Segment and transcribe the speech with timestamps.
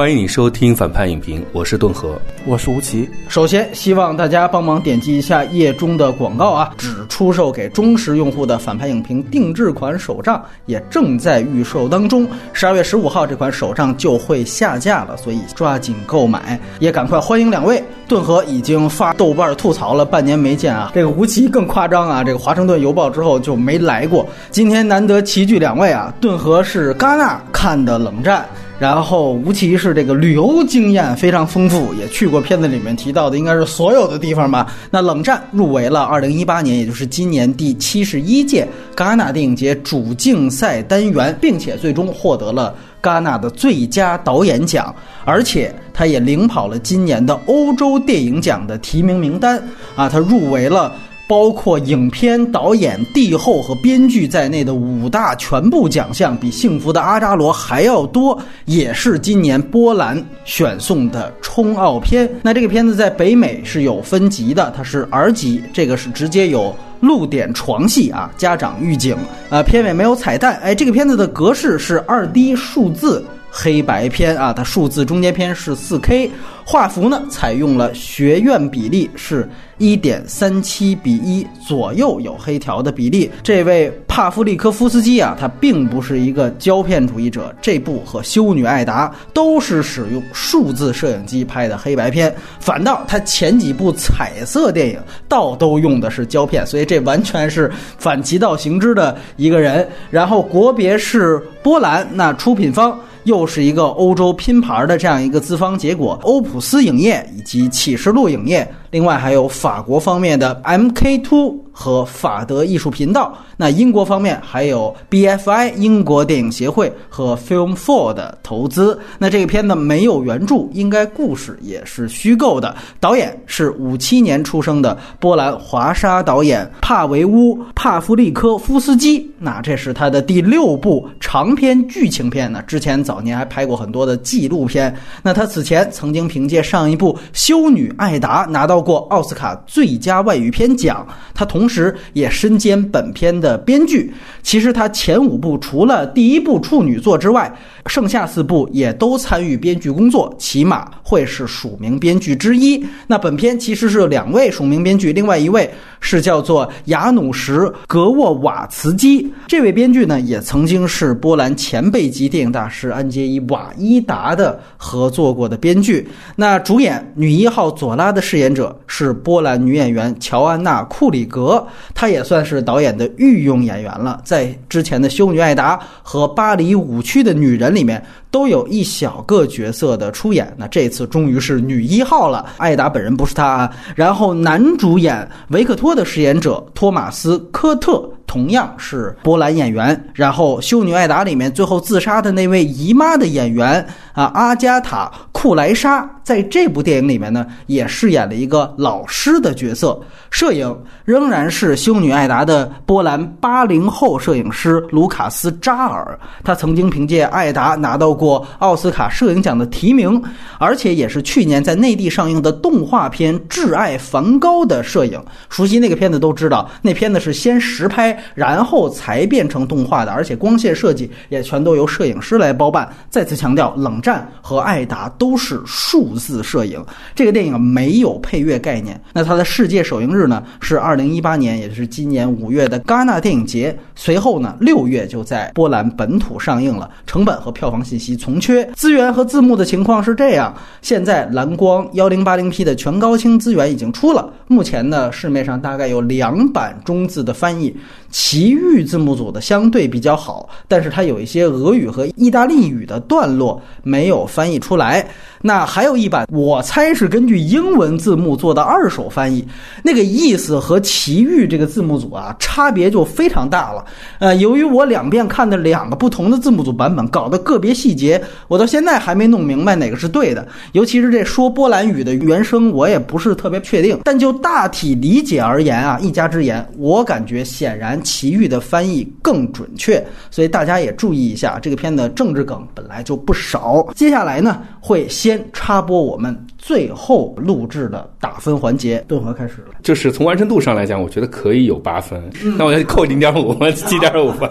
[0.00, 3.06] 欢迎你收听反派影评，我是顿河，我是吴奇。
[3.28, 12.26] 首先，希望大家帮忙点击一下页中的广告啊，只出售给忠实用户的反派影评定制款手账也正在预售当中。
[12.54, 17.84] 十二月十五号这款手账就会下架了，所以抓紧购买，也赶快欢迎两位。
[18.08, 24.26] 顿河已经发豆瓣吐槽了半年没见啊，这个吴奇更夸张啊，这个华盛顿邮报之后就没来过。
[24.50, 28.46] 今天难得齐聚两位啊，顿河是戛纳看的冷战。
[28.80, 34.74] 然后吴奇是这个旅游经验非常丰富，也去过片子里面提到的应该是所有的地方吧。
[34.90, 38.66] 那《冷战》入围了2018年，也就是今年第七十一届
[38.96, 44.94] 戛纳电影节主竞赛单元，并且最终获得了戛纳的最佳导演奖，
[45.26, 49.62] 而且他也领跑了今年的欧洲电影奖的提名名单
[49.94, 50.90] 啊，他入围了。
[51.30, 62.28] 包括影片导演、帝后和编剧在内的五大全部奖项，比《幸福的阿扎罗》还要多，也是今年波兰选送的冲奥片。
[62.42, 69.16] 那这个片子在北美是有分级的，它是 R 级，这个是直接有露点床戏啊，家长预警
[69.50, 70.58] 啊，片尾没有彩蛋。
[70.64, 73.24] 哎，这个片子的格式是二 D 数字。
[73.52, 76.30] 黑白片啊，它数字中间片是四 K，
[76.70, 83.28] 画幅呢采用了学院比例，是一点三七比一左右有黑条的比例。
[83.42, 97.68] 这位帕夫利科夫斯基啊，他并不是一个胶片主义者，这部和《修女艾达》都是使用数字摄影机拍的黑白片，反倒他前几部彩色电影倒都用的是胶片，所以这完全是
[97.98, 99.84] 反其道行之的一个人。
[100.08, 102.96] 然后国别是波兰，那出品方。
[103.24, 108.66] 又是一个欧洲拼盘的这样一个资方，结果欧普斯影业以及启示录影业。
[108.90, 118.98] 另外还有法国方面的 MK Two 和法德艺术频道，那英国方面还有 BFI 英国电影协会和 Film Four 的投资。
[119.16, 122.74] 那这个片子没有原著，应该故事也是虚构的。
[122.98, 129.30] 导演是五七年出生的波兰华沙导演帕维乌帕夫利科夫斯基。
[129.38, 132.60] 那这是他的第六部长篇剧情片呢。
[132.66, 134.94] 之前早年还拍过很多的纪录片。
[135.22, 138.79] 那他此前曾经凭借上一部《修女艾达》拿到。
[138.82, 144.12] 过奥斯卡最佳外语片奖，他同时也身兼本片的编剧。
[144.42, 147.54] 其实他前五部除了第一部处女作之外，
[147.86, 152.84] 剩下四部也都参与编剧工作，起码会是署名编剧之一。
[153.06, 155.68] 那本片其实是两位署名编剧，另外一位
[156.00, 159.32] 是叫做雅努什·格沃瓦茨基。
[159.46, 166.08] 这位编剧呢，也曾经是波兰前辈级电影大师安杰伊·瓦伊达的合作过的编剧。
[166.36, 168.76] 那主演女一号佐拉的饰演者。
[168.86, 174.20] 是波兰女演员乔安娜·库里格，她也算是导演的御用演员了。
[174.24, 180.52] 在之前的《修女艾达》和《巴黎舞区的女人》里面，都有一小个角色的出演。
[180.56, 183.70] 那这次终于是女一号了，艾达本人不是她。
[183.94, 188.10] 然后男主演维克托的饰演者托马斯·科特。
[188.30, 200.00] 同样是波兰演员，然后《修女艾达》里面最后自杀的那位姨妈的演员啊，阿加塔·库莱莎，在这部电影里面呢，也饰演了一个老师的角色。
[200.30, 200.72] 摄影
[201.04, 210.22] 仍然是《修女艾达》的波兰八零后摄影师卢卡斯·扎尔，他曾经凭借《艾达》拿到过奥斯卡摄影奖的提名，
[210.60, 215.20] 而且也是去年在内地上映的动画片《挚爱梵高》的摄影。
[215.48, 218.16] 熟悉那个片子都知道，那片子是先实拍。
[218.34, 222.88] 然后才变成动画的，而且光线设计也全都由摄影师来包办。
[223.08, 226.84] 再次强调，《冷战》和《艾达》都是数字摄影。
[227.14, 229.00] 这个电影没有配乐概念。
[229.12, 233.76] 那它的世界首映日呢是二零一八年，也就是今年五月的戛纳电影节。
[233.94, 236.90] 随后呢，六月就在波兰本土上映了。
[237.06, 238.64] 成本和票房信息从缺。
[238.74, 244.32] 资源和字幕的情况是这样：现在蓝光幺零八零 P 的全高清资源已经出了。
[244.46, 247.76] 目前呢，市面上大概有两版中字的翻译。
[248.10, 255.08] 奇遇字幕组的相对比较好，但是它有一些俄语和意大利语的段落没有翻译出来。
[255.42, 259.46] 那还有一版，我猜是根据英文字幕做的二手翻译，
[259.82, 263.84] 那个意思和奇遇这个字幕组啊差别就非常大了。
[264.18, 270.46] 呃，由于我两遍看的两个不同的字幕组版本，搞得个别细节我到现在还没弄明白哪个是对的。
[270.72, 273.98] 尤其是这说波兰语的原声，我也不是特别确定。
[274.04, 278.00] 但就大体理解而言啊，一家之言，我感觉显然。
[278.02, 283.86] 奇遇的翻译更准确，所以大家也注意一下，这个片的政治梗本来就不少。
[283.94, 289.74] 接下来呢，会先插播我们最后录制的打分环节，顿河开始了。
[289.82, 292.22] 就是从完成度上来讲，我觉得可以有八分，
[292.58, 294.48] 那我就扣零点五， 七点五分。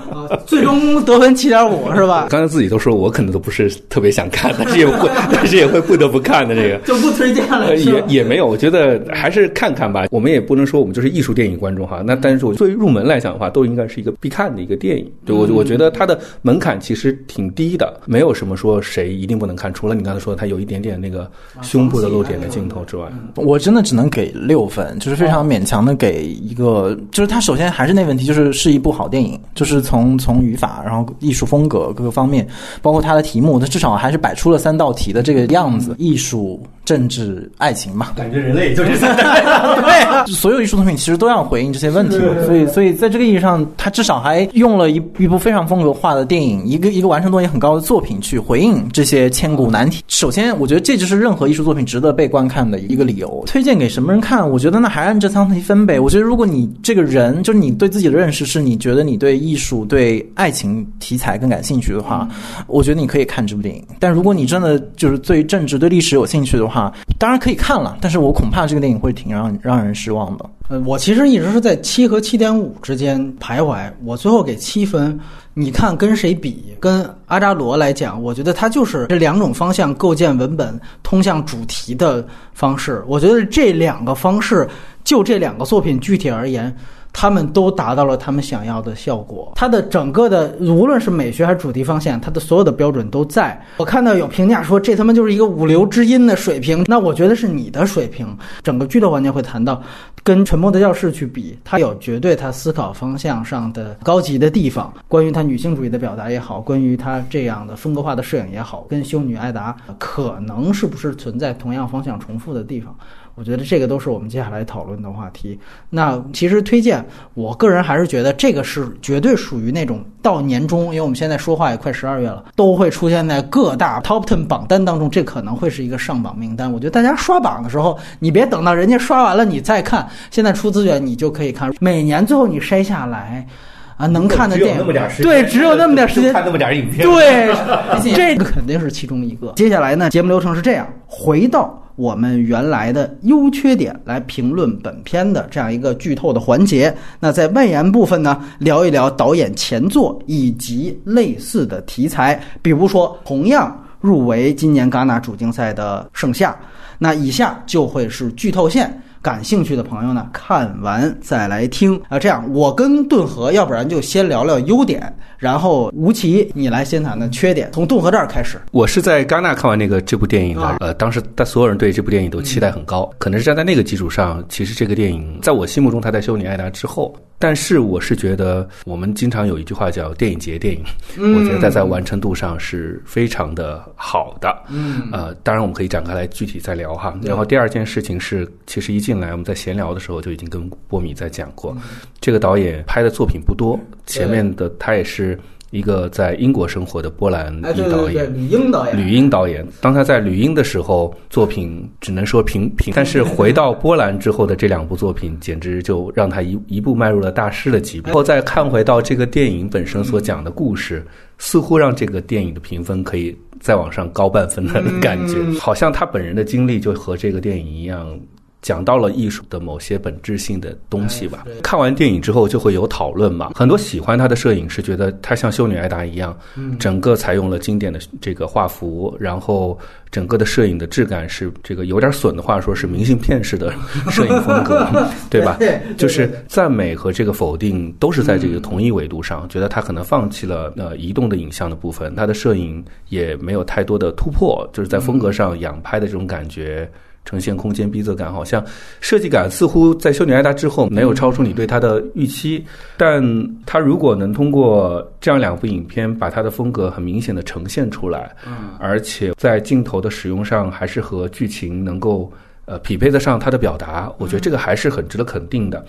[0.48, 2.28] 最终得分七点五是吧？
[2.30, 6.78] 刚才自己都说我可能都不是特别想看，但是也会， 但是也会不得不看的这个。
[6.80, 10.08] 就不推荐了，也也没有，我觉得还是看看吧。
[10.10, 12.02] 我们也不能说我们就是艺术电影观众哈。
[12.04, 15.10] 那但是我作为入门来讲的话，都应该是一个必看的一个电影。
[15.26, 21.30] 对我我觉得它的门槛其实挺低的，没有什么说谁一定不能看，除了你刚才说它有一点点那个
[21.62, 23.06] 胸部的露点的镜头之外，
[23.36, 32.48] 我真的只能给六分，就是非常勉强的给一个，就是他首先还是那问题，就是是一部好电影，就是从从语法，然后艺术风格各个方面，
[32.82, 36.62] 包括他的题目，他至少还是摆出了三道题的这个样子，艺术。
[36.90, 50.04] 政治、爱情嘛，感觉人类就是 对，所有艺术作品其实都要回应这些问题，所以，所以在这个意义上，他至少还用了一一部非常风格化的电影，一个一个完成度也很高的作品去回应这些千古难题。
[50.08, 53.44] 首先，我觉得这就是任何艺术作品值得被观看的一个理由。
[53.46, 54.50] 推荐给什么人看？
[54.50, 56.00] 我觉得那还按这三题分呗。
[56.00, 62.28] 我觉得如果你这个人就是你对自己的认识是你觉得你对艺术、对爱情题材更感兴趣的话，
[62.66, 63.84] 我觉得你可以看这部电影。
[64.00, 70.50] 但如果你真的就是对政治、对历史有兴趣的话，啊，当然可以看了，但是我恐怕这个电影会挺让让人失望的。
[70.70, 75.20] 呃，我其实一直是在七和七点五之间徘徊，我最后给七分。
[75.56, 76.64] 你看跟谁比？
[76.80, 83.04] 跟阿扎罗来讲，我觉得他就是这两种方向构建文本、通向主题的方式。
[83.08, 84.66] 我觉得这两个方式，
[85.04, 86.74] 就这两个作品具体而言。
[87.12, 89.52] 他们都达到了他们想要的效果。
[89.56, 93.60] 它的整个的，无论是美学还是主题方向，它的所有的标准都在。
[93.78, 96.86] 我看到有评价说，这他妈就是一个五流之音的水平。
[96.88, 98.38] 那我觉得是你的水平。
[98.64, 99.82] 整个剧透环节会谈到，
[100.24, 104.94] 跟《沉默的教室》去比，它有绝对它思考方向上的高级的地方。
[105.08, 112.96] 关于它女性主义的表达也好，关于它这样的风格化的摄影也好，跟《修女艾达》可能是不是存在同样方向重复的地方？
[113.40, 115.58] 我觉得这个都是我们接下来讨论的话题。
[115.90, 117.04] 那其实推荐，
[117.36, 126.70] 我个人还是觉得这个是绝对属于那种到年终，因为我们现在说话也快十二月了，都会出现在各大 top ten 榜单当中，这可能会是一个上榜名单。
[126.70, 131.74] 我觉得大家刷榜的时候，你别等到人家刷完了你再看，现在出资源你就可以看。
[131.80, 133.48] 每年最后你筛下来，
[133.96, 134.86] 啊，能看的电影，
[135.22, 139.54] 对，只有那么点时间看那么点影片， 对，这个肯定是其中一个。
[139.56, 141.82] 接下来呢，节目流程是这样，回到。
[142.00, 146.96] 我们原来的优缺点来评论本片的这样一个剧透的环节。
[147.20, 156.52] 那在外延部分呢，聊一聊导演前作以及类似的题材，比如说同样入围今年戛纳主竞赛的《盛夏》。
[156.98, 158.90] 那以下就会是剧透线。
[159.22, 162.18] 感兴趣的朋友呢，看完再来听啊。
[162.18, 167.70] 这样，我跟顿河，要不然就先聊聊优点，然后吴奇你来先谈谈缺点。
[167.74, 168.60] 从顿河这儿开始。
[168.72, 177.16] 我是在戛纳看完那个这部电影的，呃，当时但所有人对这部电影都期待很高，可能是站在那个基础上，其实这个电影在我心目中，它在《修女艾达》之后。
[177.42, 180.84] 但是我是觉得，我们经常有一句话叫“电影节电影”，
[181.16, 184.54] 我觉得在在完成度上是非常的好的。
[184.68, 187.18] 嗯，呃，当然我们可以展开来具体再聊哈。
[187.24, 191.76] 然后第二件事情是，其实一进来我们在闲聊的时候就已经跟波米在讲过，
[192.22, 195.40] 这个导演拍的作品不多，前面的他也是。
[195.72, 198.98] 一个在英国生活的波兰女导演，吕英导演。
[198.98, 208.06] 吕英导演，当他在吕英的时候，作品只能说平平，但是回到波兰之后的这两部作品，简直就让他一一步迈入了大师的级别。
[208.06, 211.06] 然后再看回到这个电影本身所讲的故事，
[211.38, 218.20] 似乎让这个电影的评分可以再往上高半分的感觉，好像他本人的经历就和这个电影一样。
[218.62, 221.46] 讲到了艺术的某些本质性的东西吧。
[221.64, 223.52] 看完电影之后就会有讨论嘛。
[223.56, 226.38] 很多喜欢他的摄影是觉得他像修女艾达一样，
[226.80, 229.78] 整个采用了经典的这个画幅，然后
[230.12, 233.72] 整个的摄影的质感是这个有点损的话说是明信片式的
[234.12, 234.88] 摄影风格，
[235.30, 235.58] 对吧？
[235.98, 246.90] 就是赞美和这个否定都是在这个同一维度上，觉得他可能放弃了呃移动的影像的部分，他的摄影也没有太多的突破，就是在风格上仰拍的这种感觉。
[247.30, 248.66] 呈现空间逼仄感，好像
[249.02, 252.66] 设计感似乎在《修女艾达》之后没有超出你对它的预期。
[252.98, 253.24] 但
[253.68, 262.32] 它如果能通过这样两部影片把它的风格很明显的呈现出来，嗯，而且在镜头的使用上还是和剧情能够
[262.66, 265.86] 呃匹配得上他的表达，我觉得这个还是很值得肯定的。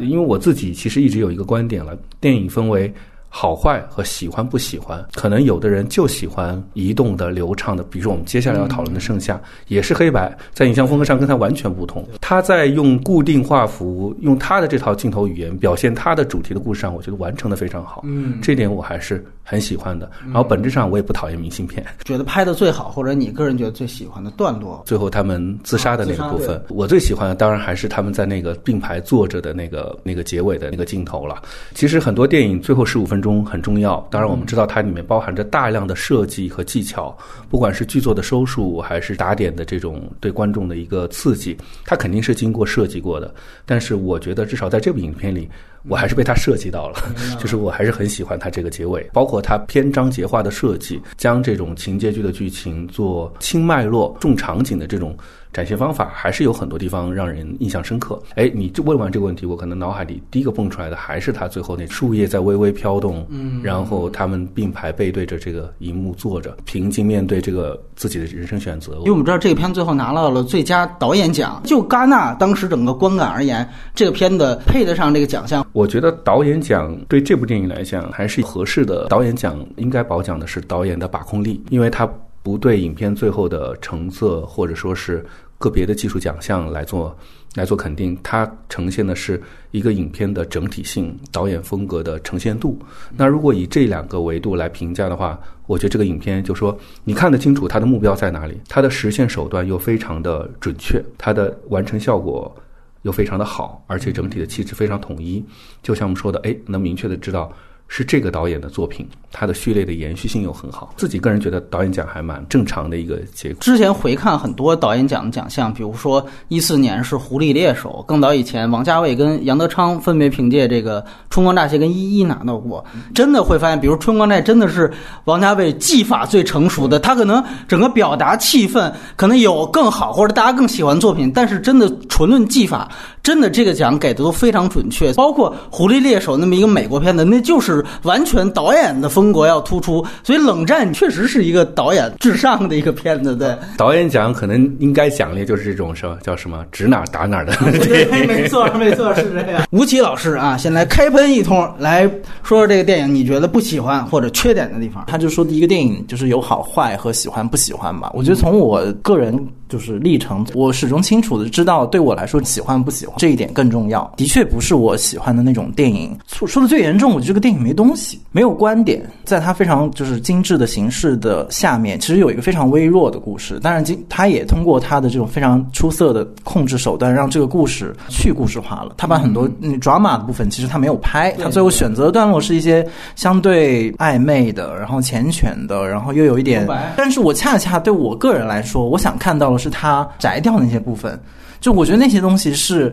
[0.00, 2.94] 因为我自己其实一直有一个观点了，电影分为。
[3.36, 9.34] 好坏和喜欢不喜欢，可能有的人就喜欢移动的、流畅的，比如说我们接下来要讨论的《盛夏》，
[9.66, 12.06] 也是黑白，在影像风格上跟它完全不同。
[12.20, 18.02] 他在用固定画幅、用他的这套镜头语言表现他的主题的故事上，我觉得完成的非常好。
[18.06, 20.10] 嗯，这点我还是很喜欢的。
[20.24, 21.86] 然后本质上我也不讨厌明信片。
[22.04, 24.82] 觉得拍的最好，或者你个人觉得最喜欢的段落？
[24.86, 31.42] 最后他们自杀的那个部分，我最喜欢的当然还是他们在那个并排坐着的那个那个结尾的那个镜头了。
[31.74, 37.16] 其实很多电影最后十五分钟很重要，当然我们知道它里面包含着大量的设计和技巧，
[37.50, 43.32] 不管是剧作的收束还是打点的这种对观众的一个刺激，它肯定是经过设计过的。
[43.66, 45.48] 但是我觉得至少在这部影片里。
[45.88, 46.98] 我还是被他设计到了，
[47.38, 55.16] 就是我还是很喜欢他这个结尾，包括他篇章节化的设计，将这种情节剧的剧情做轻脉络、重场景的这种。
[55.54, 58.20] 展现方法还是有很多地方让人印象深刻。
[58.34, 68.94] 哎，你就问完这个问题，我可能脑海里第一个蹦出来的还是他最后那树叶在微微飘动，嗯，然后他们并排背对着这个荧幕坐着，平静面对这个自己的人生选择。
[68.96, 75.64] 因为我们知道这个片最后拿到了最佳导演奖，就戛纳当时整个观感而言，这个片子配得上这个奖项。
[75.72, 79.06] 我觉得导演奖对这部电影来讲还是合适的。
[79.06, 82.08] 导演奖应该褒奖的是导演的把控力，因为他
[82.44, 85.26] 不对影片最后的成色或者说是。
[85.56, 87.16] 个别的技术奖项来做
[87.54, 92.78] 来做肯定，它呈现的是一个影片的整体性、导演风格的呈现度。
[93.16, 102.54] 那如果以这两个维度来评价的话，我觉得这个影片就说你看得清楚它的目标在哪里，它的实现手段又非常的准确，它的完成效果
[103.02, 105.42] 又非常的好，而且整体的气质非常统一。
[105.82, 107.50] 就像我们说的，哎，能明确的知道。
[107.88, 110.92] 是这个导演的作品，他的序列的延续性又很好。
[110.96, 113.58] 自己个人觉得导演奖还蛮正常的一个结果。
[113.60, 121.00] 之前回看很多导演奖的奖项，比如说一四年是《狐狸猎手》，更早以前王家卫跟杨德昌分别凭借这个
[121.30, 122.84] 《春光乍泄》跟《一一》拿到过。
[123.14, 124.92] 真的会发现，比如《春光乍泄》真的是
[125.24, 132.90] 王家卫技法最成熟的，他可能整个表达气氛可能有更好或者大家更喜欢作品，但是真的纯论技法，
[133.24, 135.12] 真的这个奖给的都非常准确。
[135.14, 137.84] 包括《狐狸猎手》那么一个美国片子，那就是。
[138.02, 143.34] 完全导演的风格要突出，所以《冷战》确实是一个导演至上的一个片子。
[143.34, 147.54] 对，导演奖可能应该奖励就是这种什么叫什么指哪打哪的。
[147.80, 149.66] 对，没错，没错，是这样。
[149.70, 152.06] 吴奇老师啊，先来开喷一通，来
[152.42, 155.04] 说说这个电影你觉得不喜欢或者缺点的地方。
[155.06, 158.10] 他就说第一个电影就是有好坏和喜欢不喜欢吧。
[158.12, 159.34] 我觉得从我个人。
[159.66, 164.10] 就是历程，我始终清楚的知道，对我来说喜欢不喜欢这一点更重要。
[164.16, 166.16] 的确不是我喜欢的那种电影。
[166.26, 169.02] 说说的最严重，我觉得这个电影没东西，没有观点。
[169.24, 173.58] 在它非常就是精致的形式的下面，其实有一个非常微弱的故事。
[173.60, 178.94] 当然，今他也通过他的这种非常出色的控制手段，让这个故事去故事化了。
[178.96, 181.32] 他把很多嗯 drama 的部分，其实他没有拍。
[181.32, 186.66] 他最后选择的段落是一些相对暧昧的，然后缱绻的，然后又有一点。
[186.96, 191.18] 但是我恰恰对我个人来说，我想看到的是他摘掉那些部分，
[191.64, 192.92] 就我觉得那些东西是。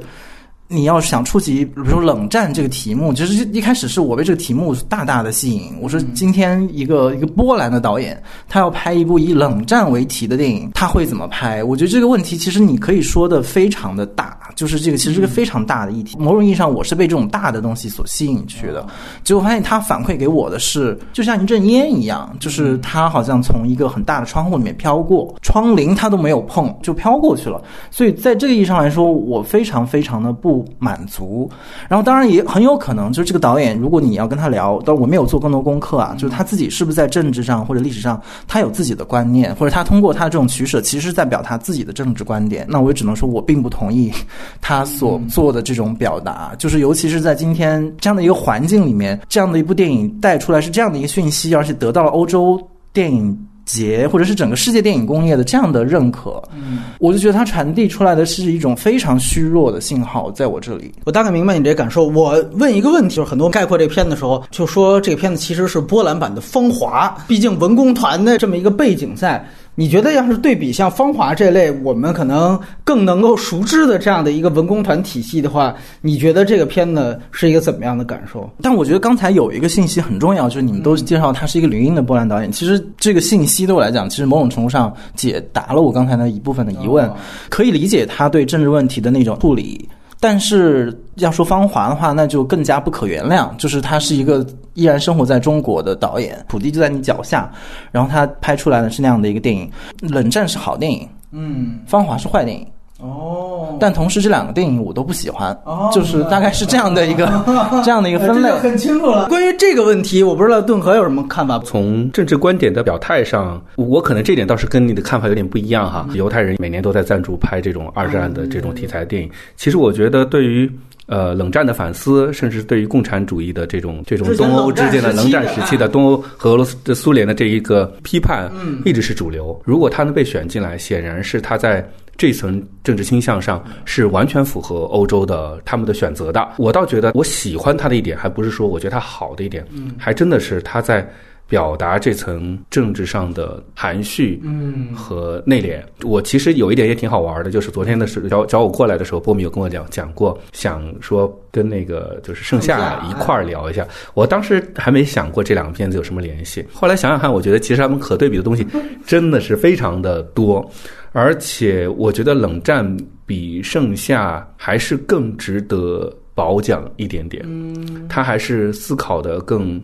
[0.72, 5.74] 你要想触及，比如说冷战这个题目，其实一开始是我被这个题目大大的吸引。
[5.82, 11.62] 我说今天一个一个波兰的导演，他要拍一部以冷战为题的电影，他会怎么拍？
[11.62, 16.16] 我觉得这个问题其实你可以说的非常的大，就是这个其实是个非常大的议题。
[16.18, 18.86] 某种意义上，我是被这种大的东西所吸引去的。
[19.26, 27.62] 结果发现他反馈给我的是，就像一阵烟一样，就是他好像从一个很大的窗户里面飘过，窗棂他都没有碰就飘过去了。
[27.90, 30.61] 所以在这个意义上来说，我非常非常的不。
[30.80, 31.50] 满足，
[31.88, 42.66] 然后当然也很有可能，就是这个导演，如果你要跟他聊，但我没有做更多功课啊，就是他自己是不是在政治上或者历史上，他有自己的观念，或者他通过他这种取舍，其实是在表达自己的政治观点。
[42.70, 44.12] 那我也只能说我并不同意
[44.60, 52.60] 他所做的这种表达，就是尤其是在今天这样的一个环境里面，这样的一部电影带出来是这样的一个讯息，而且得到了欧洲
[52.94, 53.38] 电影。
[53.66, 62.08] 节或者是整个世界电影工业的这样的认可，嗯，我就觉得它传递出来的是一种非常虚弱的信号，在我这里，我大概明白你这感受。
[62.08, 69.46] 我问一个问题，就是很多概括这片的时候，就说这个片子其实是波兰版的《芳华》，毕竟文工团的这么一个背景在。
[69.76, 78.50] 你觉得要是对比像《芳华》这类我们可能更能够熟知的这样的一个文工团体系的话，你觉得这个片子是一个怎么样的感受？
[78.62, 82.52] 但我觉得刚才有一个信息很重要，就是你们都介绍他是一个女音的波兰导演。
[82.52, 87.10] 其实这个信息对我来讲，其实某种程度上解答了我刚才的一部分的疑问，
[87.50, 89.88] 可以理解他对政治问题的那种处理。
[90.22, 93.54] 但是要说芳华的话，那就更加不可原谅。
[93.58, 97.52] 就是他是一个依然生活在中国的导演，土地就在你脚下，
[97.92, 99.70] 然后他拍出来的是那样的一个电影。
[100.00, 102.66] 冷战是好电影，嗯，芳华是坏电影。
[103.02, 105.58] 哦，但同时这两个电影我都不喜欢，
[105.92, 107.26] 就是大概是这样的一个
[107.84, 109.28] 这样的一个分类，很清楚了。
[109.28, 111.60] 关于这个问题，我不知道顿河有什么看法。
[111.66, 116.08] 从政治观点的表态上，我可能这点倒是跟你的看法有点不一样哈。
[116.14, 120.72] 犹太人每年都在赞助拍这种二战的这种题材的电影，其实我觉得对于。
[121.08, 129.60] 呃冷战的反思，甚至对于共产主义的这种这种东欧之间的冷冷战时期的战时期的东欧和俄罗斯的苏联的这一个批判，嗯一直是主流。
[129.66, 131.86] 如果他能被选进来，显然是他在。
[132.18, 136.48] 这层政治倾向上是完全符合欧洲的他们的选择的。
[136.58, 139.66] 我倒觉得我喜欢他的一点，还不是说我觉得他好的一点，
[139.98, 141.08] 还真的是他在
[141.48, 145.82] 表达这层政治上的含蓄，嗯和内敛。
[146.04, 153.86] 我其实有一点也挺好玩的，就是昨天的时候找找我过来的时候，波米有跟我讲讲过，想说跟那个就是盛夏盛夏一块儿聊一下。
[154.16, 158.66] 我当时还没想过这两个片子有什么联系，后来想想看，我觉得其实他们可对比的东西
[159.06, 160.66] 真的是非常的多，
[161.12, 167.44] 而且我觉得冷战比盛夏还是更值得褒奖一点点。
[167.46, 169.82] 嗯，他还是思考的更。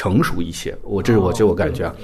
[0.00, 1.94] 成熟一些，我这是我这我感觉啊，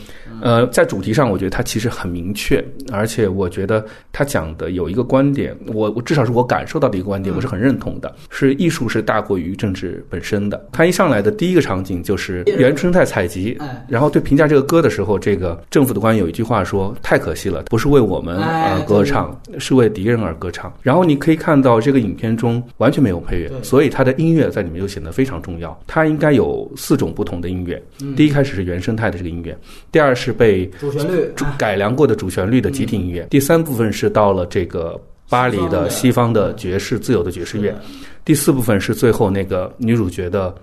[0.42, 2.62] 呃，在主题上，我觉得他其实很明确，
[2.92, 10.62] 而且我觉得他讲的有一个观点，我我至少是我感受到的一个观点，我是很认同的，是艺术是大过于政治本身的。
[10.72, 25.74] 他一上来的第一个场景就是原生态采集哎，然后对评价这个歌的时候，这个政府的官员有一句话说：“太可惜了，不是为我们哎而歌唱，是为敌人而歌唱。”然后你可以看到这个影片中完全没有配乐，所以它的音乐在里面就显得非常重要。
[25.86, 27.82] 它应该有四种不同的音乐，
[28.16, 29.56] 第一开始是原生态的这个音乐，
[29.90, 36.54] 第二是被主旋律改良过的主旋律的集体音乐，第三部分是到了这个巴黎的西方的。
[36.54, 37.74] 爵士自由的爵士乐，
[38.24, 40.54] 第四部分是最后那个女主角的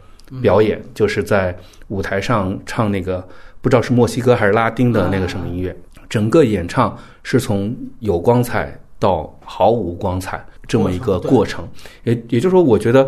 [0.42, 1.56] 表演，就是在
[1.90, 3.26] 舞台上唱那个
[3.62, 5.76] 不知道是墨西哥还是拉丁的那个什么音乐，
[6.10, 11.68] 整个演唱是从有光彩到毫无光彩这么一个过程，
[12.04, 13.08] 也也就是说，我觉得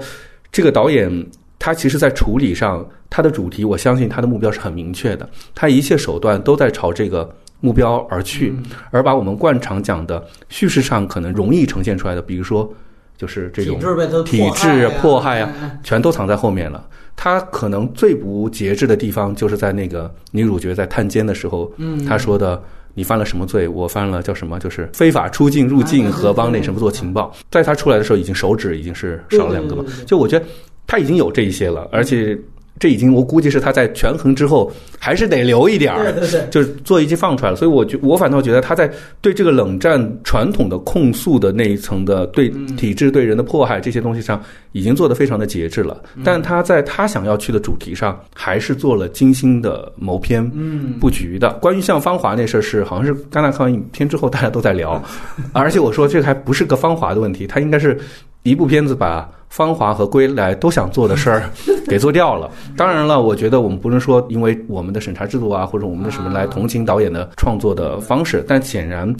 [0.52, 1.26] 这个导演。
[1.66, 7.28] 他其实，在处理上，他的主题，我相信他的目标是很明确的，他一切手段都在朝这个
[7.60, 8.56] 目标而去，
[8.92, 12.72] 而把我们惯常讲的叙事上可能容易呈现出来的，比如说，
[13.18, 13.80] 就是这种
[14.26, 16.88] 体制迫害啊啊，全都藏在后面了。
[17.16, 22.62] 他可能最不节制的地方，就是在那个女主角在探监的时候，嗯他说的。
[22.98, 23.68] 你犯了什么罪？
[23.68, 24.58] 我犯了叫什么？
[24.58, 27.30] 就是非法出境入境和帮那什么做情报。
[27.52, 29.84] 在他出来的时候，已经手指已经是少了两个嘛。
[30.08, 30.46] 就我觉得
[30.88, 32.38] 他已经有这一些了，而且
[32.78, 34.70] 这已经我估计是他在权衡之后
[35.00, 37.56] 还是得留一点儿，对对对就是做一集放出来了。
[37.56, 44.44] 所以我觉我反倒觉得他在对这个冷战传统的控诉的那一层的对体制对人的迫害这些东西上，
[44.74, 46.04] 已经做得非常的节制了。
[46.22, 51.54] 但他在他想要去的主题上，还是做了精心的谋篇嗯布局的。
[51.62, 55.02] 关于像芳华那事儿是，好像是刚才看完影片之后大家都在聊，
[55.54, 57.98] 而且我说这还不是个芳华的问题，他应该是
[58.46, 61.50] 一部片子把芳华和归来都想做的事儿
[61.88, 62.50] 给做掉了。
[62.77, 69.14] 当然了，我觉得我们不能说因为我们的审查制度啊，或者我们的什么来同情导演的创作的方式，但显然。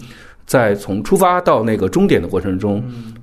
[0.46, 2.80] 在从出发到那个终点的过程中，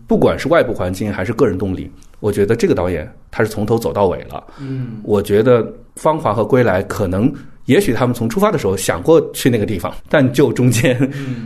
[0.07, 1.89] 不管是外部环境还是个人动力，
[2.19, 4.43] 我觉得这个导演他是从头走到尾了。
[4.59, 5.63] 嗯我觉得
[5.95, 10.99] 《芳华》和《归来》可能，也许他们从出发的时候想过去那个地方，但就中间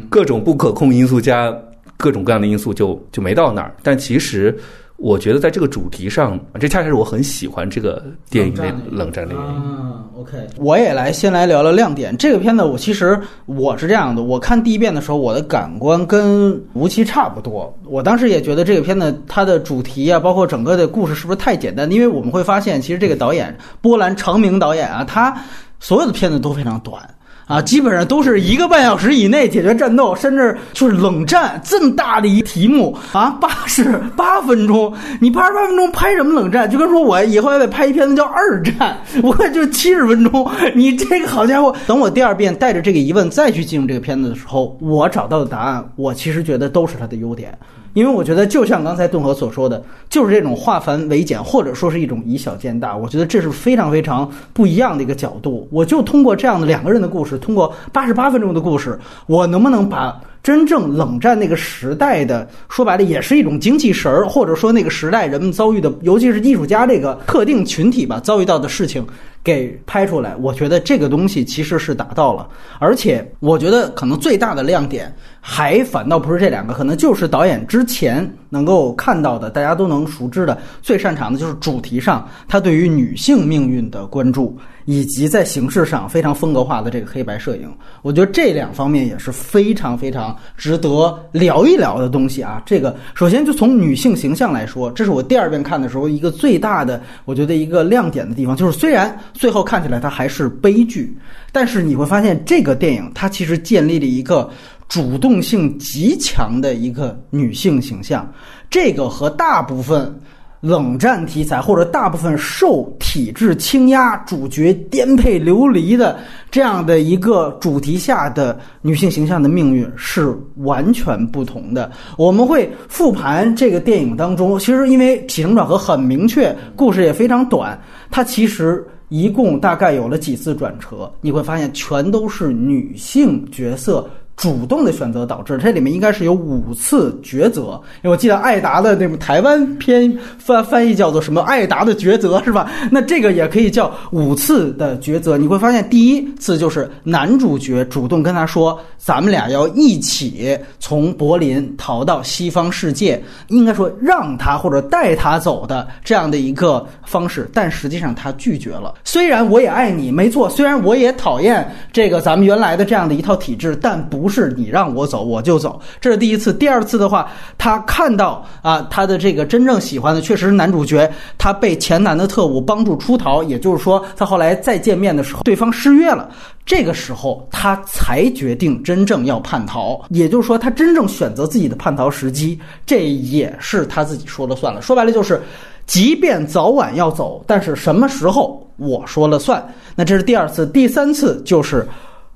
[0.09, 1.55] 各种不可控因素加
[1.97, 3.75] 各种各样的因素就就没到那儿。
[3.83, 4.57] 但其实，
[4.97, 9.49] 我觉得在这个主题上，这恰恰是我很喜欢这个电影的冷战的原因。
[9.49, 12.15] 啊，OK，我也来先来聊聊亮点。
[12.17, 17.71] 这个片子我其实我是这样的，我看第一遍的时候，我的感官跟吴奇差不多。
[17.85, 21.91] 我当时也觉得这个片子它的主题啊，包括整个的故事是不是太简单？
[21.91, 25.35] 因为我们会发现，其实这个导演波兰长明导演啊，他
[25.79, 26.99] 所有的片子都非常短。
[27.47, 33.85] 啊，基本上都是一个半小时以内解决战斗，甚至就是冷战这么大的一题目啊，八十
[34.17, 36.69] 八分钟，你八十八分钟拍什么冷战？
[36.69, 41.73] 就跟说我以后要得拍一片子叫二战， 我就七十分钟，你这个好家伙！
[41.87, 47.57] 等我第二遍带着这个疑问再去进入这个片子的时候，我找到的答案，我其实觉得都是它的优点。
[47.97, 52.95] 因为我觉得，就像刚才顿河所说的，就是这种化繁为简，或者说是一种以小见大。
[52.95, 55.67] 我觉得这是非常非常不一样的一个角度。
[55.71, 69.05] 我就通过这样的两个人的故事，通过八十八分钟的故事，我能不能把真正冷战那个时代的，说白了也是一种精气神儿，或者说那个时代人们遭遇的，尤其是艺术家这个特定群体吧，遭遇到的事情
[69.43, 70.35] 给拍出来。
[70.37, 72.47] 我觉得这个东西其实是达到了，
[72.79, 87.71] 而且我觉得可能最大的亮点还反倒不是这两个，可能就是导演之前能够看到的，大家都能熟知的，最擅长的就是主题上他对于女性命运的关注，以及在形式上非常风格化的这个黑白摄影。
[88.01, 92.63] 我觉得这两方面也是非常非常值得聊一聊的东西啊。
[92.65, 101.15] 这个首先就从女性形象来说，这是我第二遍看的时候一个最大的，我觉得一个亮点的地方，就是虽然最后看起来它还是悲剧，
[101.51, 104.49] 但是你会发现这个电影它其实建立了一个。
[104.89, 108.25] 主动性极强的一个女性形象，
[108.69, 110.17] 这个和大部分
[110.59, 116.17] 冷战题材，或者大部分受体制倾压、主角颠沛流离的
[116.49, 121.91] 这样的一个主题下的女性形象的命运是完全不同的。
[122.17, 128.85] 我们会复盘这个电影当中，其实因为起承转合很明确，故事也非常短，它其实。
[129.09, 134.05] 一共大概有了几次转折，你会发现全都是女性角色。
[134.37, 142.69] 主动的选择导致这里面应该是有五次抉择，因为我记得艾达的那部台湾片翻翻译叫做什么“艾达的抉择”是吧？
[142.91, 145.39] 那这个也可以叫五次的抉择。
[145.39, 153.19] 你会发现第一次就是男主角主动跟他说：“咱们俩要一起从柏林逃到西方世界。”
[153.49, 158.93] 应该说让他或者带他走的这样的一个方式，但实际上他拒绝了。
[159.03, 164.26] 虽然我也爱你，没错，虽然我也讨厌这个咱们原来的这样的一套体制，但不。
[164.27, 166.53] 不是你让我走我就走，这是第一次。
[166.53, 176.29] 第二次的话，他看到啊，他的这个真正喜欢的确实是男主角，他被前男的特务帮助出逃，也就是说，他后来再见面的时候，对方失约了，
[176.65, 184.81] 这个时候他才决定真正要叛逃，也就是说，他真正选择自己的叛逃时机，这也是他自己说了算了。
[184.81, 185.41] 说白了就是，
[185.85, 189.65] 即便早晚要走，但是什么时候我说了算。
[189.95, 191.87] 那这是第二次，第三次就是。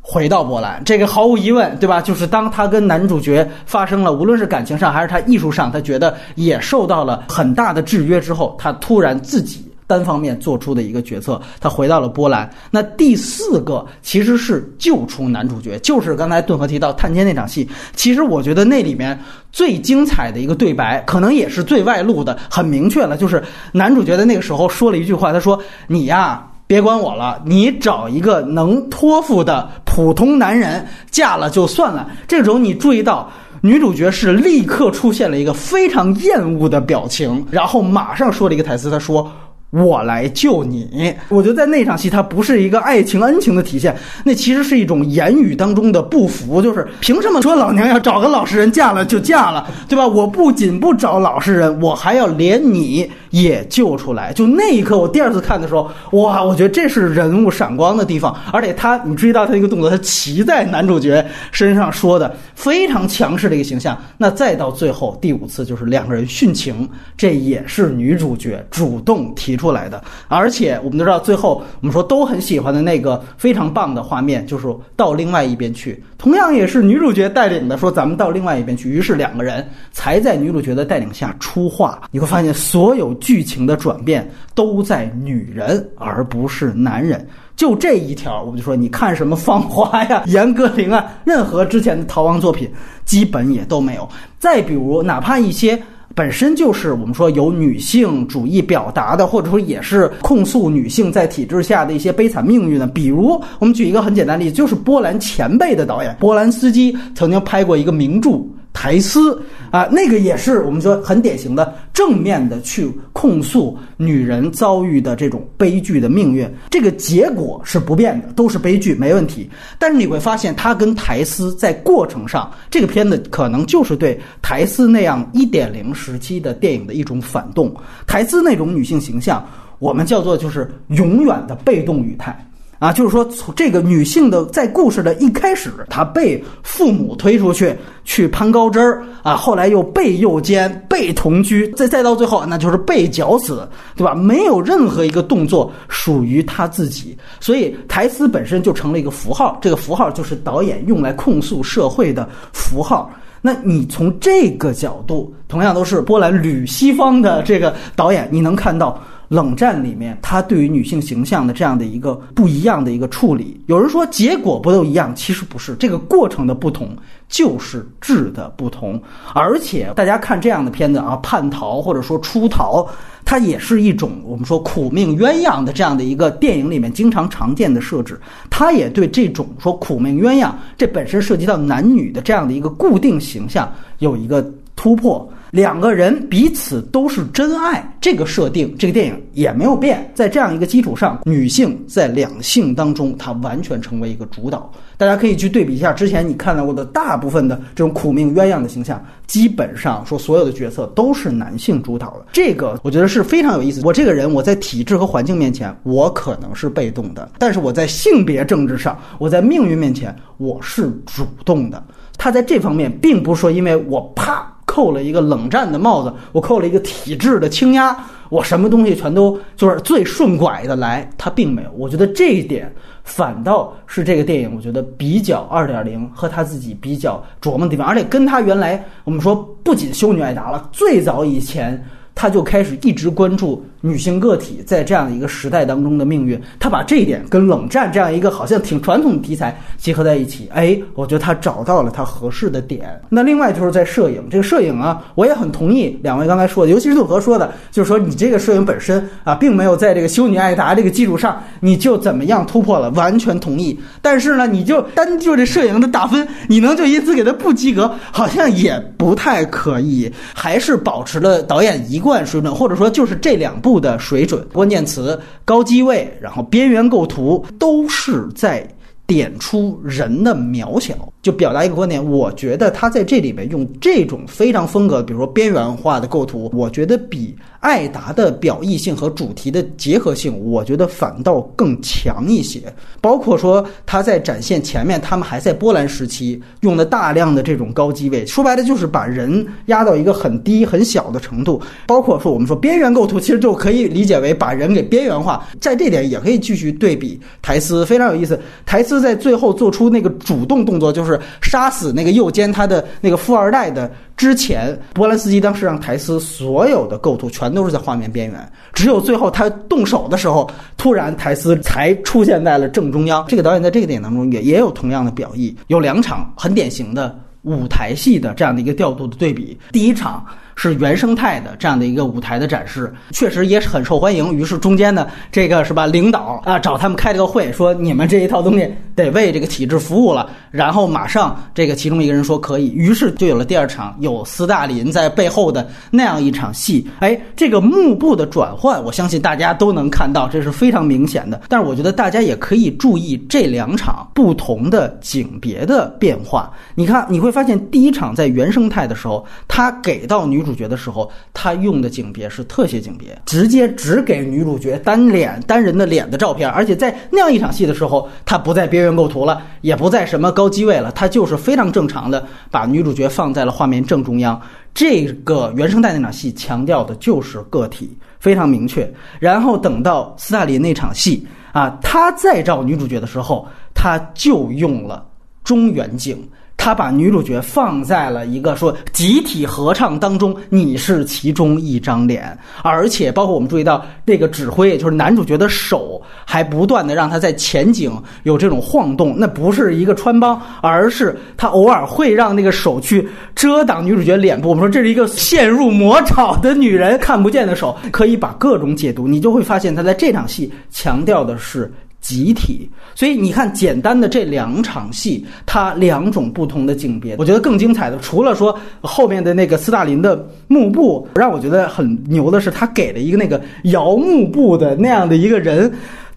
[0.03, 2.01] 回到波兰，这个毫无疑问，对吧？
[2.01, 12.49] 就是当他跟男主角发生了，无论是感情上还是他艺术上，他觉得也受到了很大的制约之后，他突然自己单方面做出的一个决策，他回到了波兰。
[12.71, 17.69] 那第四个其实是救出男主角，就是刚才顿河提到探监那场戏。
[17.95, 19.17] 其实我觉得那里面
[19.51, 32.10] 最精彩的一个对白，可能也是最外露的，很明确了，就是男主角在那个时候说了一句话，他说：“你呀。”别管我了，你找一个能托付的普通男人嫁了就算了。
[32.29, 33.29] 这时候你注意到，
[33.60, 39.29] 女主角是立刻出现了一个非常厌恶的表情，然后马上说了一个台词，她说。
[39.71, 50.05] 我来救你，我觉得在那场戏，它不是一个爱情恩情的体现，那其实是一种言语当中的不服，就是凭什么说老娘要找个老实人嫁了就嫁了，对吧？
[50.05, 54.34] 我不仅不找老实人，我还要连你也救出来。
[54.34, 63.97] 就那一刻，我第二次看的时候，哇，我觉得这是人物闪光的地方，而且他，你注意到他一个动作，他骑在男主角身上说的非常强势的一个形象。
[64.17, 69.61] 那再到最后第五次，就是两个人殉情，这也是女主角主动提出。
[69.62, 78.89] 出来的，而且我们都知道，最后我们说都很喜欢的那个非常棒的画面，就是到另外一边去，同样也是女主角带领的，说咱们到另外一边去。
[78.89, 82.02] 于是两个人才在女主角的带领下出画。
[82.10, 87.24] 你会发现，所有剧情的转变都在女人，而不是男人。
[87.56, 92.67] 就这一条，我们就说，你看什么《芳华》呀、严歌苓啊，任何之前的逃亡作品，
[93.06, 94.10] 基本也都没有。
[94.39, 95.80] 再比如，哪怕一些。
[96.15, 102.88] 本身就是我们说有女性主义表达的，或者说也是控诉女性在体制下的一些悲惨命运的。
[102.88, 108.41] 比如，我们举一个很简单例子，就是波兰前辈的导演波兰斯基曾经拍过一个名著。
[108.73, 119.49] 台斯啊，那个也是我们说很典型的正面的去控诉女人遭遇的这种悲剧的命运，这个结果是不变的，都是悲剧，没问题。
[119.77, 127.73] 但是你会发现，他跟台斯在过程上，这个片子可能就是对台斯那样一点零时期的电影的一种反动。
[128.07, 129.45] 台斯那种女性形象，
[129.79, 132.36] 我们叫做就是永远的被动语态。
[132.81, 144.15] 啊，就是说，从这个女性的在故事的一开始，她被父母推出去去攀高枝儿啊，后来又被诱奸、被同居，再再到最后，那就是被绞死，对吧？
[144.15, 153.11] 没有任何一个动作属于她自己，所以台词本身就成了一个符号，这个符号就是导演用来控诉社会的符号。
[153.43, 158.99] 那你从这个角度，同样都是波兰旅西方的这个导演，你能看到。
[159.31, 165.15] 冷战里面，他对于女性形象的这样的一个不一样的一个处理，有人说结果不都一样？
[165.15, 166.89] 其实不是，这个过程的不同
[167.29, 169.01] 就是质的不同。
[169.33, 172.85] 而且大家看这样的片子啊，叛逃或者说出逃，
[173.23, 178.19] 它也是一种我们说苦命鸳鸯的这样的一个电影里面经常常见的设置。
[178.49, 185.25] 它也对这种说苦命鸳鸯，这本身涉及到男女的这样的一个固定形象有一个突破。
[185.51, 190.09] 两个人彼此都是真爱，这个设定，这个电影也没有变。
[190.15, 194.71] 在这样一个基础上，女性在两性当中，她完全成为一个主导。
[194.95, 202.27] 大家可以去对比一下之前你看到过的大部分的这种苦命鸳鸯的形象，基本上说所有的角色都是男性主导的。
[202.31, 203.81] 这个我觉得是非常有意思。
[203.83, 211.83] 我这个人，我在体制和环境面前，我可能是被动的；但是我在性别政治上，我在命运面前，我是主动的。
[212.17, 214.47] 他在这方面并不是说因为我啪。
[214.73, 217.93] 扣了一个冷战的帽子，我扣了一个体制的轻压，
[218.29, 221.71] 我什么东西全都就是最顺拐的来，他并没有。
[221.77, 231.84] 我觉得这一点反倒是这个电影，我觉得比较二点零和他自己比较琢磨的地方，而且跟他原来我们说不仅修女爱达了，最早以前。
[232.13, 242.99] 他就开始一直关注女性个体在这样一个时代当中的命运，他把这一点跟冷战这样一个好像挺传统的题材结合在一起，哎，我觉得他找到了他合适的点。
[243.09, 253.79] 那另外就是在摄影，这个摄影啊，我也很同意两位刚才说的，尤其是杜和说的，就是说你这个摄影本身啊，并没有在这个修女艾达这个基础上，你就怎么样突破了，完全同意。
[254.01, 262.01] 但是呢，你就单就这摄影的打分，你能就因此给他不及格，好像也不太可以，还是保持了导演一。
[262.01, 268.67] 贯水准，或者说就是这两部的水准，关键词高机位，然后边缘构图，都是在
[269.05, 270.95] 点出人的渺小。
[271.21, 282.62] 就表达一个观点，我觉得他在这里面用这种非常风格，比如说边缘化的构图，我觉得比艾达的表意性和主题的结合性，我觉得反倒更强一些。
[283.00, 291.62] 包括说他在展现前面，他们还在波兰时期用的大量的这种高机位，说白了就是把人压到一个很低很小的程度。
[291.88, 295.47] 包括说我们说边缘构图，其实就可以理解为把人给边缘化。
[295.60, 298.39] 在这点也可以继续对比台斯，非常有意思。
[298.65, 301.19] 台斯在最后做出那个主动动作，就是。
[301.41, 313.25] 杀死那个右肩他的那个富二代的之前，波兰斯基当时让台斯所有的构图全都是在画面边缘，只有最后他动手的时候，突然台词才出现在了正中央。
[313.27, 319.57] 这个导演在这个电影当中也也有同样的表意，有两场很典型的舞台戏的这样的一个调度的对比。
[319.71, 320.25] 第一场。
[320.62, 324.32] 是原生态的这样的一个舞台的展示，确实也是很受欢迎。
[324.32, 330.30] 于是中间呢，这个是吧，领导啊找他们开了个会，说你们这一套东西得为这个体制服务了。
[330.52, 336.88] 然后马上这个其中一个人说可以，于是就有了第二场有斯大林在背后的那样一场戏。
[337.00, 341.41] 哎，这个幕布的转换，我相信大家都能看到，这是非常明显的。
[341.47, 346.52] 但是我觉得大家也可以注意这两场不同的景别的变化。
[346.76, 350.41] 你看，你会发现第一场在原生态的时候，他给到女。
[350.41, 364.39] 主主角的时候，他用的景别是特写景别，直接只给女主角单脸单人的脸的照片，而且在那样一场戏的时候，他不在边缘构图了，也不在什么高机位了，他就是非常正常的把女主角放在了画面正中央。
[364.73, 368.91] 这个原声带那场戏强调的就是个体，非常明确。
[369.19, 375.05] 然后等到斯大林那场戏啊，他再照女主角的时候，他就用了
[375.43, 376.27] 中远景。
[376.63, 394.50] 他把女主角放在了一个说集体合唱当中，你是其中一张脸，而且包括我们注意到那个指挥，就是男主角的手还不断的让他在前景有这种晃动，那不是一个穿帮，而是他偶尔会让那个手去遮挡女主角脸部。
[394.50, 401.74] 我们说这是一个陷入魔爪的女人看不见的手，可以把各种解读，你就会发现他在这场戏强调的是。
[402.01, 415.71] 集体，所以你看，简单的这两场戏，它两种不同的景别，我觉得更精彩的，除了说后面的那个斯大林的幕布，让我觉得很牛的是，他给了一个那个摇幕布的那样的一个人。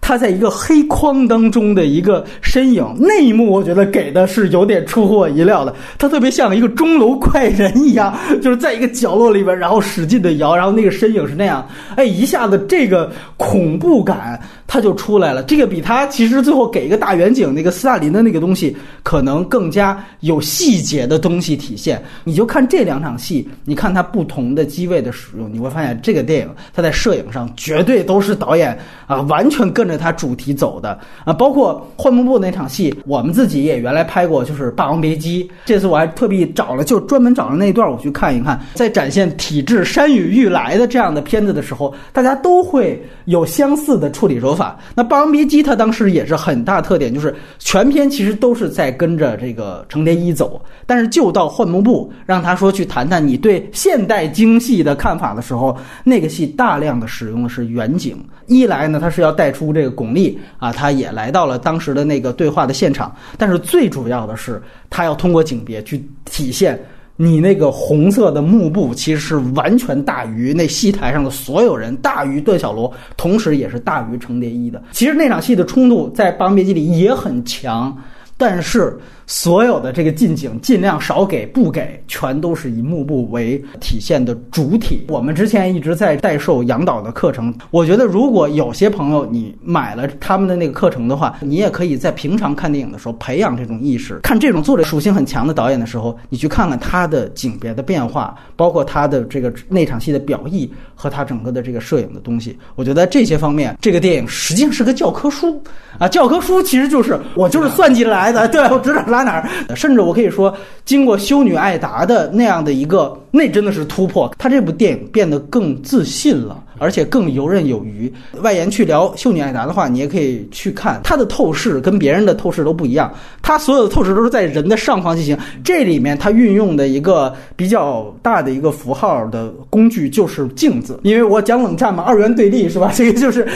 [0.07, 5.73] 他在一个黑框当中的一个身影，那一幕我觉得给的是有点出乎我意料的。
[5.97, 15.41] 他特别像一个钟楼怪人一样，就是在一个角落里边，然后使劲的摇，然后那个身影是那样，哎，一下子这个恐怖感他就出来了。
[15.41, 21.99] 这个比他其实最后给一个大远景那个斯大林的那个东西，可能更加有细节的东西体现。
[22.23, 29.94] 你就看这两场戏，你看他不同的机位的使用，你会发现这个电影它在摄影上绝对都是导演啊完全跟着。
[29.97, 35.43] 他主题走的啊，包括换幕布那场戏，我们自己也原来拍过，就是《霸王别姬》。
[35.65, 44.77] 这次我还特地找了，就专门找了那段我去看一看，在展现体制山雨欲来的这样的片子的时候，大家都会有相似的处理手法。
[44.95, 58.17] 那《霸王别姬》它当时也是很大特点，就是全片其实都是在跟着这个程蝶衣走，但是就到换幕布，让他说去谈谈你对现代京戏的看法的时候，那个戏大量的使用的是远景。
[58.47, 63.15] 一来呢，他是要带出这巩俐啊，他也来到了当时的那个对话的现场。
[63.37, 66.79] 但是最主要的是，他要通过景别去体现
[67.15, 74.83] 你那个红色的幕布，其实是完全大于那戏台上的所有人，大于段小楼，同时也是大于程蝶衣的。
[74.91, 77.95] 其实那场戏的冲突在《霸王别姬》里也很强。
[78.37, 85.05] 但是所有的这个近景尽量少给，不给，全都是以幕布为体现的主体。
[85.07, 94.19] 我们之前一直在代售杨导的课程，我觉得如果有些朋友你买了他们的那个课程的话，你也可以在平常看电影的时候培养这种意识。
[94.21, 102.57] 看这种作者属性很强的导演的时候，你去看看他的景别的变化，包括他的这个那场戏的表意和他整个的这个摄影的东西。
[102.75, 105.61] 我觉得这些方面，这个电影实际上是个教科书
[105.97, 106.07] 啊！
[106.07, 109.75] 教科书其实就是我就是算计来的，对我指哪拉哪儿。
[109.75, 114.33] 甚至我可以说，经过修女艾达的那样的一个，那真的是突破。
[114.37, 116.61] 他这部电影变得更自信了。
[116.77, 118.11] 而且更游刃有余。
[118.41, 123.09] 外延去聊《秀女艾达》的话，你也可以去看她的透视，跟别人的透视都不一样。
[123.41, 125.37] 她所有的透视都是在人的上方进行。
[125.63, 132.91] 这里面他运用的一个比较大的一个符号的工具就是镜子，因为我讲冷战嘛，二元对立是吧？
[132.93, 133.47] 这个就是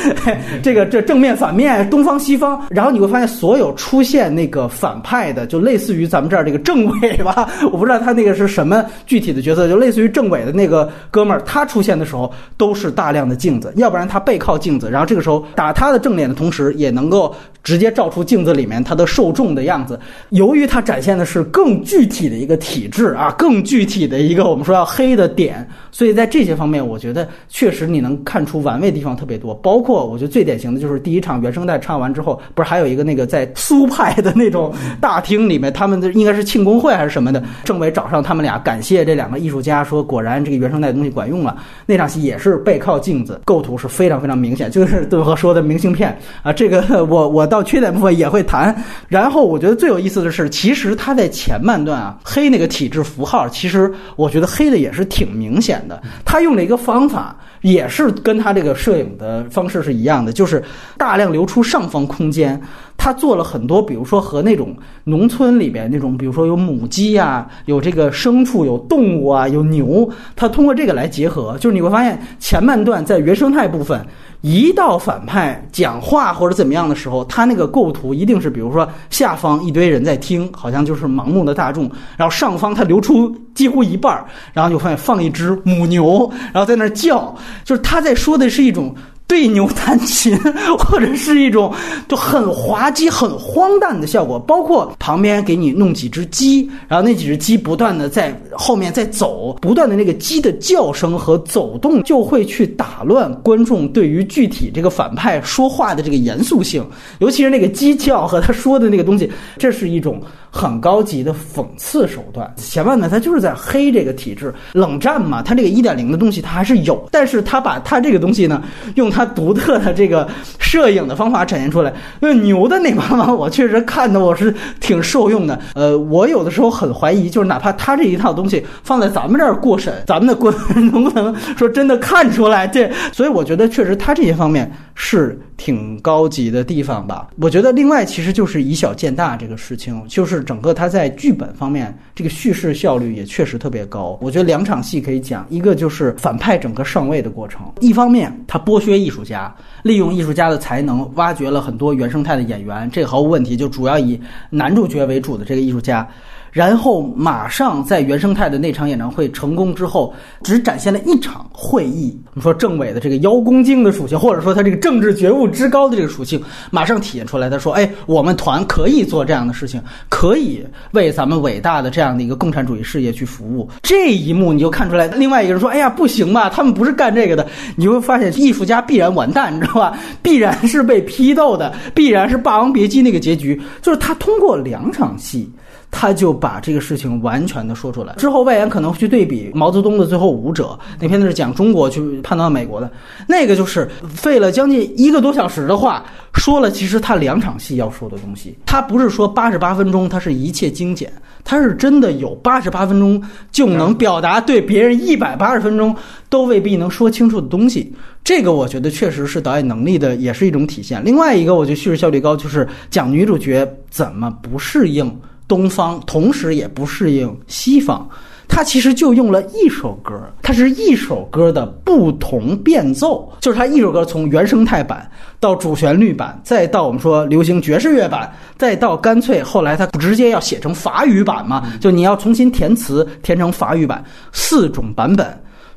[0.63, 2.65] 这个这正面反面，东方西方。
[2.69, 13.09] 然后你会发现，所有出现那个反派的，就类似于咱们这儿这个政委吧， 我不知道他那个是什么具体的角色，就类似于政委的那个哥们儿，他出现的时候都是大。
[13.09, 19.99] 量的镜子，要不然他背靠镜子，然后这个时候打他的正脸的同时，也能够直接照出镜子里面他的受众的样子。
[20.29, 29.53] 由于他展现的是更具体的一个体质啊，更具体的一个我们说要黑的点，所以在这些方面，我觉得确实你能看出玩味的地方特别多。
[29.55, 34.71] 包括我觉得最典型的就是第一场原声带唱完之后，不是还有一个那个在苏派的那种
[35.01, 41.57] 大厅里面，他们的应该是庆功会还是什么的，政委找上他们俩，感谢这两个艺术家，说果然这个原声带东西管用了。
[41.87, 42.99] 那场戏也是背靠。
[42.99, 48.75] 镜子构图是非常非常明显，就是顿河说的明信片啊，这个我我到缺点部分也会谈。
[49.07, 56.01] 然后我觉得最有意思的是，其实他在前半段啊，黑那个体质符号，其实我觉得黑的也是挺明显的。
[56.23, 60.63] 他用了一个方法，也是跟他这个摄影的方式是一样的，就是
[60.97, 62.59] 大量留出上方空间。
[63.01, 74.05] 他做了很多，比如说和那种农村里边那种，比如说有母鸡呀，有这个牲畜，有动物啊，有牛，他通过这个来结合，就是你会发现前半段在原生态部分，
[74.41, 87.33] 一到反派讲话或者怎么样的时候，他那个构图一定是，比如说下方一堆人在听，好像就是盲目的大众，然后上方他留出几乎一半，然后就发现放一只母牛，然后在那叫，
[87.63, 88.93] 就是他在说的是一种。
[89.29, 90.35] 对牛弹琴，
[90.79, 91.71] 或者是一种
[92.07, 106.83] 就很滑稽、很荒诞的效果，包括旁边给你弄几只鸡，然后那几只鸡不断的在后面在走，不断的那个鸡的叫声和走动就会去打乱观众对于具体这个反派说话的这个严肃性，
[107.19, 110.19] 尤其是那个鸡叫和他说的那个东西，这是一种。
[110.51, 114.51] 很高级的讽刺手段，前面呢，他就是在黑这个体制。
[114.73, 118.63] 冷战嘛，他这个一点零的东西他还是有，但是他把他这个东西呢，
[118.95, 120.27] 用他他独特的这个
[120.57, 121.93] 摄影的方法展现出来。
[122.19, 125.59] 那牛的那帮嘛，我确实看的我是挺受用的。
[125.75, 132.65] 呃，我有的时候很怀疑，就是哪怕他这一套东西放在咱们这儿过审，咱们的观众能不能说真的看出来？
[132.67, 137.27] 这，所以我觉得确实他这些方面是挺高级的地方吧。
[137.41, 140.39] 我觉得另外其实就是以小见大这个事情，就是。
[140.49, 144.17] 整个他在剧本方面，这个叙事效率也确实特别高。
[144.21, 147.61] 我觉得两场戏可以讲，一个就是反派整个上位的过程。
[147.81, 153.57] 一方面，他剥削一艺术家，利用艺术家的才能，挖掘了很多原生态的演员，这毫无问题。
[153.57, 156.07] 就主要以男主角为主的这个艺术家。
[156.51, 162.17] 然后马上在原生态的那场演唱会成功之后，只展现了一场会议。
[162.33, 167.49] 我们说政委的这个邀功精的属性，或者说他这个政治觉悟之高的这个属性，马上体现出来。
[167.49, 176.49] 他说：“哎，我们团可以做这样的事情，可以为咱们伟大的这样的一个共产主义事业去服务。”这一幕你就看出来，另外一个人说：“哎呀，不行吧？
[176.49, 179.97] 他们不是干这个的。”你就会发现，艺术家必然完蛋，你知道吧？
[180.21, 183.59] 必然是被批斗的，必然是《霸王别姬》那个结局。
[183.81, 185.49] 就是他通过两场戏。
[185.91, 188.13] 他就把这个事情完全的说出来。
[188.17, 192.89] 之后外延可能会去对比毛泽东的《最后舞者》，那片子是讲中国去判断美国的，
[193.27, 198.55] 那个就是费了将近一个多小时的话，说了其实他两场戏要说的东西。
[198.65, 201.11] 他不是说八十八分钟，他是一切精简，
[201.43, 203.21] 他是真的有八十八分钟
[203.51, 205.95] 就能表达对别人一百八十分钟
[206.29, 207.93] 都未必能说清楚的东西。
[208.23, 211.03] 这个我觉得确实是导演能力的，也是一种体现。
[211.03, 215.11] 另外一个，我觉得叙事效率高，就是讲女主角怎么不适应。
[215.49, 218.07] 东方同时也不适应西方，
[218.47, 225.09] 他其实就用了一首歌，它是一首歌的不同变奏，就是他一首歌从原生态版
[225.39, 235.27] 到主旋律版，再到我们说流行爵士乐版，再到干脆后来他直接要写成法语版嘛，就你要重新填词填成法语版，四种版本。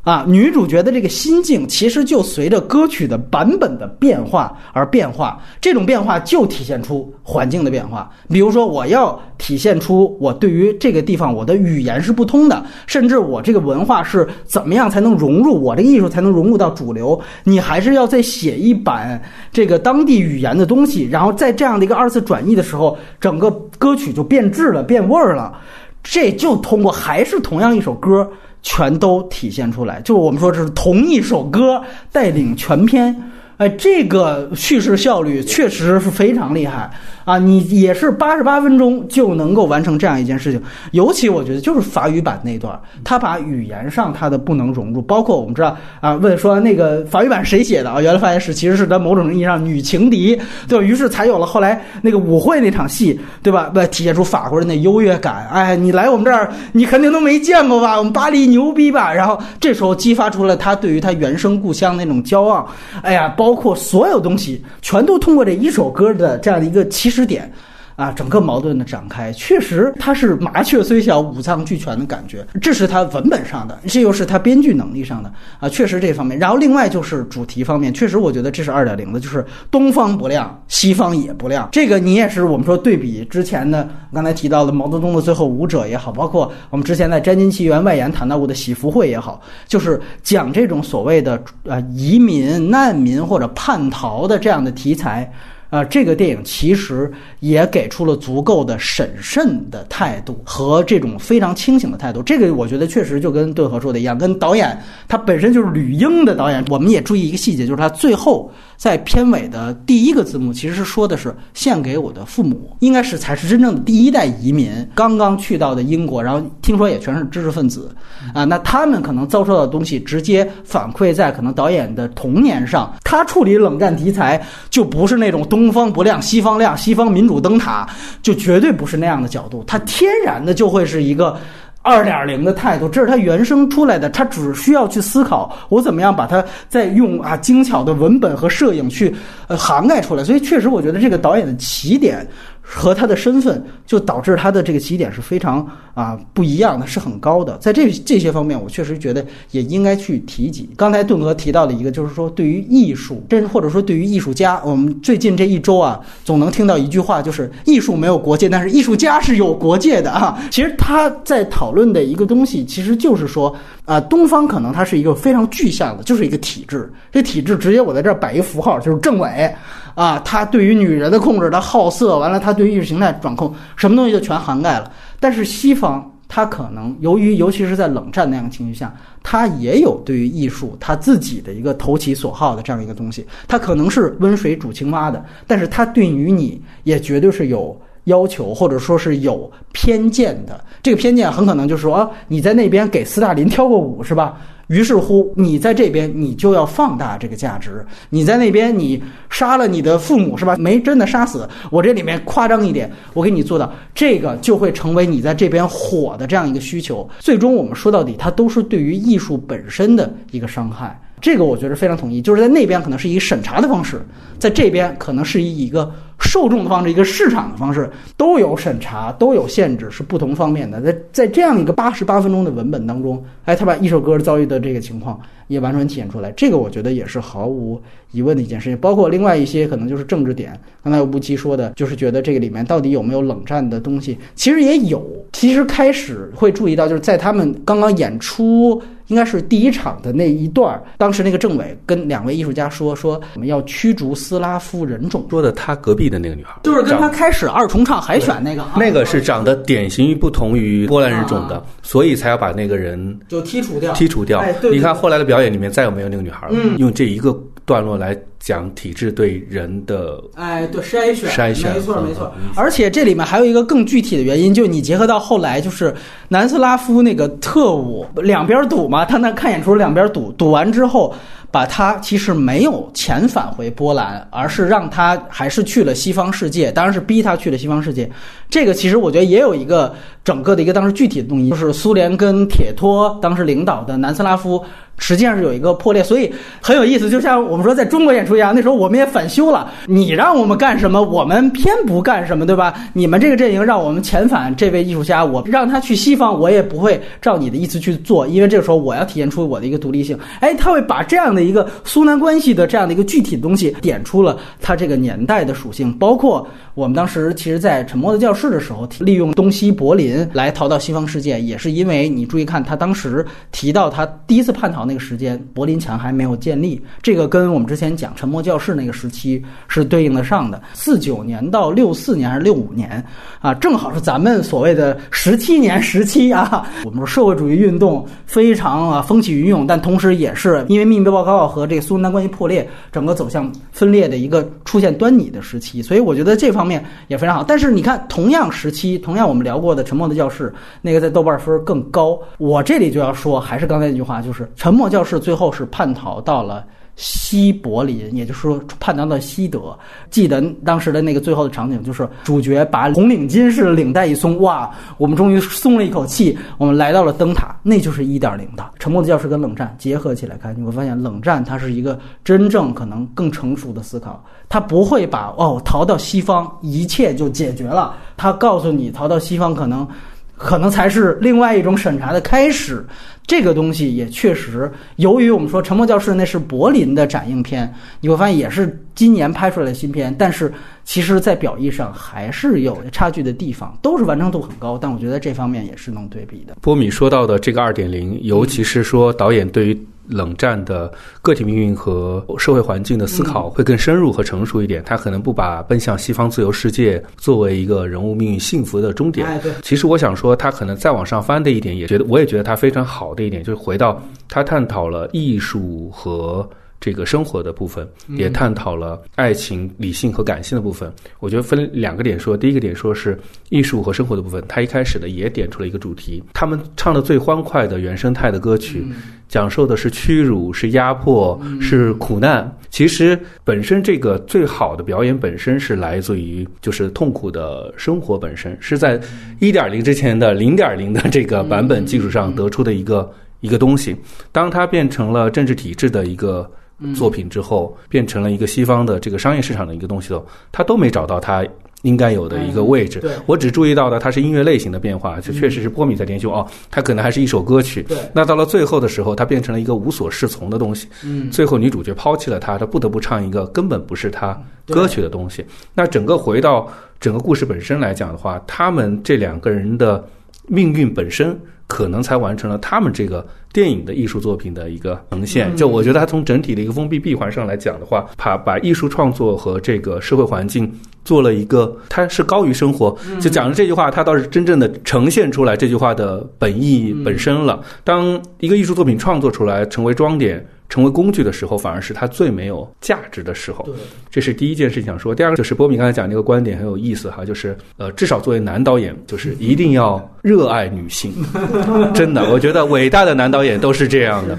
[0.02, 8.10] 啊，女主角的这个心境其实就随着歌曲的版本的变化而变化，这种变化就体现出环境的变化。
[8.28, 19.22] 比如说，我要体现出我对于这个地方我的语言是不通的，甚至我这个文化是怎么样才能融入我这个艺术才能融入到主流，你还是要再写一版
[19.52, 23.48] 这个当地语言的东西，然后在这样的一个二次转译的时候，整个
[23.78, 25.56] 歌曲就变质了、变味儿了。
[26.02, 28.28] 这就通过还是同样一首歌。
[28.62, 33.14] 全都体现出来，就是我们说这是同一首歌带领全篇，
[33.56, 36.90] 哎，这个叙事效率确实是非常厉害。
[37.24, 40.60] 啊，你也是八十八分钟就能够完成这样一件事情，
[40.90, 48.00] 尤其我觉得就是法语版那段，他把语言上他的不能融入，包括我们知道啊，问说那个法语版谁写的啊？
[48.00, 50.84] 原来发现是其实是在某种意义上女情敌，对吧？
[50.84, 53.70] 于是才有了后来那个舞会那场戏，对吧？
[53.72, 55.46] 不体现出法国人的优越感。
[55.52, 57.96] 哎，你来我们这儿，你肯定都没见过吧？
[57.98, 59.12] 我们巴黎牛逼吧？
[59.12, 62.68] 然后这时候激发出了他对于他原生故乡那种骄傲。
[63.02, 67.11] 哎呀，包括所有东西，全都通过这一首歌的这样的一个起。
[67.12, 67.52] 支点，
[67.94, 76.38] 啊，整个矛盾的展开，确实它是麻雀虽小五脏俱全的感觉，这是它文本上的，这又是它编剧能力上的啊，确实这方面。
[76.38, 81.68] 然后另外就是主题方面，确实我觉得这是二点零的，就是东方不亮，西方也不亮。
[81.70, 95.30] 这个你也是我们说对比之前的，刚才提到的毛泽东的最后舞者也好，包括我们之前在《詹金奇缘》外延谈到过的喜福会也好，就是讲这种所谓的呃移民、难民或者叛逃的这样的题材。
[95.72, 97.10] 啊，这个电影其实
[97.40, 102.22] 也给出了足够的审慎的态度和这种非常清醒的态度。
[102.22, 106.62] 这个我觉得确实就跟顿河说的一样，跟导演他本身就是吕英的导演。
[106.68, 108.52] 我们也注意一个细节，就是他最后
[108.82, 117.94] 在片尾的第一个字幕其实是说的是“献给我的父母”，应该是才是真正的第一代移民刚刚去到的英国，然后听说也全是知识分子
[118.34, 118.44] 啊。
[118.44, 122.92] 那他们可能遭受到的东西直接反馈在可能导演的童年上。
[123.04, 125.62] 他处理冷战题材就不是那种东。
[125.72, 127.88] 方不亮西方亮，西方民主灯塔
[128.20, 131.38] 就绝对不是那样的角度，他天然的就会是一个
[131.82, 139.14] 二点零的态度，这是他原生出来的，他只需要去思考我怎么样把它再用啊精巧的文本和摄影去
[139.48, 142.26] 呃涵盖出来，所以确实我觉得这个导演的起点。
[142.64, 147.58] 和他的身份，就导致他的这个起点是非常啊不一样的，是很高的。
[147.58, 150.70] 在这这些方面，我确实觉得也应该去提及。
[150.76, 160.40] 刚才顿哥提到的一个，就是说对于艺术，真或者说对于艺术家，我们最近这一周啊，总能听到一句话，就是艺术没有国界，但是艺术家是有国界的啊。
[160.50, 163.54] 其实他在讨论的一个东西，其实就是说
[163.84, 166.90] 啊，东方可能它是一个非常具象的，就是一个体制。
[167.10, 169.52] 这体制直接我在这儿摆一符号，就是政委。
[169.94, 174.90] 啊，他对于女人的控制，他好色，完了，他对意识形态掌控，什么东西就全涵盖了。
[175.20, 183.26] 但是西方，他可能由于，尤其是在冷战那样情绪下，他也有对于艺术他自己的一个投其所好的这样一个东西。
[183.46, 190.64] 他可能是温水煮青蛙的，但是他对于你也绝对是有要求，或者说是有偏见的。
[190.82, 194.36] 这个偏见很可能就是说啊，你在那边给斯大林跳过舞是吧？
[194.68, 197.72] 于是乎，你在这边你就要放大这个价值；
[198.08, 200.56] 你在那边你杀了你的父母是吧？
[200.58, 207.06] 没真的杀死，我这里面夸张一点，我给你做到这个，就会成为你在这边火的这样一个需求。
[207.18, 210.98] 最终我们说到底，它都是对于艺术本身的一个伤害。
[211.20, 214.00] 这个我觉得非常统一，就是在那边可能是以审查的方式，
[214.38, 215.92] 在这边可能是以一个。
[216.18, 220.80] 受众的方式，一个市场的方式，都有审查，都有限制，是不同方面的。
[220.80, 226.30] 在在这样一个八十八分钟的文本当中，哎，他把一首歌遭遇的这个情况也完全体现出来。
[226.32, 227.80] 这个我觉得也是毫无
[228.12, 228.78] 疑问的一件事情。
[228.78, 235.04] 包括另外一些可能就是政治点，刚才吴奇说的，就是觉得这个里面到底有没有冷战的东西，其实也有。
[235.32, 238.80] 其实开始会注意到，就是在他们刚刚演出。
[239.08, 253.94] 应该是第一场的那一段，当时那个政委跟两位艺术家说：“说我们要驱逐斯拉夫人种。”说的他隔壁的那个女孩，就是跟她开始二重唱海选那个，那个是长得典型于不同于波兰人种的，所以才要把那个人就剔除掉。
[253.94, 254.44] 剔除掉。
[254.70, 256.54] 你看后来的表演里面再有没有那个女孩了？
[256.76, 257.34] 用这一个
[257.72, 258.14] 段落来。
[258.44, 262.34] 讲体制对人的哎，对筛选，筛选，没错没错。
[262.56, 265.94] 而且这里面还有一个更具体的原因，就你结合到后来，就是
[266.26, 271.14] 南斯拉夫那个特务两边堵嘛，他那看演出两边堵，堵完之后。
[271.52, 278.10] 把他其实没有遣返回波兰，而是让他还是去了西方世界，当然是逼他去了西方世界。
[278.48, 279.94] 这个其实我觉得也有一个
[280.24, 284.64] 整个的一个当时具体的动因，就是苏联跟铁托当时领导的南斯拉夫。
[284.98, 287.10] 实际上是有一个破裂，所以很有意思。
[287.10, 289.70] 就像我们说在中国演出一样，那时候我们也反修了。
[289.86, 292.74] 你让我们干什么，我们偏不干什么，对吧？
[292.92, 300.18] 你们这个阵营让我们遣返这位艺术家，我让他去西方，我也不会照你的意思去做，因为这个时候我要体现出我的一个独立性。
[300.40, 320.60] 哎，他会把这样的一个苏南关系的这样的一个具体的东西点出了他这个年代的属性，包括我们当时其实，在沉默的教室的时候，利用东西柏林来逃到西方世界，也是因为你注意看他当时提到他第一次叛逃那那个时间，柏林墙还没有建立，这个跟我们之前讲沉默教室那个时期是对应得上的。
[320.74, 323.02] 四九年到六四年还是六五年
[323.40, 326.66] 啊，正好是咱们所谓的十七年时期啊。
[326.84, 335.80] 我们说社会主义运动非常啊风起云涌，但同时也是因为秘密报告和这个苏丹关系破裂，整个走向分裂的一个出现端倪的时期。
[335.80, 337.42] 所以我觉得这方面也非常好。
[337.42, 342.18] 但是你看，同样时期，同样我们聊过的沉默的教室，那个在豆瓣分更高。
[342.36, 346.64] 我这里就要说，还是刚才那句话，就是沉沉默教室最后是叛逃到了。
[346.96, 349.78] 西柏林，也就是说叛逃到西德。
[350.10, 369.86] 记得当时的那个最后的场景，就是主角把红领巾式的领带一松，哇，我们终于松了一口气，我们来到了灯塔，那就是一点零的沉默的教室跟冷战结合起来看，你会发现冷战它是一个真正可能更成熟的思考，它不会把哦逃到西方一切就解决了，它告诉你逃到西方可能。
[370.34, 372.84] 可能才是另外一种审查的开始，
[373.26, 380.52] 这个东西也确实，由于我们说《沉默教室》那是柏林的展映片，你会发现也是今年拍出来的新片，但是
[380.84, 386.56] 其实在表意上还是有差距的地方，都是完成度很高，但我觉得这方面也是能对比的。
[386.60, 389.86] 波米说到的这个二点零，尤其是说导演对于。
[390.08, 399.26] 冷战的个体命运和社会环境的思考会更深入和成熟一点，他可能不把奔向西方自由世界作为一个人物命运幸福的终点。
[399.62, 406.48] 其实我想说，他可能再往上翻的一点，也觉得我也觉得他非常好的一点，就是回到他探讨了艺术和。
[406.82, 410.92] 这个生活的部分也探讨了爱情、理性和感性的部分。
[411.20, 413.16] 我觉得分两个点说，第一个点说是
[413.50, 414.42] 艺术和生活的部分。
[414.48, 418.84] 他一开始呢也点出了一个主题，他们唱的最欢快的原生态的歌曲，
[419.28, 422.52] 讲授的是屈辱、是压迫、是苦难。
[422.68, 429.00] 其实本身这个最好的表演本身是来自于就是痛苦的生活本身，是在
[429.38, 433.08] 一点零之前的零点零的这个版本基础上得出的一个
[433.38, 433.94] 一个东西。
[434.32, 436.50] 当它变成了政治体制的一个。
[436.94, 441.44] 作品之后变成了一个西方的这个商业市场的一个东西了，他都没找到他
[441.82, 443.02] 应该有的一个位置。
[443.26, 447.84] 我只注意到的它是音乐类型的变化，就确实是波米在研究哦，它可能还是一首歌曲。
[448.12, 450.86] 那到了最后的时候，它变成了一个无所适从的东西。
[451.04, 455.44] 嗯，最后女主角抛弃了他，她不得不唱一个根本不是他歌曲的东西。
[455.74, 460.04] 那整个回到整个故事本身来讲的话，他们这两个人的
[460.46, 461.36] 命运本身。
[461.72, 465.56] 可能才完成了他们这个电影的艺术作品的一个呈现。
[465.56, 470.70] 就我觉得，它从整体的一个封闭闭环上来讲的话，把把艺术创作和这个社会环境
[471.02, 472.94] 做了一个，它是高于生活。
[473.18, 477.64] 就讲了这句话，它倒是真正的呈现出来这句话的本意本身了。
[477.84, 480.46] 当一个艺术作品创作出来，成为装点。
[480.72, 483.62] 成为工具的时候，反而是它最没有价值的时候。
[483.66, 483.74] 对，
[484.10, 485.14] 这是第一件事情想说。
[485.14, 491.12] 第二个就是波米刚才讲那个观点很有意思哈，就是呃，至少作为男导演，就是一定要热爱女性。
[491.92, 494.38] 真的，我觉得伟大的男导演都是这样的。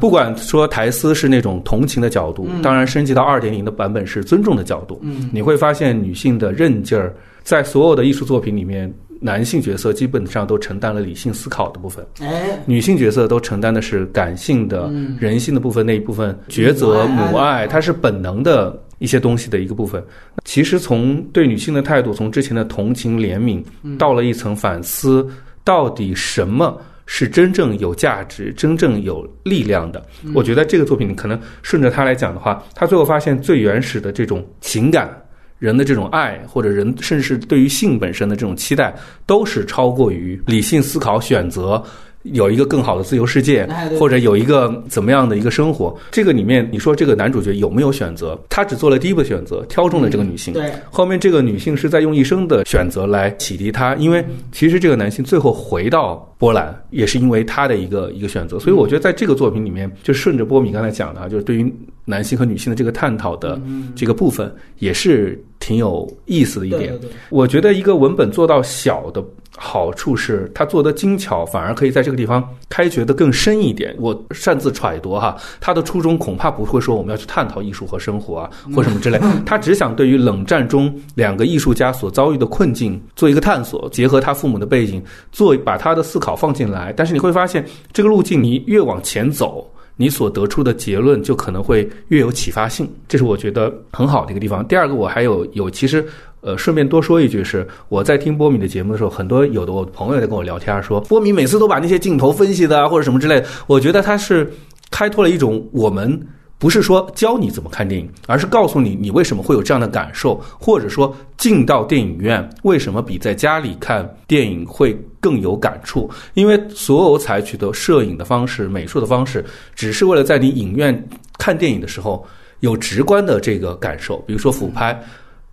[0.00, 4.98] 不管说台词是那种同情的角度，当然升级到二点零的版本是尊重的角度。
[5.02, 8.90] 嗯，你会发现女性的韧劲儿，在所有的艺术作品里面。
[9.24, 20.04] 男性角色基本上都承担了理性思考的部分，哎，女性角色都承担的是感性的、人性的部分那一部分抉择、母爱，它是本能的一些东西的一个部分。
[20.44, 23.64] 其实从对女性的态度，从之前的同情、怜悯，
[23.96, 25.26] 到了一层反思，
[25.64, 30.04] 到底什么是真正有价值、真正有力量的？
[30.34, 35.18] 我觉得这个作品可能顺着它来讲的话，他最后发现最原始的这种情感。
[35.64, 38.94] 人的这种爱，或者人甚至对于性本身的这种期待，
[39.24, 41.82] 都是超过于理性思考、选择。
[42.24, 43.68] 有一个更好的自由世界，
[43.98, 45.94] 或者有一个怎么样的一个生活？
[46.10, 48.38] 这个里面，你说这个男主角有没有选择？
[48.48, 50.54] 他只做了第一步选择，挑中了这个女性。
[50.54, 58.58] 对，后面这个女性是在用一生的选择来启迪他，因为其实这个男性最后回到波兰，也是因为他的一个一个选择。
[58.58, 61.70] 所以我觉得在这个作品里面，就顺着波米刚才讲的，就是对于
[62.06, 63.60] 男性和女性的这个探讨的
[63.94, 66.98] 这个部分，也是挺有意思的一点。
[67.28, 69.22] 我觉得一个文本做到小的。
[69.56, 73.94] 好处是他做的精巧，反而可以在这个地方开掘的更深一点。
[73.98, 79.20] 我擅自揣度哈，他的初衷恐怕不会说我们要去探讨艺术和生活啊，或什么之类。
[79.46, 86.92] 他只想对于冷战中两个艺术家所遭遇的困境做一个探索，结合他父母的背景，做把他的思考放进来。
[86.96, 89.70] 但是你会发现，这个路径你越往前走。
[89.96, 94.66] 你所得出的结论就可能会越有启发性，这是我觉得很好的一个地方。
[94.66, 96.04] 第二个，我还有有其实
[96.44, 104.52] 呃，顺便多说一句是，我在听波米的节目的时候，很多有的我朋友在跟我聊天说，波米每次都把那些镜头分析的啊或者什么之类，我觉得他是
[104.90, 106.20] 开拓了一种我们。
[106.56, 116.08] 不是说教你怎么看电影，而是告诉你你为什么会有这样的感受，或者说进到电影院为什么比在家里看电影会更有感触。
[116.32, 122.24] 因为所有采取的摄影的方式、美术的方式，只是为了在你影院看电影的时候
[122.60, 124.18] 有直观的这个感受。
[124.18, 124.98] 比如说俯拍，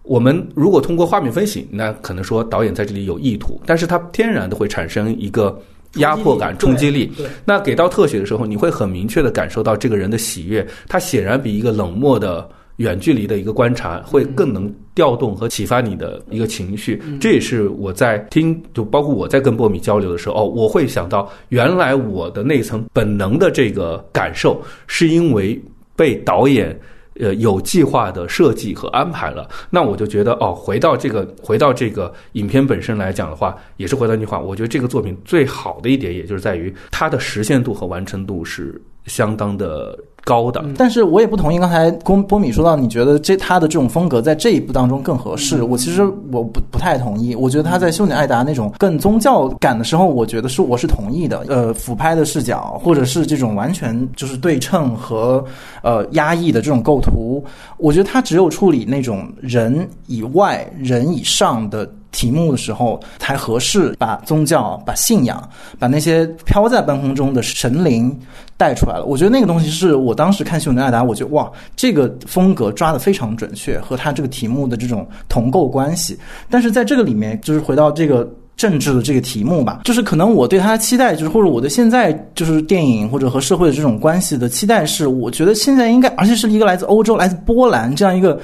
[0.03, 5.59] 我们如果通过画面分析，那可能说导演在这里有意图，但是它天然的会产生一个。
[5.95, 7.11] 压迫感、冲击力，
[7.43, 10.65] 那给到特写的时候，你会很明确的感受到这个人的喜悦。
[10.87, 17.03] 他显然比一个冷漠的远距离的一个观察会更能调动和启发你的一个情绪。
[17.19, 25.61] 这也是我在听，就包括我在跟波米交流的时候，哦，我会想到，原来我的那层本能的这个感受，是因为
[25.93, 26.73] 被导演。
[27.19, 39.97] 呃，有计划的设计和安排了，那我就觉得哦，回到这个，回到这个影片本身来讲的话，也是回到那句话，我觉得这个作品最好的一点，也就是在于它的实现度和完成度是相当的。
[40.23, 45.63] 高的，但是我也不同意刚才波波米说到，你觉得这他的这种风格在这一部当中更合适？
[45.63, 47.33] 我其实我不不太同意。
[47.35, 51.43] 我觉得他在《修女艾达》那种更宗教感的时候，我觉得是我是同意的。
[51.47, 55.43] 呃，俯拍的视角，或者是这种完全就是对称和
[55.81, 57.43] 呃压抑的这种构图，
[57.77, 61.89] 我觉得他只有处理那种人以外、人以上的。
[62.11, 65.47] 题目的时候才合适，把宗教、把信仰、
[65.79, 68.17] 把那些飘在半空中的神灵
[68.57, 69.05] 带出来了。
[69.05, 76.17] 我觉得那个东西是我当时看《秀女艾达》，我觉得哇，这个风格抓得非常准确，和他这个题目的这种同构关系。
[76.49, 78.29] 但是在这个里面，就是回到这个。
[78.61, 88.39] 政治的这个题目吧，就是可能我对他的期待，就是或者我对现在就是电影或者和社会的这种关系的期待是，我觉得现在应该，而且是一个来自欧洲、来自波兰这样一个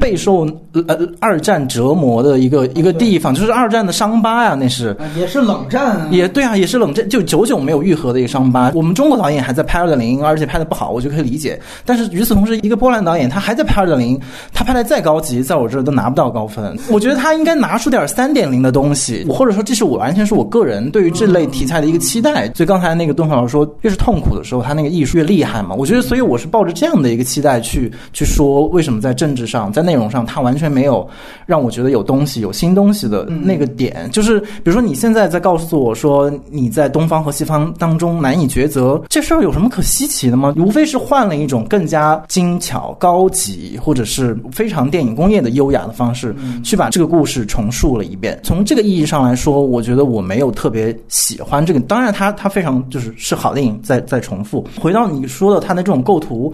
[0.00, 8.72] 备受呃二战折磨的一个一个地方，就是二战的伤疤呀，那是也是冷战，也对啊，也是冷战，就久久没有愈合的一个伤疤。
[8.74, 11.56] 我们中国导演还在拍二点零，而且拍的不好，我就可以理解。
[11.84, 14.20] 但是与此同时，一个波兰导演他还在拍二点零，
[14.52, 16.76] 他拍的再高级，在我这儿都拿不到高分。
[16.90, 19.59] 我觉得他应该拿出点三点零的东西，或者说。
[19.62, 22.50] 这是我完全是我个人对于这类题材的一个期待。
[22.54, 25.74] 所以刚才那个敦煌老师说，越是痛苦的时候，他那个艺术越厉害嘛。
[25.74, 31.06] 我觉得，所以我是抱着这样的一个期待去去说，为什么在政治上、在内容上，他完全没有
[31.46, 34.08] 让我觉得有东西、有新东西的那个点。
[34.12, 40.54] 就是比如说，你现在在告诉我说，你在东方和西方当中难以抉择，这事儿有什么可稀奇的吗？
[40.56, 48.38] 无非是换了一种更加精巧、高级，或者是非常电影工业的优雅的方式，去把这个故事重述了一遍。
[48.42, 49.49] 从这个意义上来说。
[49.50, 51.80] 说，我觉得我没有特别喜欢这个。
[51.80, 54.64] 当然，它它非常就是是好电影，在在重复。
[54.80, 56.52] 回到你说的它的这种构图，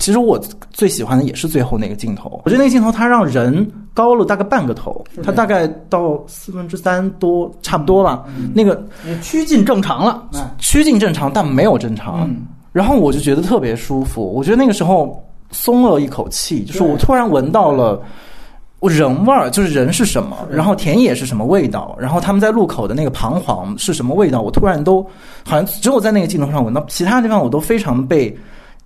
[0.00, 0.40] 其实我
[0.70, 2.40] 最喜欢的也是最后那个镜头。
[2.44, 8.24] 我觉得那个镜头它让人高了大概半个头，它大概到四分之三多，差不多吧。
[8.52, 8.84] 那个
[9.22, 10.28] 趋近正常了，
[10.58, 12.28] 趋近正常，但没有正常。
[12.72, 14.32] 然后我就觉得特别舒服。
[14.34, 17.92] 我觉得那个时候松了一口气，就是我突然闻到了。
[17.92, 18.02] 我
[18.88, 25.02] 人味儿就是人是什么，然后田野是什么味道，然后他们在路口的那个彷徨是什么味道，我突然都
[25.44, 28.36] 好像只有在那个镜头上闻到，其他地方我都非常被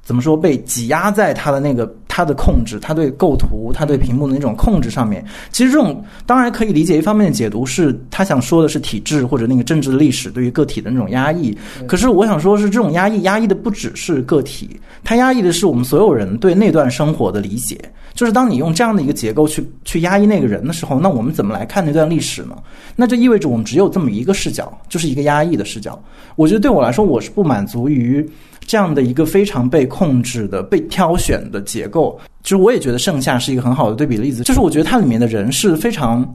[0.03, 1.87] 怎么说被挤压在他的那个
[2.17, 5.23] 他的控制，他对构图，他对屏幕的那种控制上面。
[5.53, 11.55] 其实这种当然可以理解，一方面的解读是他想说的是体制或者那个政治的历史对于个体的那种压抑，
[11.87, 17.79] 可是我想说是这种压抑，压抑的不只是个体，它压抑的是我们所有人对那段生活的理解。
[18.15, 22.57] 就是当你用这样的一个结构去去压抑那个人的时候，那我们怎么来看那段历史呢？
[22.95, 26.03] 那就意味着我们只有这么一个视角，就是一个压抑的视角。
[26.35, 28.27] 我觉得对我来说，我是不满足于
[28.67, 32.19] 这样的一个非常被控制的、被挑选的结构。
[32.43, 34.43] 其实我也觉得《盛夏》是一个很好的对比例子。
[34.43, 36.27] 就是我觉得它里面的人是非常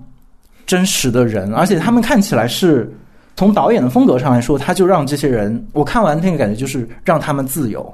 [0.65, 2.91] 真实的人，而且他们看起来是
[3.35, 7.93] 从导演的风格上来说，他就让这些人，我看完那个感觉就是让他们自由。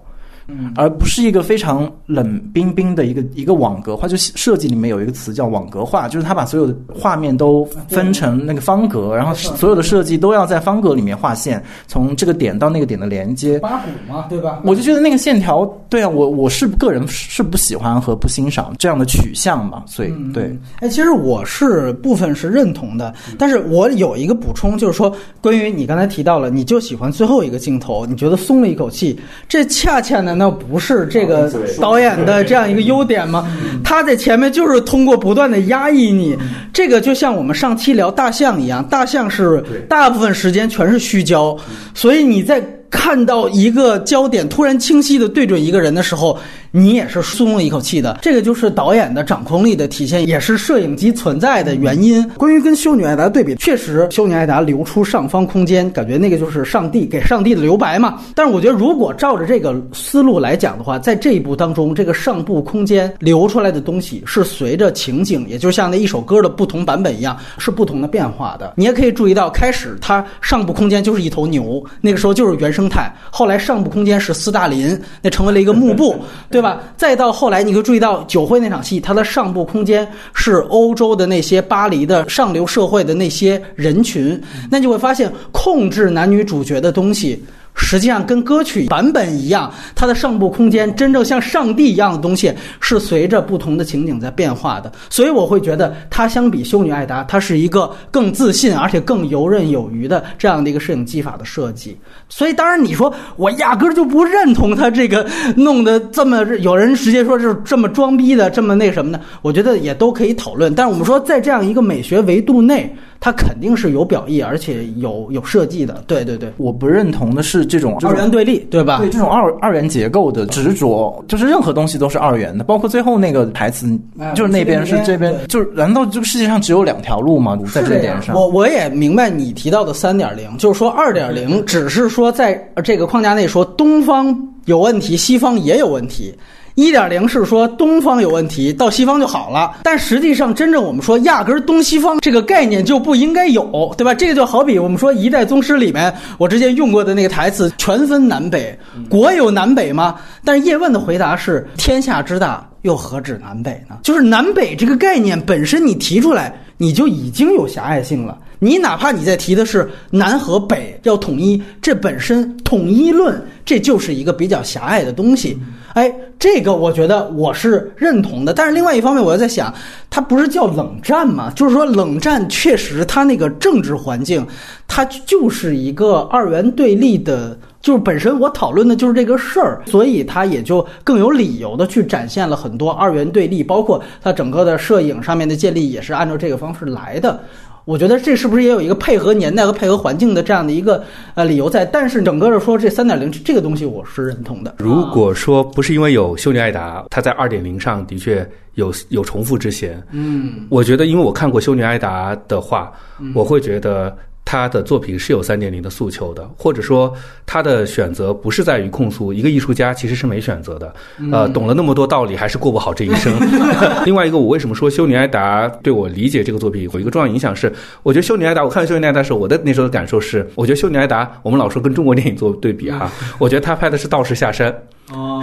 [0.75, 4.07] 而不是一个非常冷冰冰的一个一个网格化。
[4.07, 13.59] 就设计里面有一个词叫网格化，就是它把所有的画面都分成那个方格，然后所有的设计都要在方格里面画线，从这个点到那个点的连接。
[13.59, 14.61] 八股嘛，对吧？
[14.63, 20.57] 我就觉得那个线条，对啊，我我是个人是不喜欢和不欣赏这样的取向嘛，所以对。
[20.79, 29.19] 哎，其实我是部分是认同的，但是我有一个补充，就是说关于你刚才提到了，你就喜欢最后一个镜头，你觉得松了一口气，
[29.49, 33.47] 这恰恰难道不是这个导演的这样一个优点吗？
[33.83, 36.37] 他在前面就是通过不断的压抑你，
[36.71, 41.57] 这个就像我们上期聊大象一样，大象是大部分时间全是虚焦，
[41.93, 42.63] 所以你在。
[42.89, 46.37] 看到一个焦点突然清晰的对准一个人的时候，
[46.71, 48.19] 你也是松了一口气的。
[48.21, 52.27] 这个就是导演的掌控力的体现，也是摄影机存在的原因。
[52.29, 58.21] 关于跟修女艾达对比，确实修女艾达留出上方空间，感觉那个就是上帝给上帝的留白嘛。
[58.33, 68.73] 但是我觉得，如果照着这个思路来讲的话，在这一部当中，这个上部空间留出来的东西是随着情景，也就像那一首歌的不同版本一样，是不同的变化的。
[68.77, 72.76] 你也可以注意到，开始它上部空间就是一头牛，那个时候就是原始。
[72.77, 76.15] 生态，后来上部空间是斯大林，那成为了一个幕布，
[76.51, 76.79] 对吧？
[76.95, 87.43] 再到后来，你会注意到酒会那场戏，它的上部空间是欧洲的那些巴黎的上流社会的那些人群，那就会发现控制男女主角的东西。
[87.77, 92.51] 实际上跟歌曲版本一样，它的上部空间真正像上帝一样的东西
[92.81, 101.95] 是随着不同的情景在变化的，所以我会觉得它相比修女艾达，它是一个更自信而且更游刃有余的这样的一个摄影技法的设计。
[102.27, 105.25] 所以当然你说我压根儿就不认同他这个
[105.55, 110.73] 弄得这么，有人直接说是这么装逼的，这么那什么的，我觉得也都可以讨论。
[110.73, 112.93] 但是我们说在这样一个美学维度内。
[113.19, 116.03] 它肯定是有表意，而且有有设计的。
[116.07, 118.99] 对对对，我不认同的是这种二元对立，对吧？
[118.99, 123.87] 对这种二二元结构的执着，就是任何东西都是二元的，包括最后那个台词，
[124.35, 127.57] 就是那边是这边，就是难道这个世界上只有两条路吗？
[127.73, 132.53] 在这点上，我我也明白你提到的三点零，就是说二点零只是说在
[132.83, 136.33] 这个框架内说东方有问题，西方也有问题。
[136.77, 139.77] 一点零是说东方有问题，到西方就好了。
[139.81, 144.13] 但实际上，真正我们说压根儿东西方这个概念就不应该有，对吧？
[144.13, 148.77] 这个就好比我们说《一代宗师》里面我之前用过的那个台词：“全分南北，
[149.09, 158.37] 国有南北吗？”但是叶问的回答是：“天下之大，又何止南北呢？”就是南北这个概念本身，你提出来你就已经有狭隘性了。
[158.59, 165.57] 你哪怕你在提的是南和北要统一，这本身统一论这就是一个比较狭隘的东西。
[165.97, 169.73] 哎，这个我觉得我是认同的，但是另外一方面，我又在想，
[170.11, 171.51] 它不是叫冷战吗？
[171.55, 174.45] 就是说，冷战确实它那个政治环境，
[174.87, 187.39] 它就是一个二元对立的，就是本身我讨论的就是这个事儿，所以它也就更有理由的去展现了很多二元对立，包括它整个的摄影上面的建立也是按照这个方式来的。
[187.87, 191.01] 我觉得这是不是也有一个配合年代和配合环境的这样的一个
[191.35, 191.85] 呃理由在？
[191.85, 194.75] 但是整个的说这三点零这个东西我是认同的。
[194.77, 200.03] 如果说不是因为有修女艾达，它在二点零上的确有有重复之嫌。
[200.11, 202.91] 嗯，我觉得因为我看过修女艾达的话，
[203.33, 204.13] 我会觉得。
[204.49, 207.13] 他的作品是有三点零的诉求的，或者说
[207.45, 210.95] 他的选择不是在于控诉一个艺术家其实是没选择的，
[211.33, 213.37] 呃，懂了那么多道理还是过不好这一生。
[214.05, 217.69] 另外一个，我为什么说修女艾达对我理解这个作品有一个重要影响是，
[218.03, 224.73] 我觉得修女艾达，我看修女艾达的时候，我的那时候的感受是，我觉得修女艾达，我们老说跟中国电影做对比哈，我觉得他拍的是道士下山，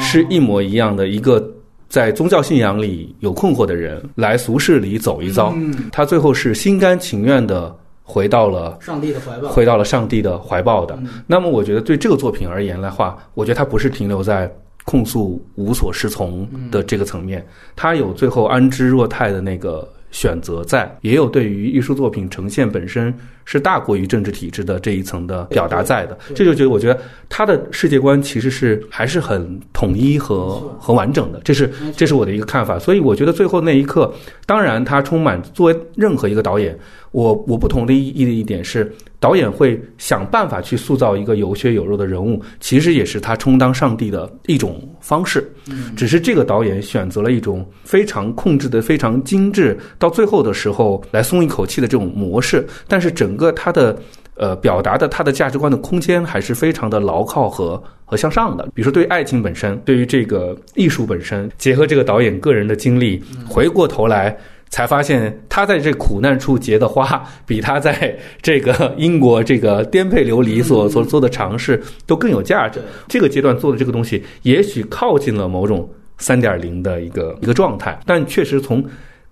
[0.01, 1.47] 是一模一样的一个
[1.91, 5.55] 在宗教信仰里有困惑的人来俗世里走一遭，
[5.93, 7.77] 他最后是心甘情愿的。
[8.05, 10.97] 回到了上帝的怀抱，回到了上帝的怀抱的。
[11.27, 14.49] 那么，我觉得对这个作品而言的话，我觉得它不是停留在
[14.85, 17.45] 控诉无所适从的这个层面，
[17.75, 19.89] 它有最后安之若泰的那个。
[20.15, 23.13] 选择在，也有对于艺术作品呈现本身
[23.45, 32.79] 是大过于政治体制的这一层的表达在的，这就觉得我觉得他的世界观其实是还是很统一和和完整的，这是这是我的一个看法。
[32.79, 34.15] 所以我觉得最后那一刻，
[34.47, 36.79] 当然他充满作为任何一个导演，
[37.15, 38.93] 我我不同的意义的一点是。
[39.21, 45.51] 导演会想办法去塑造一个有血有肉的人物，其实也是他充当上帝的一种方式。
[45.71, 52.67] 嗯，只是这个导演选择了一种非常控制的、非常精致，到最后的时候来松一口气的这种模式。
[52.87, 53.99] 但是整个他的
[54.37, 58.69] 呃表达的他的价值观的空间还是非常的牢靠和和向上的。
[58.75, 64.37] 比如说，对爱情本身，对于这个艺术本身，结合这个导演个人的经历，回过头来。
[64.75, 68.13] 才发现他在这苦难处结的花， 比他在
[68.43, 72.81] 这个英国这个颠沛流离所所做的尝试都更有价值。
[73.07, 78.85] 这个阶段做的这个东西，也许靠近了某种三点零的一个一个状态，但确实从。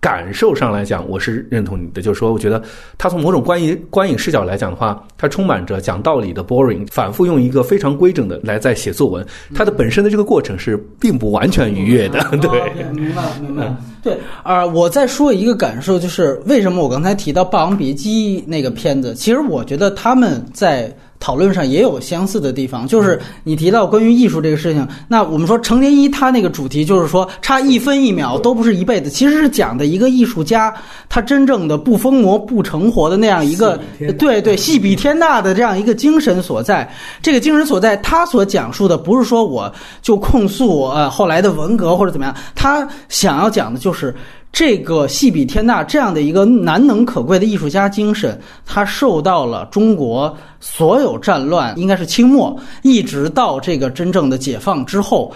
[0.02, 2.60] 感受上来讲，我是认同你的，就是说，我觉得
[2.98, 9.24] 他从某种观影观影视角来讲的话，他充满着讲道理的 boring，反复用一个非常规整的来在写作文，
[9.54, 12.18] 它的本身的这个过程是并不完全愉悦的。
[12.38, 13.72] 对，明白明白。
[14.02, 20.92] 对，啊，我再说一个感受，就是为什么我刚才提到《霸王别姬》那个片子，其实我觉得他们在。
[21.22, 30.74] 讨论上也有相似的地方，就是你提到关于艺术这个事情，那我们说程蝶衣他那个主题就是说差一分一秒都不是一辈子，其实是讲的一个艺术家
[31.08, 33.78] 他真正的不疯魔不成活的那样一个
[34.18, 36.92] 对对戏比天大的这样一个精神所在。
[37.22, 44.12] 这个精神所在，他所讲述的不是说我就控诉呃后来的文革或者怎么样，他想要讲的就是。
[44.52, 55.32] 这个戏比天大这样的一个难能可贵的艺术家精神，他受到了中国所有战乱，应该是清末一直到这个真正的解放之后。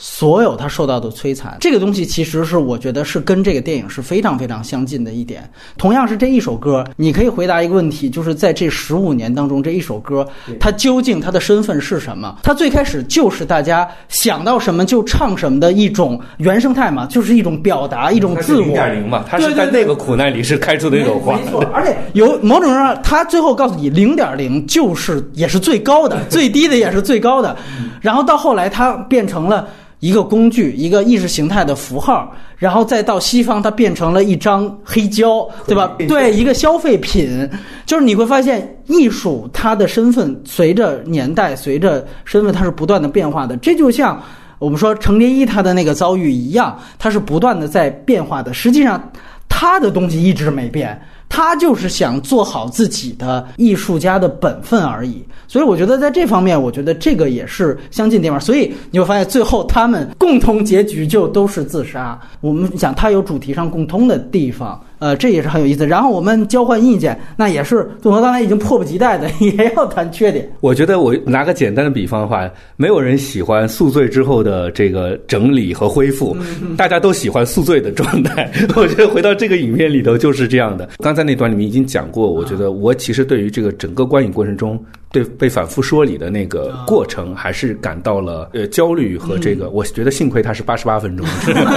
[0.00, 5.50] 所有他受到的摧残，这个东西其实是我觉得是跟这个电影是非常非常相近的一点。
[5.76, 10.24] 同样是这一首歌，你可以回答一个问题，就是在这十五年当中，这一首歌
[10.60, 12.38] 它究竟它的身份是什么？
[12.44, 18.62] 它最开始就是大家想到什么就唱什么的一种原生态嘛，就是一种表达，一种自我。
[18.62, 21.36] 零点零嘛，它是在那个苦难里是开出的一朵花。
[21.36, 27.56] 没错，而且有某种上，他最后告诉你，零点零就是也是最高的， 最低的也是最高的。
[28.00, 29.66] 然后到后来，它变成了。
[30.00, 35.96] 一个工具，一个意识形态的符号，然后再到西方，它变成了一张黑胶，对吧？
[36.06, 37.48] 对，一个消费品，
[37.84, 43.56] 就是你会发现，艺术它的身份随着年代、随着身份，它是不断的变化的。
[43.56, 44.22] 这就像
[44.58, 48.54] 我们说程蝶衣他的那个遭遇一样，它是不断的在变化的。
[48.54, 49.10] 实际上，
[49.48, 51.00] 他的东西一直没变。
[51.28, 58.40] 他就是想做好自己的艺术家的本分而已，所以我觉得在这方面，我觉得这个也是相近地方。
[58.40, 62.18] 所以你会发现，最后他们共同结局就都是自杀。
[62.40, 64.82] 我们讲他有主题上共通的地方。
[64.98, 65.86] 呃，这也是很有意思。
[65.86, 70.48] 然后我们交换意见，那也是总和刚才已经迫不及待的， 也要谈缺点。
[70.60, 76.36] 我觉得我拿个简单的比方的话，没有人喜欢宿醉之后的这个整理和恢复，
[76.76, 78.50] 大家都喜欢宿醉的状态。
[78.76, 80.88] 我觉得回到这个影片里头就是这样的。
[80.98, 84.78] 刚才那段里面已经讲过，我觉得我其实对于这个整个观影过程中。
[85.10, 89.70] 对被反复说理的那个过程，还是感到了呃焦虑和这个。
[89.70, 91.26] 我觉得幸亏他是八十八分钟，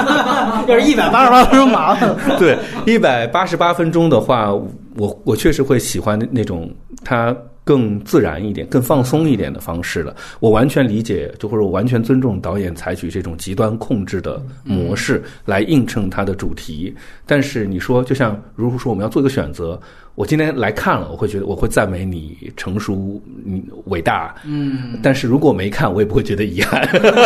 [0.68, 2.16] 要是一百八十八分钟麻烦。
[2.38, 4.54] 对，一百八十八分钟的话，
[4.98, 6.70] 我我确实会喜欢那种
[7.04, 10.16] 它更自然一点、更放松一点的方式了。
[10.40, 16.94] 我完全理解，就或者我完全尊重导演采取这种极端控制的模式来映衬它的主题。
[17.26, 19.80] 但是你说，就像如果说我们要做一个选择。
[20.14, 24.36] 我今天来看了，我会觉得我会赞美你成熟、你伟大。
[24.46, 26.86] 嗯，但是如果没看，我也不会觉得遗憾。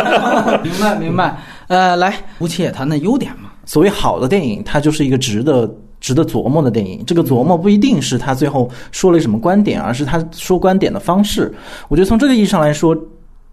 [0.64, 1.36] 明白，明白。
[1.68, 3.50] 呃，来，吴奇也谈谈优点嘛。
[3.66, 5.68] 所谓好的电影，它就是一个值得、
[6.06, 7.04] 值得琢磨的电影。
[7.04, 11.52] 这个琢磨不一定是他最后说了什么观点，而是他说观点的方式。
[11.88, 12.96] 我觉得从这个意义上来说。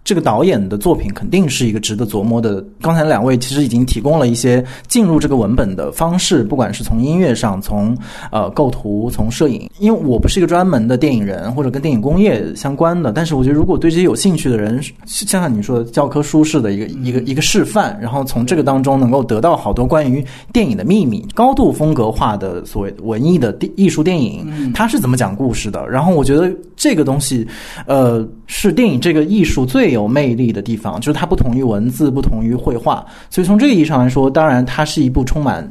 [0.05, 2.65] 这个导演的作品肯定是一个值得琢磨的。
[2.81, 7.97] 刚才两位其实已经提供了一些进入这个文本的方式，不管是从音乐上，从
[8.33, 9.71] 呃构图，从摄影。
[9.79, 25.89] 因为我不是一个专门的电影人或者跟电影工业相关的，但是我觉得如果对这些有兴趣的人，像像你说的教科书式的一个一个一个示范，然后从这个当中能够得到好多关于电影的秘密，高度风格化的所谓文艺的艺术电影，它是怎么讲故事的？
[25.89, 27.47] 然后我觉得这个东西，
[27.87, 29.92] 呃，是电影这个艺术最。
[29.93, 35.71] 有魅力的地方就是它不同于文字，不同于绘画，所以从这个意义上来说，当然它是一部充满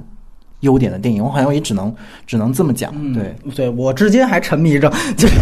[0.62, 1.24] 优点的电影。
[1.24, 1.92] 我好像也只能
[2.28, 2.94] 只能这么讲。
[3.14, 5.36] 对，对我至今还沉迷着， 就是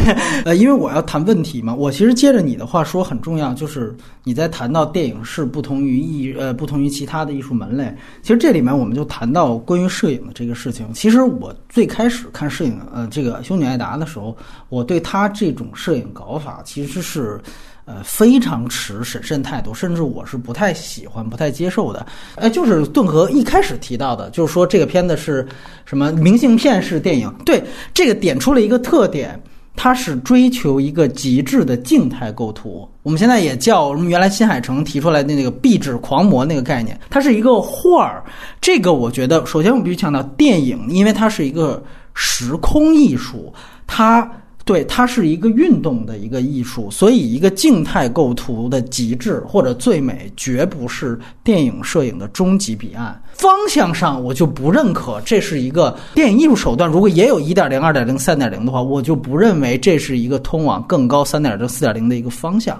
[0.45, 1.75] 呃，因为我要谈问题嘛。
[1.75, 7.93] 我其实接着你的话说很重要，就是你在谈到电影是不同于艺呃不同于其他的艺术门类。
[8.21, 10.87] 其实这里面我们就谈到关于摄影的这个事情。
[10.93, 14.35] 其实我最开始看摄影呃这个修女艾达的时候，
[14.69, 17.37] 我对他这种摄影搞法其实是。
[17.89, 22.05] 呃，非常持审慎态度，甚至我是不太喜欢、不太接受的。
[22.35, 25.43] 哎，就是顿河一开始提到的，就是说这个片子是
[25.85, 27.33] 什么明信片式电影？
[27.43, 29.41] 对，这个点出了一个特点，
[29.75, 32.87] 它是追求一个极致的静态构图。
[33.01, 34.07] 我们现在也叫什么？
[34.07, 38.23] 原来新海诚提出来的那个壁纸狂魔那个概念，它是一个画儿。
[38.61, 41.83] 这个我觉得，首先我们必须强调，电影因为它是一个
[42.13, 43.51] 时空艺术，
[43.87, 44.31] 它。
[44.69, 53.19] 对，它是一个运动的一个艺术，所以一个静态构图的极致或者最美，绝不是电影摄影的终极彼岸。
[53.33, 56.87] 方向上，我就不认可这是一个电影艺术手段。
[56.87, 62.79] 如果也有一点零、二点零、三点零的话，我就不认为这是一个通往更高三点零、四点零的一个方向。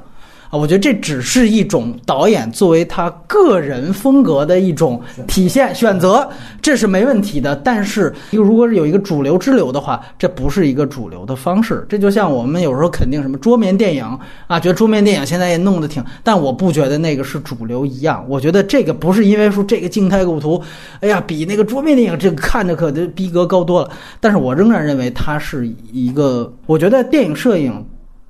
[0.49, 6.27] 啊，我觉得这只是一种导演作为他个人风格的一种体现选择，
[6.59, 7.55] 这是没问题的。
[7.57, 11.85] 但是，如果是有一个主流支流的话，这不是一个主流的方式。
[11.87, 14.03] 这就像我们有时候肯定什么桌面电影
[14.47, 18.25] 啊，觉得桌面电影现在也弄得挺，但我不觉得那个是主流一样。
[18.27, 20.59] 我觉得这个不是因为说这个静态构图，
[21.01, 23.91] 哎呀，比那个桌面电影这个看着可的逼格高多了。
[24.19, 27.85] 但是我仍然认为它是一个，我觉得电影摄影。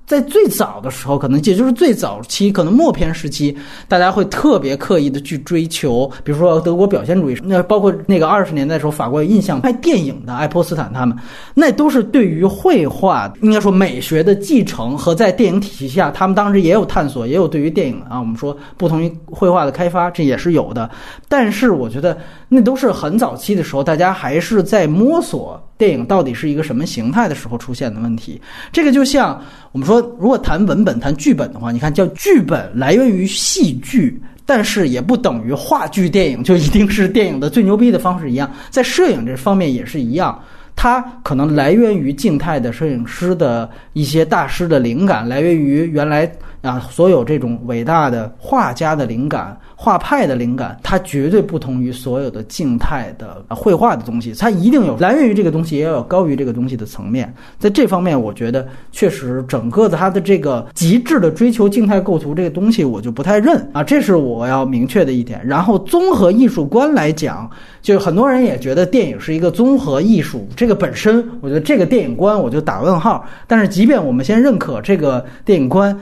[0.09, 3.55] 在最早的时候，可能也就是最早期，可能默片时期，
[3.87, 11.15] 大家会特别刻意的去追求，比如说德国表现主义，那包括那个二十年代的时候，法国有印象拍电影的爱泼斯坦他们，
[11.53, 20.89] 那都是对于绘画应该说美学的继承和在电影体系下，他们当时也有探索，也有对于电影啊，我们说不同于绘画的开发，这也是有的。
[21.27, 22.17] 但是我觉得
[22.51, 25.63] 那都是很早期的时候，大家还是在摸索。
[25.77, 28.41] 电影到底是一个什么形态的时候出现的问题？
[28.69, 29.41] 这个就像
[29.71, 40.37] 我们说，如果谈文本、谈剧本的话，你看叫剧本来源于戏剧，但是也不等于话剧电影就一定是电影的最牛逼的方式一样，在摄影这方面也是一样，
[40.75, 46.29] 它可能来源于静态的摄影师的一些大师的灵感，来源于原来。
[46.61, 57.33] 啊，所有这种伟大的画家的灵感、画派的灵感，它绝对不同于所有的静态的绘画的东西，它一定有来源于这个东西，也有高于这个东西的层面。
[57.57, 65.41] 在这方面，我觉得确实整个的它的这个极致的追求静态构图这个东西，我就不太认啊，这是我要明确的一点。
[65.45, 67.49] 然后综合艺术观来讲，
[67.81, 73.25] 就很多人也觉得电影是一个综合艺术，这个本身，我觉得这个电影观我就打问号。
[73.47, 75.97] 但是，即便我们先认可这个电影观。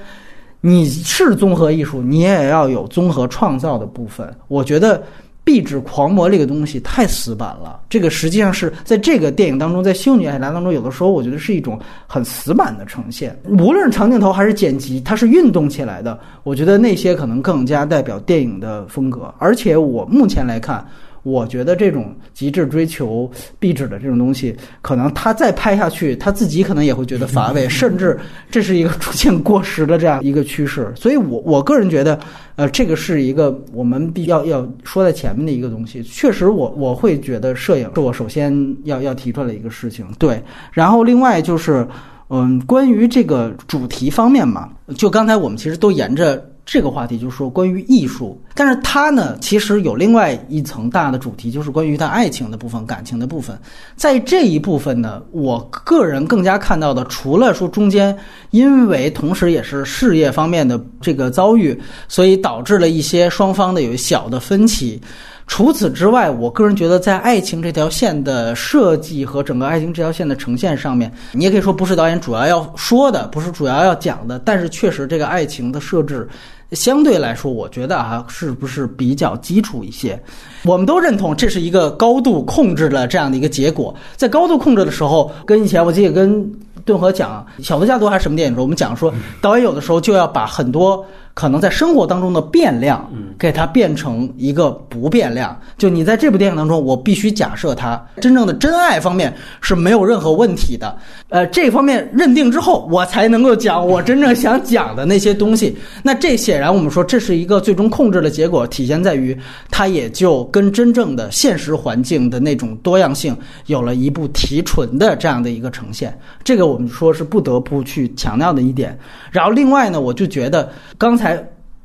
[0.68, 4.36] 你是综合艺术，你也要有综合创造的部分。
[4.50, 5.02] 我觉得
[5.42, 13.34] 壁纸狂魔这个东西太死板了，这个实际上是在这个电影当中，在《修女爱兰》当中，有的时候我觉得是一种很死板的呈现。
[13.46, 16.20] 无论是长镜头还是剪辑，它是运动起来的。
[16.44, 19.34] 我觉得那些可能更加代表电影的风格。
[19.38, 20.86] 而且我目前来看。
[21.28, 28.18] 我觉得这种极致追求壁纸的这种东西，可能他再拍下去，他自己可能也会觉得乏味，甚至
[28.50, 30.90] 这是一个逐渐过时的这样一个趋势。
[30.96, 32.18] 所以，我我个人觉得，
[32.56, 36.02] 呃，这个是一个我们必要要说在前面的一个东西。
[36.02, 38.56] 确实，我我会觉得摄影是我首先
[38.86, 40.06] 要要提出来的一个事情。
[40.18, 41.86] 对，然后另外就是，
[42.30, 46.42] 嗯，关于这个主题方面嘛，就刚才我们其实都沿着。
[46.68, 53.58] 这个话题就是说关于艺术，但是它呢，其实有另外一层大的主题，就是关于它爱情的部分、感情的部分。
[53.96, 58.14] 在这一部分呢，我个人更加看到的，除了说中间
[58.52, 65.02] 因为同时也是事业方面的这个遭遇，所以导致了一些双方的有小的分歧。
[65.50, 76.28] 除此之外，我个人觉得在爱情这条线的设计和整个爱情这条线的呈现上面，你也可以说不是导演主要要说的，不是主要要讲的，但是确实这个爱情的设置。
[76.72, 80.22] 相对来说，我觉得啊，是不是比较基础一些？
[80.64, 83.96] 我们都认同这是一个高度控制的这样的一个结果。
[84.16, 86.50] 在高度控制的时候，跟以前我记得跟
[86.84, 91.06] 顿河讲《小偷家族》还是什么电影时候，我们讲说导演有的时候就要把很多。
[91.38, 93.08] 可能在生活当中的变量，
[93.38, 95.56] 给它变成一个不变量。
[95.78, 99.32] 就你在这部电影当中，我必须假设它真正的真爱方面
[99.62, 100.98] 是没有任何问题的。
[101.30, 105.78] 呃，这方面认定之后，我才能够讲我真正想讲的那些东西。
[106.02, 109.38] 那这显然我们说这是一个最终控制的结果，体现在于
[109.70, 116.18] 它也就跟真正的现实环境的那种多样性有了一步提纯的这样的一个呈现。
[116.44, 118.98] 这个我们说是不得不去强调的一点。
[119.30, 120.68] 然后另外呢，我就觉得
[120.98, 121.27] 刚才。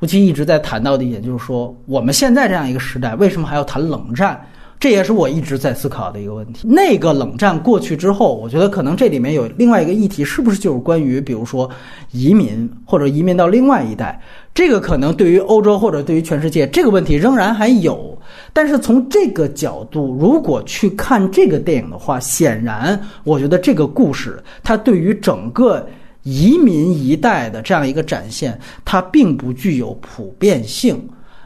[0.00, 4.38] 吴奇一直在谈到的一点就是说，我们现在这样一个时代，为什么还要谈冷战？
[4.80, 6.66] 这也是我一直在思考的一个问题。
[6.66, 11.70] 那个冷战过去之后，我觉得可能这里面有另外一个议题，是不是就是关于，比如说
[12.10, 14.20] 移民或者移民到另外一代？
[14.52, 18.18] 这个可能对于欧洲或者对于全世界，这个问题仍然还有。
[18.52, 25.86] 但是从这个角度，如果去看这个电影的话，显然我觉得这个故事它对于整个。
[26.22, 31.00] 移民一代的这样一个展现，它并不具有普遍性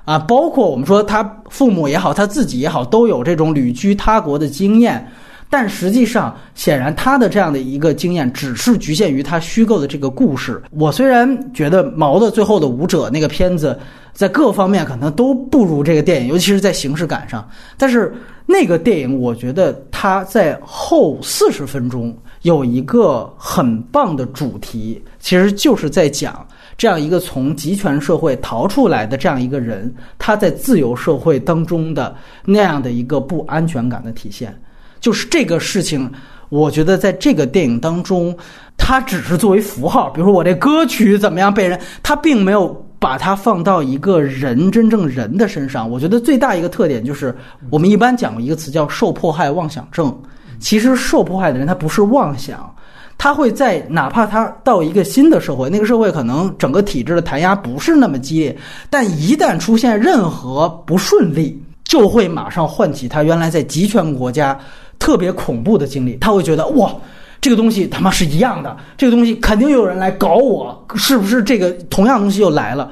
[0.05, 0.18] 啊。
[0.18, 5.07] 包括我们说他父母也好，他自己也好，都有这种旅居他国的经验。
[5.49, 10.61] 但实际上，显然他的这样的一个经验只是局限于他虚构的这个故事。
[10.70, 13.79] 我虽然觉得毛的最后的舞者那个片子
[14.12, 17.49] 在各方面可能都不如这个电影，尤其是在形式感上，
[17.79, 18.12] 但是
[18.45, 22.12] 那个电影我觉得它在后四十分钟
[22.47, 26.47] 有一个很棒的主题，其实就是在讲。
[26.78, 34.57] 这样一个从集权社会逃出来的这样一个人，他在自由社会当中的那样的一个不安全感的体现，
[35.01, 36.09] 就是这个事情。
[36.49, 38.32] 我觉得在这个电影当中，
[38.76, 42.68] 它只是作为符号，比如说我这歌曲怎么样被人，他并没有
[43.01, 45.90] 把它放到一个人真正人的身上。
[45.90, 47.34] 我觉得最大一个特点就是，
[47.68, 50.16] 我们一般讲一个词叫受迫害妄想症，
[50.59, 52.72] 其实受迫害的人他不是妄想。
[53.18, 58.57] 他会在哪怕他到一个新的社会，那个社会可能整个体制的弹压不是那么激烈，
[58.90, 64.59] 但一旦出现任何不顺利，就会马上唤起他原来在集权国家
[64.98, 66.14] 特别恐怖的经历。
[66.20, 66.94] 他会觉得哇，
[67.40, 72.90] 这个东西他妈是一样的，这个东西肯定有人来搞我，是不是这个同样东西又来了？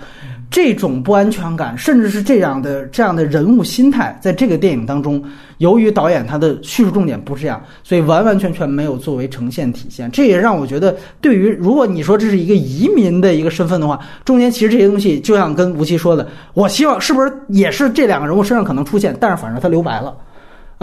[0.55, 5.21] 这种不安全感，甚至是这样的这样的人物心态，在这个电影当中，
[5.59, 10.09] 由于导演他的叙述重点不是这样，所以完完全全没有作为呈现体现。
[10.13, 20.15] 这也让我觉得，对于如果你说这是一个移民的一个身份的话，中间其实这些东西，就像跟吴奇说的，我希望是不是也是这两个人物身上可能出现，但是反正他留白了。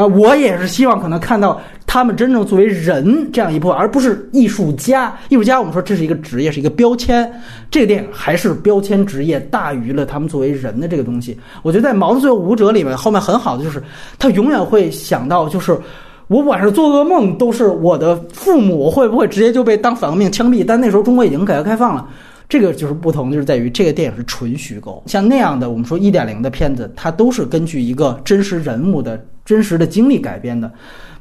[0.02, 5.16] 啊，我也是希望可能看到他们真正作为人这样一部分，而不是艺术家。
[5.30, 7.32] 艺术家，我们说这是一个职业，是一个标签。
[7.70, 11.38] 这个电影还是标签职业大于了他们作为人的这个东西。
[11.62, 13.84] 我觉得在《毛的最后舞者》里面，后面很好的就是
[14.18, 15.78] 他永远会想到，就是
[16.28, 20.64] 我晚上做噩梦都是我的父母会不会直接就被当反革命枪毙？
[20.66, 22.08] 但那时候中国已经改革开放了。
[22.52, 25.02] 这个就是不同，就是在于这个电影是纯虚构。
[25.06, 30.70] 像那样的我们说一点零的片子，它都是根据一个真实人物的真实的经历改编的。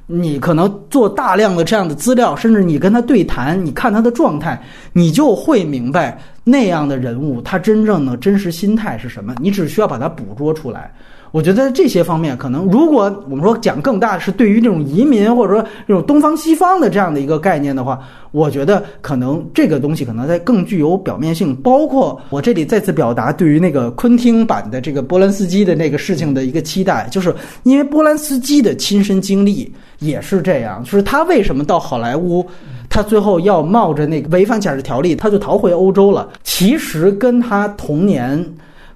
[0.08, 4.60] 你可能做大量的这样的资料，甚至你跟他对谈，你看他的状态，
[4.92, 9.32] 你就会明白那样的人物他真正的真实心态是什么。
[9.40, 10.92] 你只需要把它捕捉出来。
[11.32, 18.00] 我觉得这些方面，可能如果我们说讲更大是对于这种移民或者说这种东方西方的这样的一个概念的话，
[18.32, 21.54] 我觉得可能这个东西可能在更具有表面性。
[21.54, 32.44] 包括我这里再次表达对于那个昆汀版的这个波兰斯基的那个事情的一个期待，就是因为波兰斯基的亲身经历也是这样，就是他为什么到好莱坞，
[32.88, 36.28] 他最后要冒着那个违反假释条例，他就逃回欧洲了。
[36.42, 38.44] 其实跟他童年。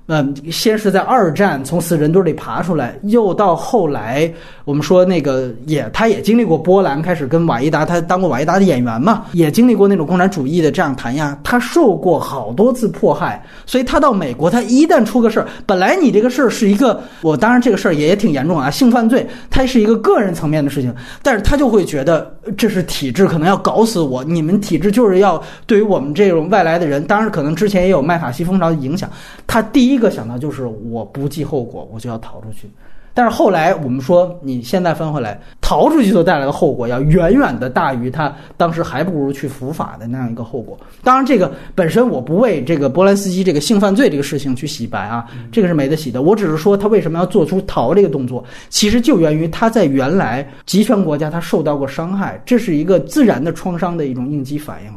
[0.06, 4.30] 嗯，先是在二战从死人堆里爬出来，又到后来，
[4.66, 29.08] 我们说那个也，他也经历过波兰，开始跟瓦伊达，他当过瓦伊达的演员嘛，也经历过那种共产主义的这样弹压，他受过好多次迫害，所以他到美国，他一旦出个事儿，本来你这个事儿是一个，我当然这个事儿也挺严重啊，性犯罪，它是一个个人层面的事情，但是他就会觉得这是体制可能要搞死我，你们体制就是要对于我们这种外来的人，当然可能之前也有麦卡锡风潮的影响，
[29.46, 29.93] 他第一。
[29.94, 32.68] 第一个想到就是我不计后果，我就要逃出去。
[33.14, 40.76] 但是后来我们说，你现在翻回来，逃出去所带来的后果要远远的大于他当时还不如去伏法的那样一个后果。
[41.04, 46.22] 当然，这个本身我不为这个波兰斯基这个性犯罪这个事情去洗白啊，这个是没得洗的。
[46.22, 54.90] 我只是说他为什么要做出逃这个动作，其实就源于他在原来集权国家他受到过伤害，这是一个自然的创伤的一种应激反应。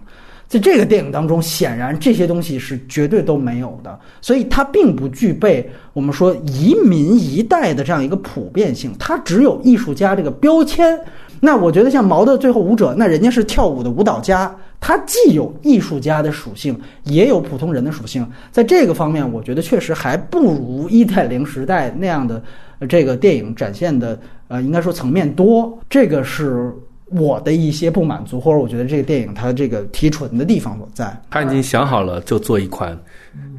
[0.48, 10.98] 在这个电影当中，显然这些东西是绝对都没有的，所以它并不具备我们说移民一代的这样一个普遍性，它只有艺术家这个标签。
[11.41, 22.41] 那我觉得像毛的《最后舞者》，那人家是跳舞的舞蹈家，他既有艺术家的属性，也有普通人的属性，在这个方面，我觉得确实还不如一代零时代那样的
[22.88, 24.18] 这个电影展现的，
[24.48, 25.78] 呃，应该说层面多。
[25.89, 26.74] 这个是。
[27.10, 31.18] 我的一些不满足，或者我觉得这个电影它这个提纯的地方所在。
[31.30, 32.97] 他已经想好了，就做一款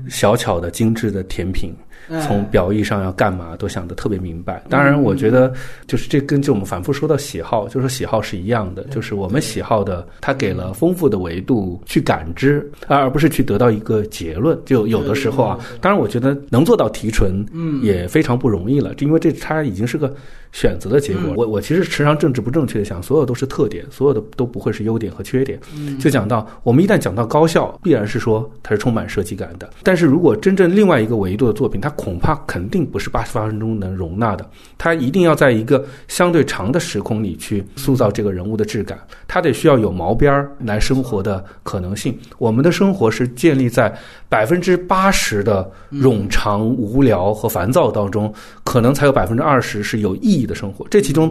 [0.09, 1.75] 小巧的、精致的甜品。
[2.27, 4.63] 从表意上要干嘛都想得特别明白。
[4.69, 5.53] 当然，我觉得
[5.87, 8.83] 就是这跟就我们反复说到喜好，就是喜好是一样的。
[8.85, 14.59] 就是我们喜好的，它给了丰富的维度去感知，而不是去得到一个结论。
[14.65, 18.95] 就有的时候啊，当然我觉得能做到提纯，嗯，也非常不容易了。
[18.99, 20.13] 因为这它已经是个
[20.53, 21.33] 选择的结果。
[21.37, 25.59] 我我其实时常政治不正确的想，所有都是特点，所有的都不会是优点和缺点。
[26.01, 29.69] 就讲到我们一旦讲到高效，必然是说它是充满设计感的。
[29.83, 38.97] 但是如果真正另外一个维度的作品，它恐怕肯定不是八十八分钟能容纳的，它一定要在一个相对长的时空里去塑造这个人物的质感，
[39.27, 42.17] 它得需要有毛边儿来生活的可能性。
[42.39, 43.93] 我们的生活是建立在
[44.29, 48.33] 百分之八十的冗长、无聊和烦躁当中，
[48.63, 50.87] 可能才有百分之二十是有意义的生活。
[50.89, 51.29] 这其中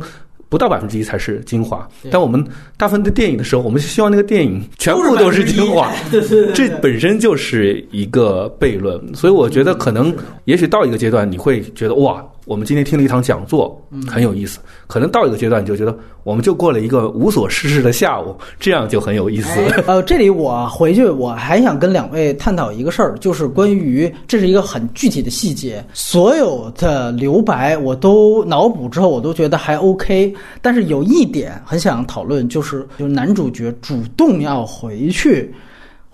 [0.50, 1.88] 不到百分之一才是精华。
[2.12, 2.44] 但我们
[2.78, 5.92] 大部分的电影的时候，我们希望那个电影全部都是精华，
[6.54, 9.02] 这本身就是一个悖论。
[9.16, 12.26] 所以我觉得可能，也许到一个阶段，你会觉得哇。
[12.48, 14.60] 我们今天听了一堂讲座，很有意思。
[14.88, 15.94] 可能到一个阶段，你就觉得
[16.24, 19.60] 我们就过了一个无所事事的下午， 这样就很有意思。
[19.86, 25.84] 呃，这里我回去，我还想跟两位探讨一个事儿，就是关于这是一个很具体的细节。
[25.94, 30.34] 所有的留白我都脑补之后，我都觉得还 OK。
[30.62, 35.54] 但是有一点很想讨论，就是就是男主角主动要回去。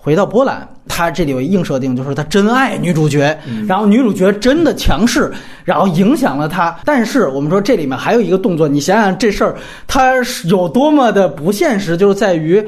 [0.04, 3.34] 回到波兰，他这里有一硬设定，就是他真爱女主角，
[3.66, 5.32] 然后女主角真的强势，
[5.64, 6.78] 然后影响了他。
[6.84, 9.56] 但是我们说这里面还有一个动作，你想想这事儿，
[9.86, 10.12] 他
[10.44, 12.62] 有多么的不现实，就是在于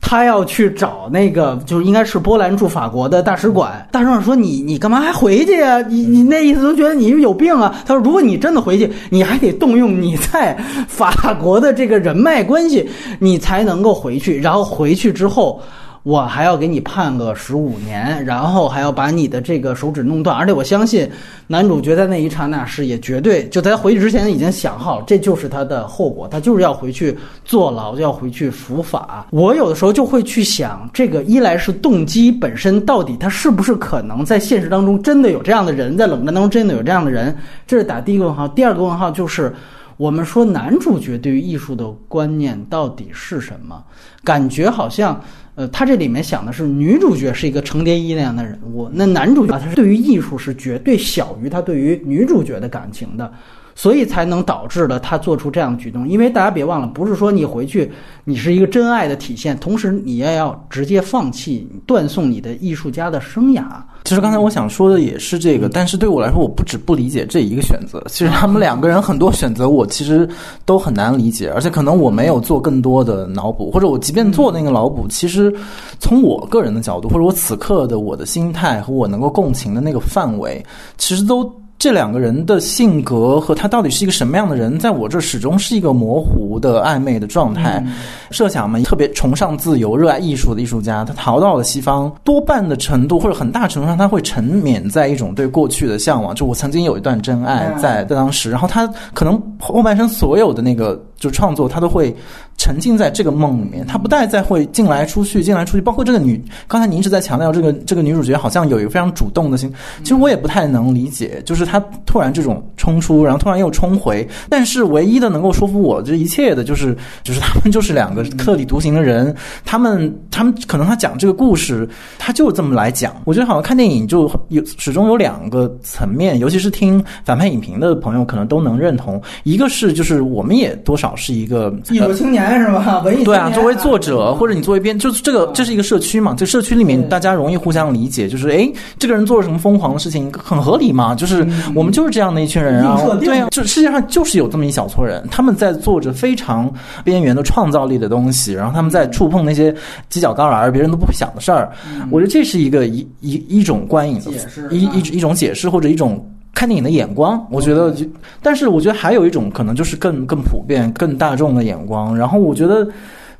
[0.00, 3.86] 他要去找那个，就是应该是波兰驻法国的大使馆。
[3.92, 5.80] 大使馆说：“你你干嘛还回去呀？
[5.82, 10.58] 你你那意思都觉得你有病啊？”他说：“如果你真的回去，你还得动用你在
[10.88, 12.84] 法国的这个人脉关系，
[13.20, 14.40] 你才能够回去。
[14.40, 15.62] 然后回去之后。”
[16.04, 21.10] 我还要给你判个十五年，然后还要把你的这个手指弄断，而且我相信
[21.46, 29.26] 男主角在那一刹那是也绝对就在回去之前已经想好，这就是他的后果，他就是要回去坐牢，要回去伏法。
[29.30, 37.34] 我有的时候就会去想，这个一来是动机本身到底他是不是可能在现实当中真的有这样的人，在冷战当中真的有这样的人，
[37.66, 38.46] 这是打第一个问号。
[38.46, 39.50] 第二个问号就是
[39.96, 43.82] 我们说男主角对于艺术的观念到底是什么？
[44.22, 45.18] 感觉好像。
[45.56, 53.32] 呃，他这里面想的是女主角是一个程蝶衣那样的人物，那男主角他是对于艺术是绝对小于他对于女主角的感情的。
[53.74, 57.90] 所以才能导致了他做出这样的举动，因为大家别忘了，不是说你回去
[58.24, 63.64] 你是一个真爱的体现，同时你也要直接放弃、断送你的艺术家的生涯。
[64.04, 68.02] 其实刚才我想说的也是这个，但是对我来说，我不止不理解这一个选择。
[68.08, 70.28] 其实他们两个人很多选择，我其实
[70.66, 75.52] 都很难理解，而且可能我没有做更多的脑补，或者我即便做那个脑补，其实
[75.98, 80.64] 从我个人的角度，或者我此刻的我的心态和我能够共情的那个范围，
[80.98, 81.50] 其实都。
[81.84, 87.84] 这两个人的性格和他到底是一个什么样的人，在我这始终是一个模糊的暧昧的状态。
[88.30, 96.34] 设想嘛，特别崇尚自由、热爱艺术的艺术家，他逃到了西方，多半的程度或者很大程度上，他会沉湎在一种对过去的向往。
[96.34, 102.16] 就我曾经有一段真爱，在在当时，然后他可能后半生所有的那个就创作，他都会。
[102.56, 109.72] 沉浸在这个梦里面，他不再再会进来出去，进来出去，包括这个女，刚才您一直在强调这个这个女主角好像有一个非常主动的心，
[110.02, 121.86] 其实我也不太能理解，就是她突然这种冲出，然后突然又冲回，但是唯一的能够说服我这一切的就是，就是他们就是两个特立独行的人，他们他们可能他讲这个故事，
[122.18, 132.43] 他就这么来讲，我觉得好像看电影就有始终有两个层面，尤其是听反派影评的朋友可能都能认同，一个是就是我们也多少是一个艺术青年。
[132.58, 133.02] 是吧？
[133.04, 136.34] 文艺对啊，作为作者或者你作为编，就是这个这是一个社区嘛？
[136.36, 141.14] 这社区里面大家容易互相理解，就是哎，这个人做了什么疯狂的事情，很合理嘛？
[141.14, 146.72] 就是我们就是这样的一群人啊，对啊，就世界上就是有这么一小撮人，他们在做着非常
[147.04, 149.72] 边缘的创造力的东西，然后他们在触碰那些
[150.10, 151.70] 犄角旮旯别人都不会想的事儿。
[152.10, 154.30] 我觉得这是一个一一一种观影的
[154.70, 156.24] 一一一种解释或者一种。
[156.54, 158.06] 看电影的眼光，我觉得就，
[158.40, 162.16] 但是我觉得还有一种可能就是更更普遍、更大众的眼光。
[162.16, 162.88] 然后我觉得。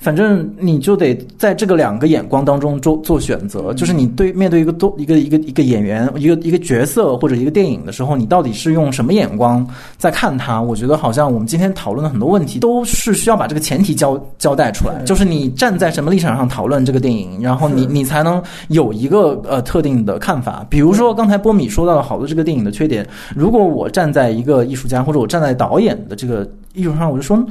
[0.05, 9.67] 反正你就得在这个两个眼光当中做做选择，就是你对面对一个多一个一个一个演员一个一个角色或者一个电影的时候，你到底是用什么眼光
[9.97, 10.61] 在看他？
[10.61, 20.67] 我觉得好像我们今天讨论的很多问题都是需要把这个前提交交代出来，就是你站在什么立场上讨论这个电影，然后你你才能有一个呃特定的看法。
[20.69, 27.43] 比如说刚才波米说到了好多这个电影的缺点，如果我站在一个艺术家或者我站在导演的这个艺术上，我就说。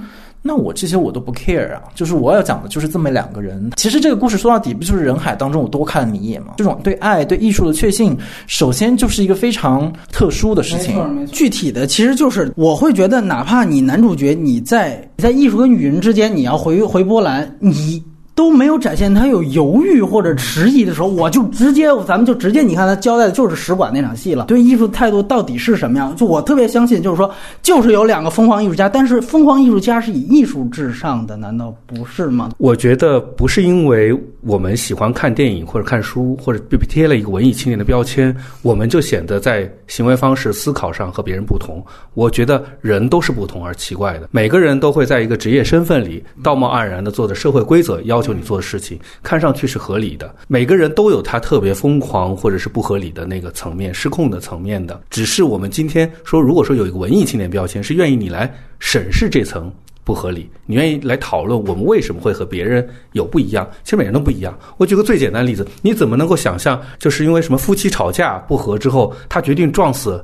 [0.45, 3.71] 那我这些我都不 care 啊，就是我要讲的就是这么两个人。
[3.77, 6.55] 其实这个故事说到底不就是人海当中我多看了你一眼吗？
[6.57, 8.15] 这种对爱、对艺术的确信，
[8.45, 11.25] 首先就是一个非常特殊的事情。
[11.31, 18.03] 具体的其实就是我会觉得，哪怕你男主角你在在艺术跟女人之间，你要回回波兰，你。
[18.35, 24.45] 都没有展现他有犹豫或者迟疑的时候，我就直接，咱们就直接，你看他交代的就是使馆那场戏了。
[24.45, 26.15] 对艺术态度到底是什么样？
[26.15, 27.29] 就我特别相信，就是说，
[27.61, 32.49] 就是有两个疯狂艺术家，但是疯狂艺术家是以艺术至上的，难道不是吗？
[32.57, 34.11] 我觉得不是因为
[34.41, 41.85] 我们喜欢看电影或者看书，或者被贴了一个文艺青年的标签，我们就显得在行为方式、思考上和别人不同。
[42.15, 48.22] 我觉得人都是不同而奇怪的，每个人都会在一个职业身份里道貌岸然的做着社会规则要。
[48.23, 54.99] 求你做的事情看上去是合理的，每个人都有他特别疯狂或者是不合理的那个层面、失控的层面的。
[55.09, 59.71] 只是我们今天说，如果说有一个文艺青年标签，是愿意你来审视这层
[60.05, 63.69] 不合理，你愿意来讨论我们为什么会和别人有不一样？
[63.83, 64.57] 其实每人都不一样。
[64.77, 70.23] 我举个最简单的例子，你怎么能够想象，就是因为什么夫妻吵架不和之后，他决定撞死？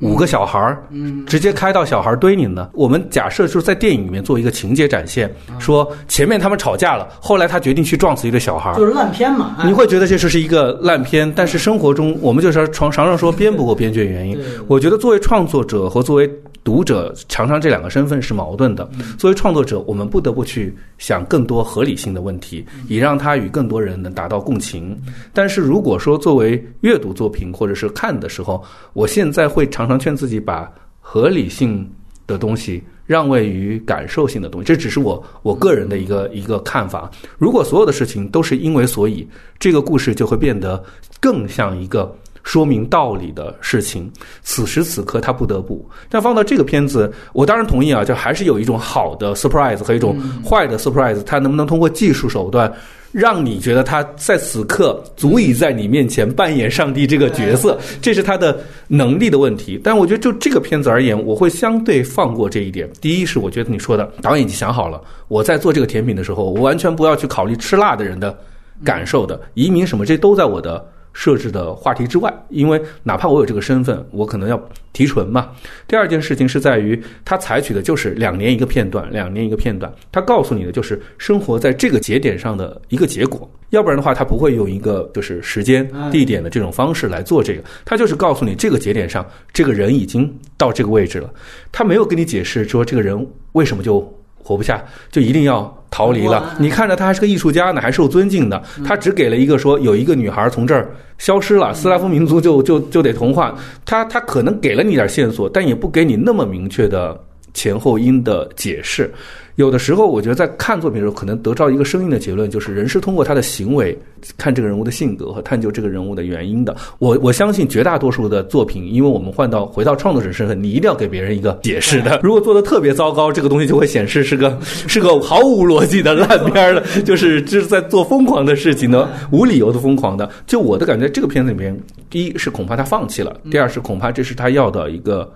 [0.00, 2.70] 五个小孩儿，嗯，直接开到小孩堆里呢。
[2.72, 9.56] 我们假设就是在电影里面做一个情节展现，说前面他们吵架了，后来他决定去撞死一个小孩儿，就是烂片嘛。
[9.64, 14.38] 你会觉得这就是一个烂片，但是生活中我们就是常常常说编不过编剧的原因。
[14.68, 16.30] 我觉得作为创作者和作为
[16.62, 18.88] 读者，常常这两个身份是矛盾的。
[19.18, 24.96] 作为创作者，我们不得不去想更多合理性的问题，以让他与更多人能达到共情。
[25.32, 28.62] 但是如果说作为阅读作品或者是看的时候，
[28.92, 29.87] 我现在会常。
[29.88, 30.70] 常劝自己把
[31.00, 31.90] 合理性
[32.26, 37.10] 的东西让位于感受性的东西，这只是我我个人的一个一个看法。
[37.38, 39.26] 如果所有的事情都是因为所以，
[39.58, 40.82] 这个故事就会变得
[41.18, 42.14] 更像一个
[42.48, 44.10] 说明道理的事情。
[44.42, 45.86] 此时此刻，他不得不。
[46.08, 51.22] 但放到这个片子，我当然同意啊，就还是有一种好的 surprise 和一种坏的 surprise。
[51.24, 52.72] 他能不能通过技术手段？
[53.12, 59.78] 让你觉得他在此刻足以在你面前扮演上帝这个角色，这是他的能力的问题。
[59.84, 62.88] 但我觉得就这个片子而言，我会相对放过这一点。
[62.98, 64.98] 第一是我觉得你说的导演已经想好了，
[65.28, 68.34] 我在做这个甜品的时候，我完全不要去考虑吃辣的人的
[68.82, 70.82] 感受的，移民什么这都在我的。
[71.18, 74.56] 设置的话题之外，因为哪怕我有这个身份，我可能要
[74.92, 75.50] 提纯嘛。
[75.88, 79.92] 第二件事情是在于，他采取的就是两年一个片段，两年一个片段。
[80.12, 87.64] 他告诉你的就是生活在这个节点上的一个结果，要不然的话，他不会用一个就是时间、地点的这种方式来做这个。
[87.84, 91.28] 他就是告诉你这个节点上，这个人已经到这个位置了。
[91.72, 93.98] 他没有跟你解释说这个人为什么就
[94.36, 94.80] 活不下，
[95.10, 95.76] 就一定要。
[95.90, 98.62] 逃离了，你看着他还是个艺术家呢，还受尊敬的。
[98.84, 103.54] 他只给了一个说有一个女孩从这儿消失了，斯拉夫民族就就就得同化。
[103.84, 107.18] 他他可能给了你点线索，但也不给你那么明确的
[107.54, 109.12] 前后因的解释。
[109.58, 113.98] 有的时候，我觉得在看作品的时候，可能得到一个生硬的结论，就是人是通过他的行为
[114.36, 116.76] 看这个人物的性格和探究这个人物的原因的。
[117.00, 122.20] 我我相信绝大多数的作品，因为我们换到回到创作者身份，你一定要给别人一个解释的。
[122.22, 130.30] 如果做的特别糟糕，这个东西就会显示是个 是个毫无逻辑的烂片了，就是就是在做疯狂的事情呢，无理由的疯狂的。
[130.46, 131.76] 就我的感觉，这个片子里面，
[132.08, 135.28] 第一是恐怕他放弃了，第二是恐怕这是他要的一个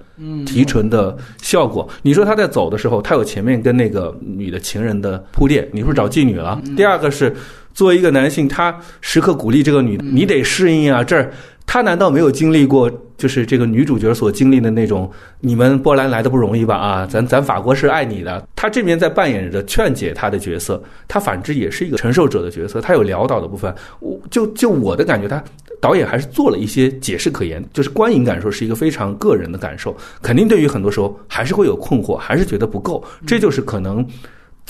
[0.45, 1.89] 提纯的效果。
[2.03, 4.13] 你说他在走的时候，他有前面跟那个。
[4.35, 6.61] 女的情人的铺垫，你是找妓女了。
[6.77, 7.35] 第二个是，
[7.75, 11.05] 作为一个男性，他时刻鼓励这个女，你得适应啊。
[11.05, 11.31] 这儿
[11.67, 15.11] 他难道没有经历过，就是这个女主角所经历的那种？
[15.41, 16.77] 你们波兰来的不容易吧？
[16.77, 18.47] 啊，咱咱法国是爱你的。
[18.57, 23.73] 他这边在扮演着劝解他的角色，他反之也是一个承受者的角色，他有潦倒的部分。
[24.01, 25.43] 我就就我的感觉，他
[25.83, 34.07] 导演还是做了一些解释可言，就是观影感受是一个非常个人的感受，肯定对于很多时候还是会有困惑，还是觉得不够，这就是可能。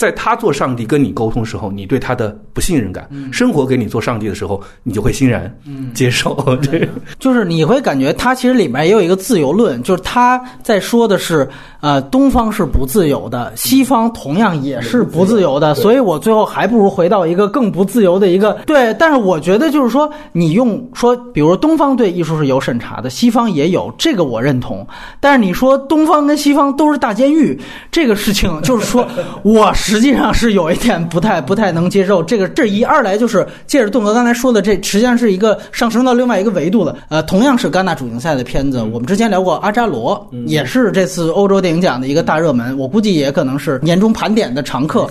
[0.02, 5.48] 在他做上帝跟你沟通时候，你对他的不信任感；生活给你做上帝的时候，你就会欣然
[5.94, 6.34] 接受。
[6.60, 6.88] 对
[7.20, 11.48] 就是你会感觉他其实里面也有一个自由论，就是他在说的是，
[11.82, 18.92] 呃，东方是不自由的，西方同样也是不自由的，所以我最后还不如回到一个更不自由的一个对。
[18.98, 24.84] 但是我觉得就是说，你用说，比如东方对艺术是有审查的，西方也有，这个我认同。
[25.20, 27.56] 但是你说东方跟西方都是大监狱，
[27.92, 29.06] 这个事情就是说，
[29.44, 29.72] 我。
[29.92, 36.96] 实际上是有一点不太不太能接受这个这一二来就是借着栋哥刚才说的这实际上是一个上升到另外一个维度了。
[37.10, 45.06] 呃，同样是戛纳主竞赛的片子，我们之前聊过《阿扎罗》，也是这次欧洲电影奖的一个大热门，我估计也可能是年终盘点的常客。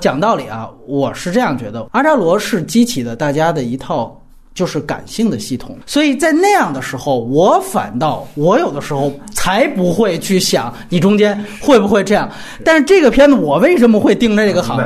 [0.00, 4.18] 讲道理啊，我是这样觉得，《阿扎罗》是激起了大家的一套。
[4.54, 12.30] 就是感性的系统，所以在那样的时候，我反倒我有的时候才不会去想你中间会不会这样。
[12.64, 14.80] 但是这个片子我为什么会盯着这个好？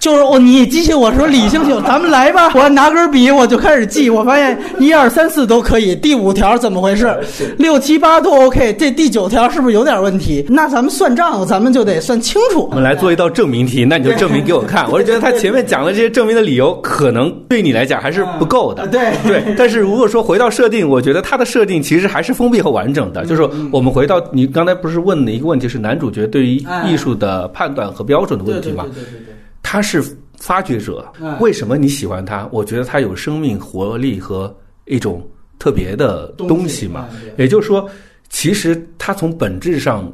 [0.00, 2.50] 就是我，你激起我说理性性，咱们来吧。
[2.54, 4.08] 我拿根笔，我就开始记。
[4.08, 7.14] 我发现一二三四都可以，第五条怎么回事？
[7.58, 10.42] 六七八都 OK，这第九条是不是有点问题？
[10.48, 12.66] 那咱们算账，咱们就得算清楚。
[12.70, 14.88] 我们来做一道证明题，那你就证明给我看。
[14.90, 18.86] 我是觉得他前面讲的这些证明的理由，可能对你来讲还是不够的。
[18.86, 19.54] 对对。
[19.54, 23.26] 但是如果说回到设定，我觉得他的设定其实还是封闭和完整的。
[23.26, 28.86] 就是我们回到你刚才不是问的一个问题，是男主角对于艺术的判断和标准的问题吗？
[28.86, 29.34] 对对对对。
[29.70, 30.02] 他是
[30.36, 32.44] 发掘者，为什么你喜欢他？
[32.50, 34.52] 我觉得他有生命活力和
[34.86, 35.24] 一种
[35.60, 37.08] 特别的东西嘛。
[37.38, 37.88] 也就是说，
[38.30, 40.12] 其实他从本质上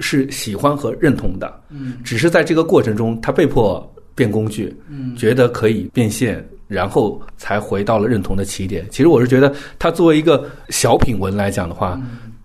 [0.00, 1.62] 是喜欢和认同的，
[2.04, 4.76] 只是在这个过程中他被迫变工具，
[5.16, 8.86] 觉得可以变现，然后才回到了认同的起点。
[8.90, 11.98] 其实我是觉得，他作为一个小品文来讲的话，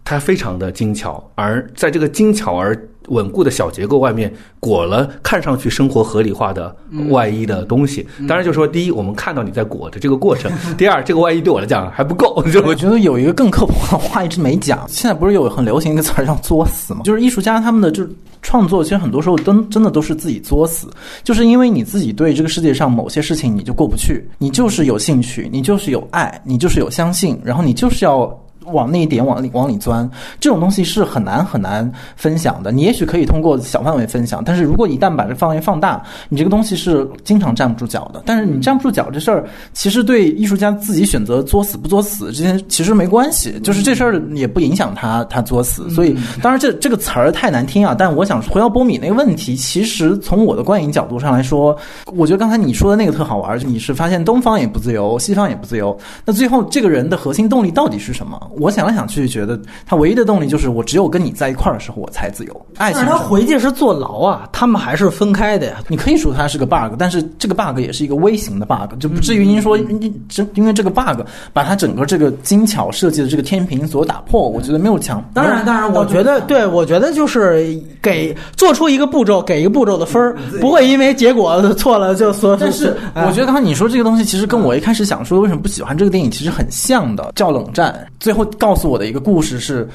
[0.06, 2.73] 它非常的精巧，而在这个精巧而。
[3.07, 6.76] 稳固的小结构外面裹了看上去生活合理化的
[7.10, 8.06] 外衣的东西。
[8.27, 12.44] 当然，就说第一，我们看到你在裹的这个过程； 第二，这个外衣对我来讲还不够。
[12.52, 14.86] 就我觉得有一个更刻薄的话一直没讲。
[14.88, 17.02] 现在不是有很流行一个词儿叫“作死”吗？
[17.06, 18.07] 就是艺术家他们的就
[18.41, 20.88] 创作，其实很多时候真真的都是自己作死，
[21.23, 28.38] 就是因为你自己对这个世界上某些事情你就过不去，你就是有兴趣，你就是有爱，你就是有相信，然后你就是要。
[28.72, 30.10] 往那一点往里往里钻，
[30.40, 32.72] 这种东西是很难很难分享的。
[32.72, 38.24] 你也许可以通过小范围分享，但是如果一旦把这范围放大，你这个东西是经常站不住脚的。
[38.26, 45.90] 但是你站不住脚这事儿，其实对艺术家自己选择作死不作死之间其实没关系，就是这事儿也不影响他他作死。
[45.90, 51.78] 所以当然这这个词儿太难听啊，但我想回到波米那个问题，其实从我的观影角度上来说，
[52.16, 58.40] 我觉得刚才你说的那个特好玩，你是发现东方也不自由，西方也不自由，那最后这个人的核心动力到底是什么？
[58.60, 62.65] 我想来想去，觉得他唯一的动力就是我只有跟你在一块儿的时候，我才自由。
[62.77, 65.77] 爱情，他回去是坐牢啊，他们还是分开的呀。
[65.88, 71.22] 你可以说它是个 bug，但是这个 bug 也是一个微型的 bug，就不至于您说你这因为这个 bug
[71.53, 74.48] 把它整个这个精巧设计的这个天平所打破。
[74.49, 75.23] 我觉得没有强。
[75.34, 82.56] 当然，当然，我觉得对，我觉得就是给做出一个步骤，给一个步骤的分儿，不会因为结果错了就说。
[82.56, 88.06] 但是我觉得刚才你说这个东西，其实跟我一开始想说为什么不喜欢这个电影其实很像的，叫冷战。
[88.19, 88.85] 最后告诉。
[88.89, 89.88] 我的一个故事是，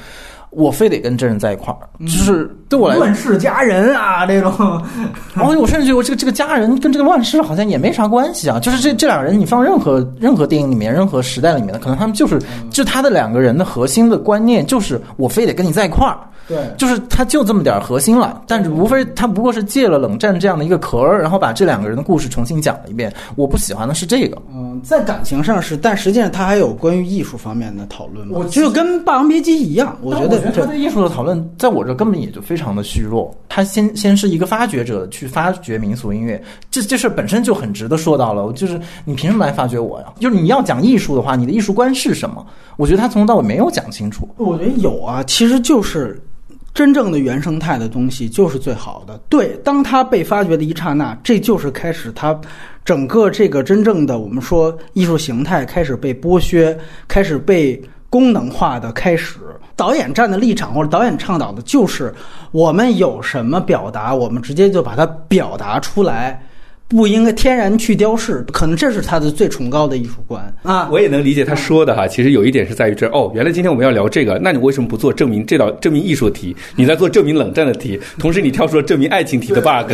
[0.51, 4.51] 我非得跟真人在一块儿，就是对我来乱世佳人啊这种。
[5.33, 8.59] 然后我甚至觉得，这个这个佳人跟这个乱世好像也没啥关系啊。
[8.59, 16.17] 就是这这两个人，你放任何任何电影里面，任何时代里面的，可能他们就是就他的两个人的核心的观念，就是我非得跟你在一块儿。
[16.47, 23.13] 对，就是他就这么点核心了，但是无非他不过是借了冷战这样的一个壳儿，然后把这两个人的故事重新讲了一遍。
[23.35, 28.27] 我不喜欢的是这个，嗯，在感情上是，但实际上他还有关于艺术方面的讨论。
[28.31, 33.33] 我就跟《霸王别姬》一样，我觉得他对艺术的讨论，在我这根本也就非常的虚弱。
[33.47, 38.51] 他先先是一个发掘者去发掘民俗音乐，这这事本身就很值得说到了。
[38.53, 40.07] 就是你凭什么来发掘我呀？
[40.19, 42.45] 就是你要讲艺术的话，你的艺术观是什么？
[42.77, 44.27] 我觉得他从头到尾没有讲清楚。
[44.37, 46.21] 我觉得有啊，其实就是。
[46.73, 49.19] 真正的原生态的东西就是最好的。
[49.27, 52.39] 对，当它被发掘的一刹那，这就是开始它
[52.85, 56.75] 整个这个真正的我们说艺术形态开始被剥削、
[57.09, 57.79] 开始被
[58.11, 59.39] 功能化的开始。
[59.75, 62.13] 导演站的立场或者导演倡导的就是
[62.51, 66.39] 我们有什么表达，我们直接就把它表达出来。
[66.91, 70.89] 不应该天然去雕饰，可能这是他的最崇高的艺术观啊！
[70.91, 72.05] 我也能理解他说的哈。
[72.05, 76.55] 其实有一点是在于这哦，原来今天我们要聊这个，那你为什么不做证明这道证明艺术题？
[76.75, 79.93] 你在做证明冷战的题，同时你跳出了证明爱情题的 bug。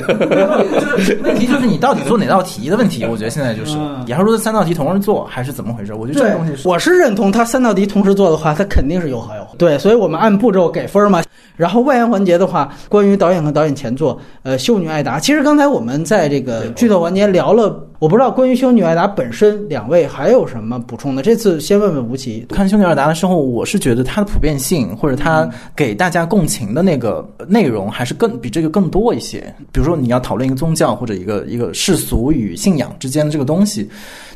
[1.23, 3.05] 问题就是你到底做哪道题的问题？
[3.05, 5.93] 我觉得现在就是，你要说三道题同时做还是怎么回事？
[5.93, 9.51] 我觉得这个东西，我是认同他三道题同时做的话，他肯定是有好有坏。
[9.57, 11.23] 对，所以我们按步骤给分嘛。
[11.55, 21.21] 然后外延环节的话，关于导演和导演前作，呃，《秀女艾达》，其实刚才我们在这个剧透环节聊了，我不知道关于《修女艾达》本身，两位还有什么补充的？
[21.21, 22.45] 这次先问问吴奇。
[22.49, 29.53] 看《修女艾达》的时候，我是觉得它的普遍性或者它给大家共情的那个内容，还是更比这个更多一些。
[29.71, 33.89] 比如说你要讨论一个宗教或者一个一个世俗与信仰之间的这个东西。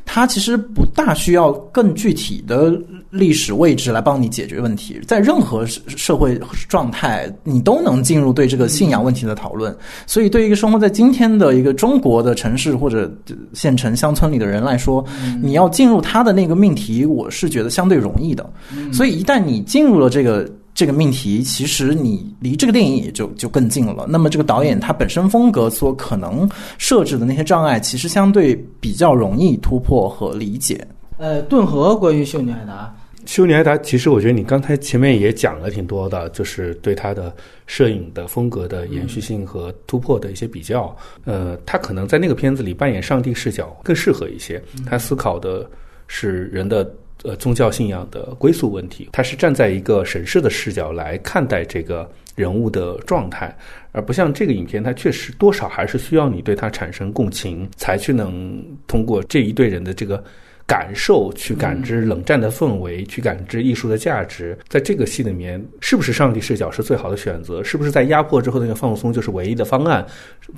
[0.04, 2.76] 它其实不大需要更具体的
[3.12, 9.76] 历史位置来帮你解决问题，在任何社会状态，你都能进入对这个信仰问题的讨论。
[10.08, 13.12] 所以，对于一个生活在今天的一个中国的城市或者
[13.54, 15.06] 县城乡村里的人来说，
[15.44, 18.50] 你要进入他的那个命题，我是觉得相对容易的。
[18.92, 20.50] 所以，一旦你进入了这个。
[20.74, 24.06] 这个命题其实你离这个电影也就就更近了。
[24.08, 30.88] 那么这个导演他本身风格所可能设置的那些障碍，其实相对比较容易突破和理解。
[31.18, 32.92] 呃，顿河关于秀女海达，
[33.26, 37.34] 修尼埃达，其实我觉得你刚才前面也讲了挺多的，就是对他的
[37.68, 40.96] 摄影的风格的延续性和突破的一些比较。
[41.26, 44.62] 呃，他可能在那个片子里扮演上帝视角更适合一些。
[44.86, 45.70] 他思考的
[46.08, 46.90] 是人的。
[47.24, 53.56] 呃，宗教信仰的归宿问题，他是站在一个审视的视角来看待这个人物的状态，
[53.92, 60.24] 而不像这个影片，它确实多少还是需要你对他产生共情，才去能通过这一对人的这个。
[60.72, 67.62] 感受去感知冷战的氛围，去感知艺术的价值，在这个戏里面，是不是上帝视角是最好的选择？
[67.62, 70.06] 是不是在压迫之后那个放松就是唯一的方案？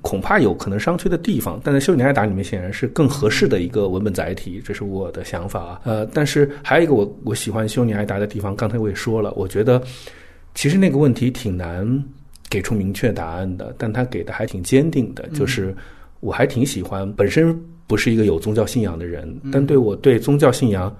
[0.03, 1.59] 恐怕有可能商榷的地方。
[1.63, 5.81] 但在《修女艾达》里面，显然是更合适的一个文本载体，这是我的想法啊。
[5.83, 9.81] 呃，但是还有一个我我喜欢《修女艾达》的地方，刚才我也说了，我觉得
[10.53, 12.03] 其实那个问题挺难
[12.51, 15.75] 给出明确答案的，但他给的还挺坚定的，就是
[16.19, 17.59] 我还挺喜欢本身。
[17.93, 20.91] 不是一个有宗教信仰的人，但对我对宗教信仰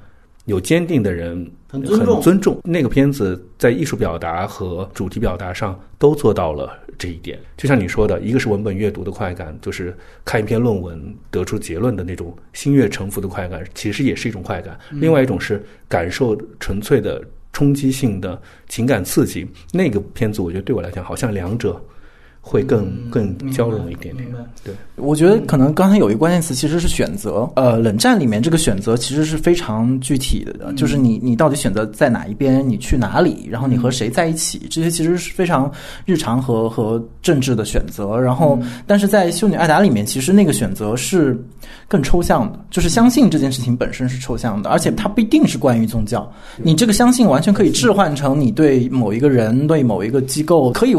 [0.46, 1.84] 有坚定的人很
[2.22, 2.62] 尊重。
[2.64, 7.40] 那个片子在艺术表达和主题表达上都做到了这一点。
[7.58, 9.92] 就像你说的，一个是文本阅读的快感，就是
[10.24, 18.40] 看一篇论文得出结论的那种心悦诚服的快感，其实也是一种快感；另外一种是感受纯粹的冲击性的
[18.70, 19.48] 情感刺激。
[19.72, 21.84] 那个片子，我觉得对我来讲，好像两者。
[22.46, 24.28] 会更更交融一点点。
[24.66, 27.50] 对，我觉得可能刚才有一个关键词其实是选择。
[27.56, 35.72] 呃，冷战里面这个选择其实是非常具体的，就是你你到底选择在哪一边，你去哪里，然后你和谁在一起，这些其实是非常
[36.06, 38.20] 日常和和政治的选择。
[38.20, 41.42] 然后，但是在《修女艾达》里面，其实那个选择是
[41.88, 46.30] 更抽象的，就是相信这件事情本身是抽象的，而且它不一定是关于宗教。
[46.58, 50.96] 你这个相信完全可以置换成你对某一个人、对某一个机构可以。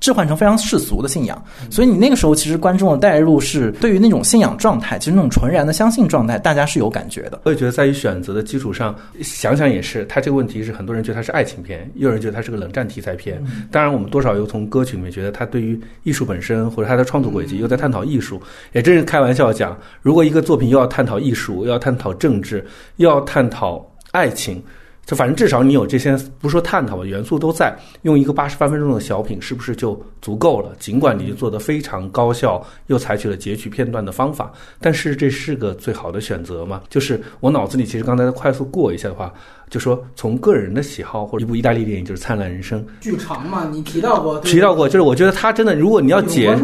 [0.00, 7.40] 置换成非常世俗的信仰，所以你那个时候其实观众的代入是对于那种信仰状态，其实那种纯然的相信状态，大家是有感觉的。
[7.44, 13.42] 我也觉得在于选择的基础上，想想也是，他这个问题是很多人觉得它是爱情片，又有人觉得它是个冷战题材片。
[13.72, 18.40] 当然，我们多少又从歌曲里面觉得他对于艺术本身或者他的创作轨迹又在探讨艺术，
[18.72, 22.64] 也真是开玩笑讲，如果一个作品又要探讨艺术，又要探讨政治，
[22.96, 24.62] 又要探讨爱情。
[25.08, 27.74] 就反正至少你有这些，不说探讨吧，元素都在。
[28.02, 30.76] 用一个八十八分钟的小品，是不是就足够了？
[30.78, 34.52] 尽管你做的非常高效，又采取了截取片段的方法，
[34.82, 36.82] 但是这是个最好的选择吗？
[36.90, 39.32] 就是我脑子里其实刚才快速过一下的话，
[39.70, 46.54] 就说从个人的喜好或者一部意大利电影就是《灿烂人生》，剧长嘛，你提到过，提到过，就是我觉得他真的，如果你要解，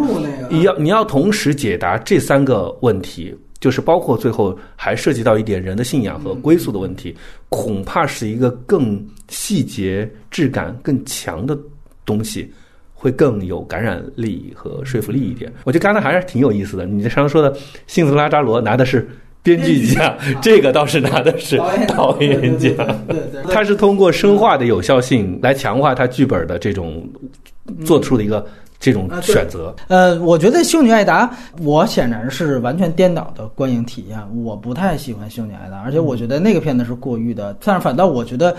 [0.51, 3.35] 你要你要同时解答这三个问题。
[3.65, 7.17] 就是包括最后还涉及到一点人的信仰和归宿的问题，
[7.49, 11.59] 恐怕是一个更细节、质感更强的
[12.05, 12.53] 东西，
[12.93, 15.51] 会更有感染力和说服力一点。
[15.65, 16.85] 我觉得刚才还是挺有意思的。
[16.85, 19.09] 你刚刚说的幸福拉扎罗拿的是
[19.43, 21.57] 编剧奖，这个倒是拿的是
[21.89, 22.75] 导演奖。
[23.49, 27.03] 他是通过生化的有效性来强化他剧本的这种
[27.83, 28.47] 做出的一个。
[28.85, 31.27] 这种选择，呃，我觉得《修女艾达》，
[31.63, 34.19] 我显然是完全颠倒的观影体验。
[34.45, 37.57] 我不太喜欢《修女艾达》，而且我觉得那个片子是过誉的。
[37.65, 38.55] 但是反倒我觉得。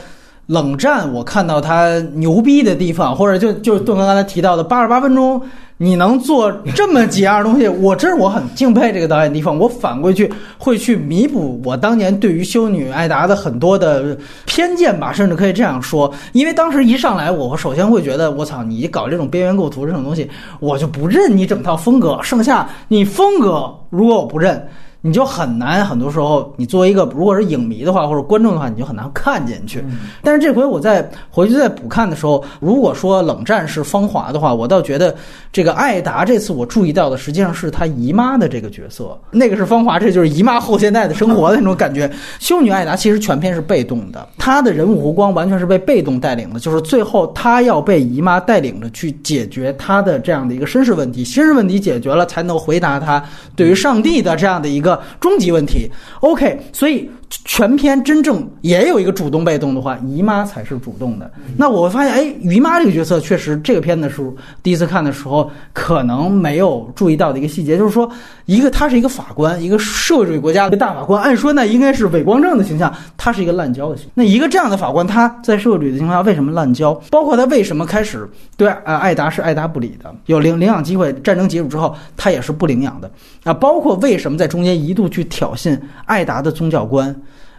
[0.47, 5.41] 冷战，我看到他牛逼的地方，或者就就是段哥刚才提到的八十八分钟，
[5.77, 9.57] 你能做这么几样东西，我这是我很敬佩这个导演的地方。
[9.57, 20.29] 我反过去会去弥补我当年对于修女艾达的很多的偏见吧，甚至可以这样说，因为当时一上来，我首先会觉得，我操，你搞这种边缘构图这种东西，
[20.61, 22.17] 我就不认你整套风格。
[22.23, 24.65] 剩下你风格，如果我不认。
[25.05, 29.85] 你就很难，很多时候，你作为一个如果是影迷的话，或者观众的话，你就很难看进去。
[30.23, 35.15] 但是这回我在回去再补看的时候，如果说冷战是芳华的话，我倒觉得
[35.51, 42.11] 这个艾达这次我注意到的实际上是他姨妈的这个角色，那个是芳华，这就是姨妈后现代的生活的那种感觉。
[42.39, 53.23] 修女艾达其实全篇是被动的，她的人物弧光完全是被被动带领的，就是最后她要被姨妈带领着去解决她的这样的一个身世问题，身世问题解决了，才能回答她
[53.55, 54.94] 对于上帝的这样的一个。
[55.19, 55.91] 终极问题
[56.21, 57.09] ，OK，所以。
[57.29, 61.29] 全篇真正也有一个主动被动的话，姨妈才是主动的。
[61.57, 68.09] 那我会发现，哎，姨妈这个角色确实，这个片的时候第一次看的时候，可能没有注意到的一个细节，就是说，
[68.45, 74.11] 一个他是一个法官，一个社会主义国家的大法官，按说那应该是伟光正的形象，他是一个滥交的形象。
[74.15, 76.93] 那一个这样的法官，他在社会主义的情况下为什么滥交？
[77.09, 78.27] 包括他为什么开始
[78.57, 80.13] 对啊艾达是爱答不理的？
[80.25, 83.09] 有领领养机会，战争结束之后，他也是不领养的
[83.43, 83.53] 啊。
[83.53, 87.15] 包括为什么在中间一度去挑衅艾达的宗教官？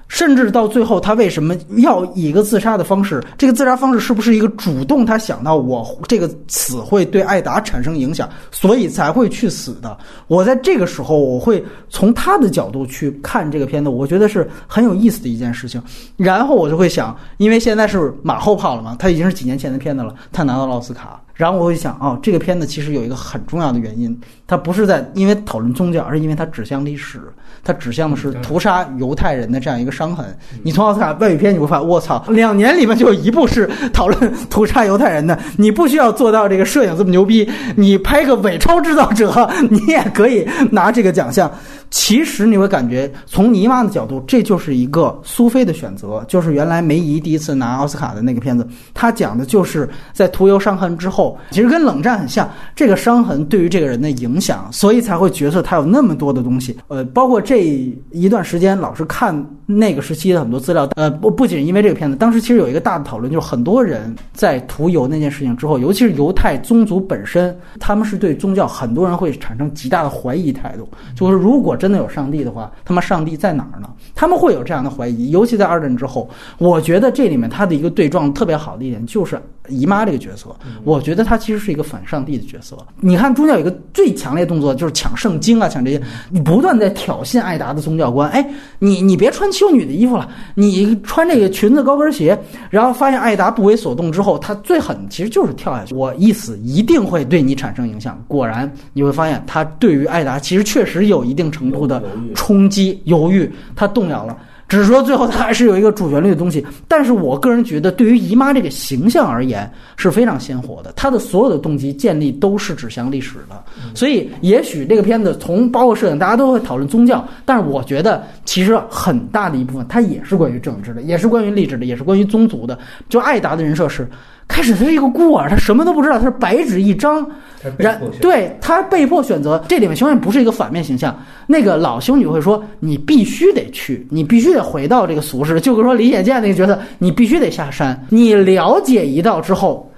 [0.09, 3.23] 甚至到最后，他为什么要以一个自杀的方式？
[3.37, 5.05] 这个自杀方式是不是一个主动？
[5.05, 9.97] 他想到我这个死会对艾达产生影响，所以才会去死的。
[10.29, 15.83] 我在这个时候，我会从他的角度去看这个片子，我觉得是很有意思的一件事情。
[16.17, 21.21] 然后我就会想，因为现在是马后炮了嘛，他已经是几年前的片子了，他拿到了奥斯卡。
[21.37, 27.21] 然后我会想，哦，这个片子其实有一个很重要的原因，它不是在因为讨论宗教，而是因为它指向历史，
[27.63, 30.35] 它指向的是屠杀犹太人的这样一个伤痕。
[30.63, 35.39] 你从奥斯卡外语片你会发现，我操，两年里面就有一部是讨论屠杀犹太人的。
[35.59, 37.47] 你不需要做到这个摄影这么牛逼，
[37.77, 41.51] 你拍个伪钞制造者，你也可以拿这个奖项。
[41.89, 56.77] 其实你会感觉，从尼玛的角度，这就是一个苏菲的选择，就是原来梅姨第一次拿奥斯卡的那个片子，他讲的就是在屠犹伤痕之后，其实跟冷战很像，这个伤痕对于这个人的影响，所以才会觉得他有那么多的东西。
[56.89, 57.65] 呃，包括这
[58.11, 71.77] 一段时间老是看那个时期的很多资料，呃，不不仅因为这个片子，当时其实有一个大的讨论，就是很多人在屠犹那件事情之后，尤其是犹太宗族本身，他们是对宗教很多人会产生极大的怀疑态度，就是如果。
[71.77, 73.89] 真的有上帝的话，他妈上帝在哪儿呢？
[74.15, 76.27] 他们会有这样的怀疑，尤其在二战之后。
[76.57, 80.49] 我觉得这里面他的一个对撞特别好的一点就是姨妈这个角色，
[80.83, 81.27] 我觉得。
[81.27, 82.79] 她其实是一个反上帝的角色。
[83.01, 88.31] 你看宗教有一个最强烈动作就是抢圣经啊，抢这些，你不断在挑衅艾达的宗教观。
[88.31, 88.49] 哎，
[88.79, 92.39] 你你别穿修女的衣服了，你穿这个裙子高跟鞋，
[92.71, 95.97] 然后发现艾达不为所动之后，他最狠其实就是跳下去。
[95.97, 98.23] 我一死一定会对你产生影响。
[98.29, 102.01] 果然你会发现，他对于艾达其实确实有一定程度的
[102.37, 104.39] 冲击、犹豫，他动摇了。
[104.69, 110.93] 只是说最后它还是有一个主旋律的东西，但是我个人觉得，对于姨妈这个形象而言是非常鲜活的。
[110.97, 113.63] 她的所有的动机建立都是指向历史的，
[113.95, 122.79] 所以也许这个片子从包括摄影，大家都会讨论宗教，但是我觉得其实很大的一部分它也是关于政治的，也是关于历史的，也是关于宗族的。
[123.09, 124.09] 就艾达的人设是。
[124.49, 127.29] 开始他是一个孤儿，他什么都不知道，他是白纸一张，
[127.77, 129.61] 然对他被迫选择。
[129.69, 131.21] 这里面永远不是一个反面形象。
[131.49, 138.05] 那个老修女会说：“你必须得去，你必须得回到这个俗世。”就跟说李显健那个角色，你必须得下山。
[138.09, 139.89] 你了解一道之后。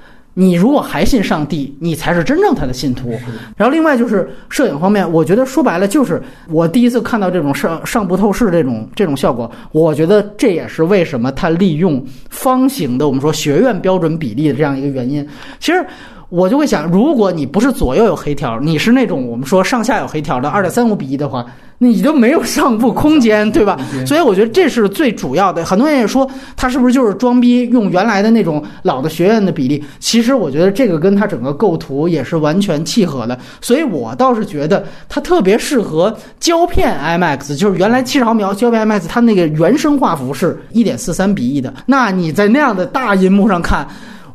[0.40, 3.10] 你如果还信上帝，你才是真正他的信徒。
[3.56, 9.50] 然后另外就是摄影方面，我觉得说白了就是我第一次看到这种上上不透视这种这种效果。
[9.72, 15.26] 我觉得这也是为什么他利用方形的我们说学院标准比例的这样一个原因。
[15.58, 15.84] 其实。
[16.28, 21.42] 我就会想，如果你不是左右有黑条，你是那种我们说上下有黑条的二点三五比一的话，
[21.78, 23.78] 那你就没有上部空间，对吧？
[24.06, 25.64] 所以我觉得这是最主要的。
[25.64, 29.82] 很多人也说他是不是就是装逼用原来的那种老的学院的比例？
[30.00, 33.38] 其实我觉得这个跟他整个构图也是完全契合的。
[33.62, 41.72] 所以我倒是觉得它特别适合胶片 IMAX，就是原来七十毫米胶片 IMAX，它那个原生画幅是一点四三比一的。
[41.86, 43.88] 那你在那样的大银幕上看。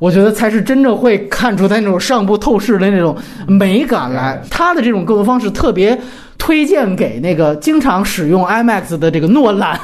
[0.04, 3.16] 我觉得才是真正会看出他那种上部透视的那种
[3.48, 4.38] 美感来。
[4.52, 5.98] 他的这种构图方式特别。
[6.46, 9.80] 推荐给那个经常使用 IMAX 的这个诺兰，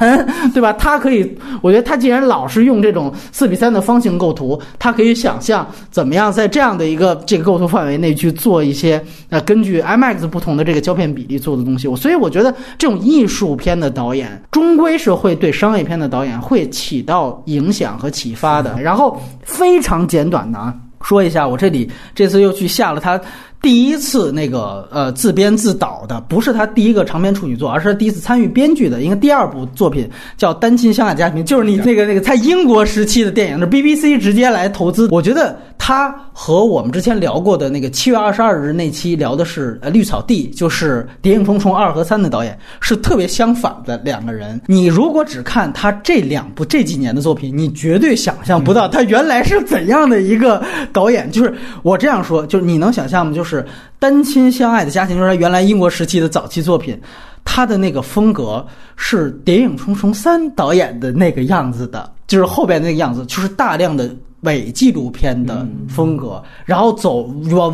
[0.52, 0.70] 对吧？
[0.74, 1.26] 他可以，
[1.62, 11.88] 我觉得他既然老是用这种四比三的方形构图，他可以想象怎么样在这样的一个这个构图范围内去做一些呃根据 IMAX 不同的这个胶片比例做的东西。
[11.88, 18.78] 我所以我觉得这种艺术片的导演终归是会对商业片的导演会起到影响和启发的。
[18.82, 23.18] 然后非常简短的啊，说一下，我这里这次又去下了他。
[23.62, 29.02] 第一次那个呃自编自导的，不是他第一个长篇处女作，而是他第一次参与编剧的。
[29.02, 30.08] 应该第二部作品
[30.38, 35.08] 叫《单亲相爱家庭》，就是你那个那个在英国时期的电影，是 BBC 直接来投资。
[35.10, 44.58] 我觉得他和我们之前聊过的那个七月二十二日那期聊的是呃绿草地，就是《谍影重重二》和三的导演是特别相反的两个人。
[44.68, 50.64] 你如果只看他这两部这几年的作品，你绝对想象不到他原来是怎样的一个
[50.94, 51.30] 导演。
[51.30, 53.34] 就是我这样说，就是你能想象吗？
[53.34, 53.49] 就是。
[53.50, 53.66] 是
[53.98, 56.98] 单亲相爱的家庭，就是他原来英国时期的早期作品，
[57.44, 58.64] 他的那个风格
[58.96, 64.08] 是《谍影重重三》导演的那个样子的，就是后边那个样子，就是大量的。
[64.44, 67.24] 伪纪录片的风格，然后走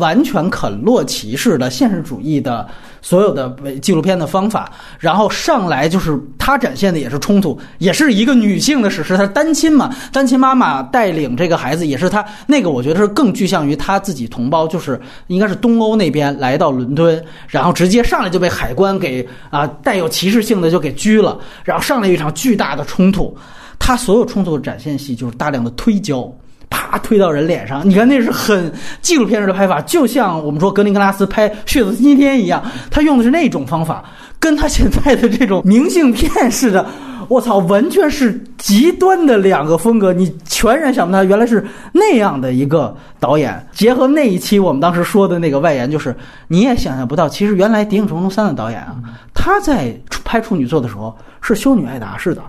[0.01, 2.67] 完全肯洛奇式的现实主义的
[3.01, 9.15] 所有的纪录片的方法，然后上来就是他展现的也是冲突，也是一个女性的史诗。
[9.15, 23.35] 她单亲嘛，单亲妈妈带领这个孩子，也是她那个，我觉得是更具象于她自己同胞，就是应该是东欧那边来到伦敦，然后直接上来就被海关给啊带有歧视性的就给拘了，然后上来一场巨大的冲突，
[23.77, 26.31] 他所有冲突的展现戏就是大量的推焦。
[26.69, 28.71] 啪推到人脸上，你看那是很
[29.01, 34.03] 纪录片式的拍法，就像我们说格林格拉斯拍《血色星期天》一样，他用的是那种方法，
[34.39, 36.85] 跟他现在的这种明信片似的，
[37.27, 43.65] 我操，完全是极端的两个风格，你全然想不到原来是那样的一个导演。
[43.73, 46.15] 结合那一期我们当时说的那个外延，就是
[46.47, 48.95] 你也想象不到，其实原来《谍影重重三》的导演啊，
[49.33, 51.15] 他在拍处女作的时候。
[51.47, 52.43] 是修女艾达式的，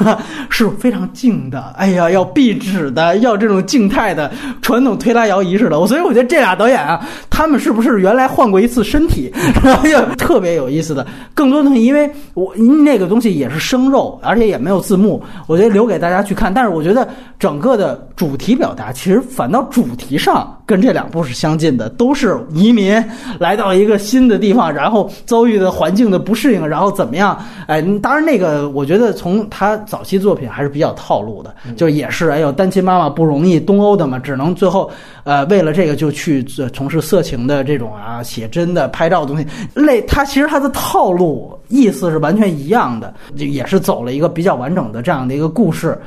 [0.48, 1.74] 是非常静的。
[1.76, 5.78] 哎呀，要壁纸的，要这种静态的传统推拉摇仪式的。
[5.78, 9.30] 我所以我觉得这俩导演啊，他们是不是原来换过一次身体？
[10.16, 11.06] 特别有意思的。
[11.34, 16.52] 更多的东西，因为我那个东西也是生肉，而且也没有字幕，我觉得留给大家去看。
[16.52, 17.06] 但是我觉得
[17.38, 22.92] 整个的主题表达，其实反倒主题上跟这两部是相近的，都是移民
[23.38, 27.36] 来到一个新的地方，然后遭遇的环境的不适应，然后怎么样？
[27.66, 28.40] 哎，当然那。
[28.40, 34.90] 个我觉得从他早期作品还是比较套路的，就也是哎呦单亲妈妈不容易，东欧的嘛，只能最后
[35.24, 36.42] 呃为了这个就去
[36.72, 46.00] 从事色情的这种啊写真的拍照的东西类，他其实他的套路意思是完全一样的，就也是走了一个比较完整的这样的一个故事。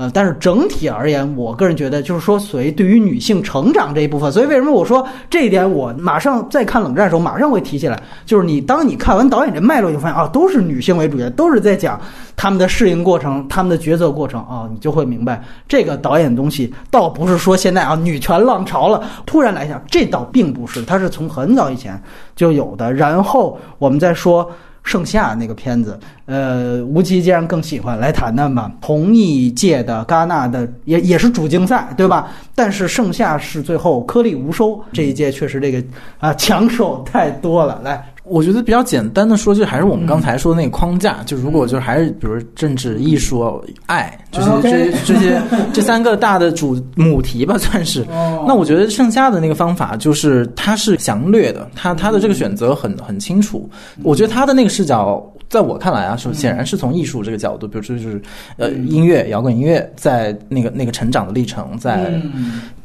[0.00, 12.00] 呃，但是整体而言，我个人觉得就是说，所谓对于女性成长这一部分，所以为什么我说这一点，我马上在看冷战的时候马上会提起来，就是你当你看完导演这脉络，就发现啊，都是女性为主角，都是在讲
[12.34, 22.02] 他们的适应过程、他们的抉择过程啊，你就会明白这个导演东西倒不是说现在啊女权浪潮了突然来讲，这倒并不是，它是从很早以前
[22.34, 22.90] 就有的。
[22.90, 24.50] 然后我们再说。
[24.82, 28.70] 盛夏那个片子，呃，吴奇既然更喜欢，来谈谈吧。
[28.80, 32.28] 同一届的戛纳的也也是主竞赛，对吧？
[32.54, 35.82] 但是盛夏是最后颗粒无收，这一届确实这个
[36.18, 37.80] 啊抢手太多了。
[37.84, 41.18] 来，我觉得比较简单的说，就还是我们刚才说的那个框架。
[41.26, 45.42] 就如果就是还是比如政治、艺术、爱，就是这这些
[45.74, 48.06] 这三个大的主母题吧，算是。
[48.46, 53.68] 那我觉得剩下的那个方法就是它是详略的，他他的这个选择很很清楚。
[54.04, 58.22] 我觉得他的那个视角，在我看来啊，是显然是从艺术这个角度，比如说就是
[58.58, 62.12] 呃音乐、摇滚音乐在那个那个成长的历程，在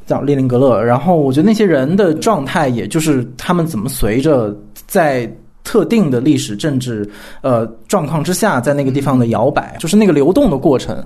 [0.07, 0.83] 叫列宁格勒。
[0.83, 4.55] 然后我觉得那些人的状态，也就是他们怎么随着
[4.87, 5.44] 在。
[5.65, 7.05] 特定的历史政治
[7.41, 11.03] 呃状况之下，在那个地方的摇摆，就是那个流动的过程，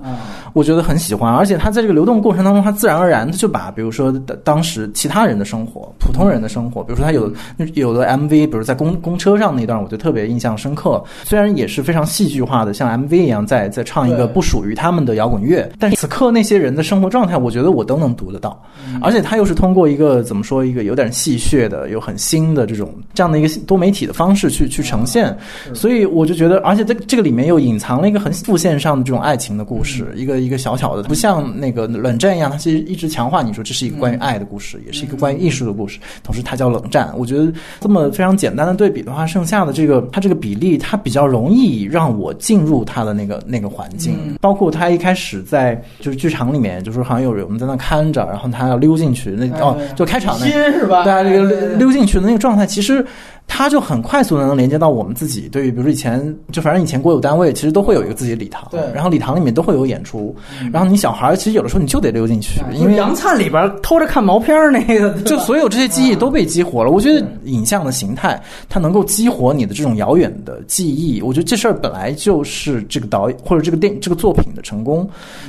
[0.52, 1.34] 我觉得很喜欢。
[1.34, 4.12] 而且他在这个流动过程当中，他自然而然的就把，比如说
[4.44, 7.32] 当时其他人的生活、普通人的生活，比如说他有
[7.74, 11.02] 有的 MV，比如在公公车上那段，我就特别印象深刻。
[11.24, 18.62] 虽然也是非常戏剧化的，像 MV 一样在在唱一个不属于他们的摇滚乐，但是此刻那些人的生活状态，我觉得我都能读得到。
[19.00, 24.49] 而且他又是通过一个怎么说，一个有点戏谑的、有很新的这种这样的一个多媒体的方式。
[24.50, 25.34] 去去呈现，
[25.72, 37.12] 所以我就觉得，而且这这个里面又隐藏了一个很副线上的这种爱情的故事，一个一个小小的，不像那个冷战一样，它其实一直强化你说这是一个关于爱的故事，也是一个关于艺术的故事，同时它叫冷战。
[37.16, 51.04] 我觉得这么非常简单的对比的话，剩下的这个它这个比例，它比较容易让我进入它的那个那个环境，包括他一开始在就是剧场里面，就是好像有人在那看着，然后他要溜进去，那哦就开场那是吧？
[51.04, 53.04] 对啊，这个溜进去的那个状态，其实。
[53.52, 60.34] 它就很快速的能连接到我们自己，对于比如说以前就反正以前国有单位其实都会有一个自己的礼堂，对，然后礼堂里面都会有演出，
[60.72, 66.92] 然后你小孩其实有的时候你就得溜进去，因为杨灿里边偷着看毛片那个， 就所有这些记忆都被激活了。
[66.92, 75.06] 我觉得影像的形态它能够激活你的这种遥远的记忆，我觉得这事儿本来就是这个导演或者这个电影这个作品的成功，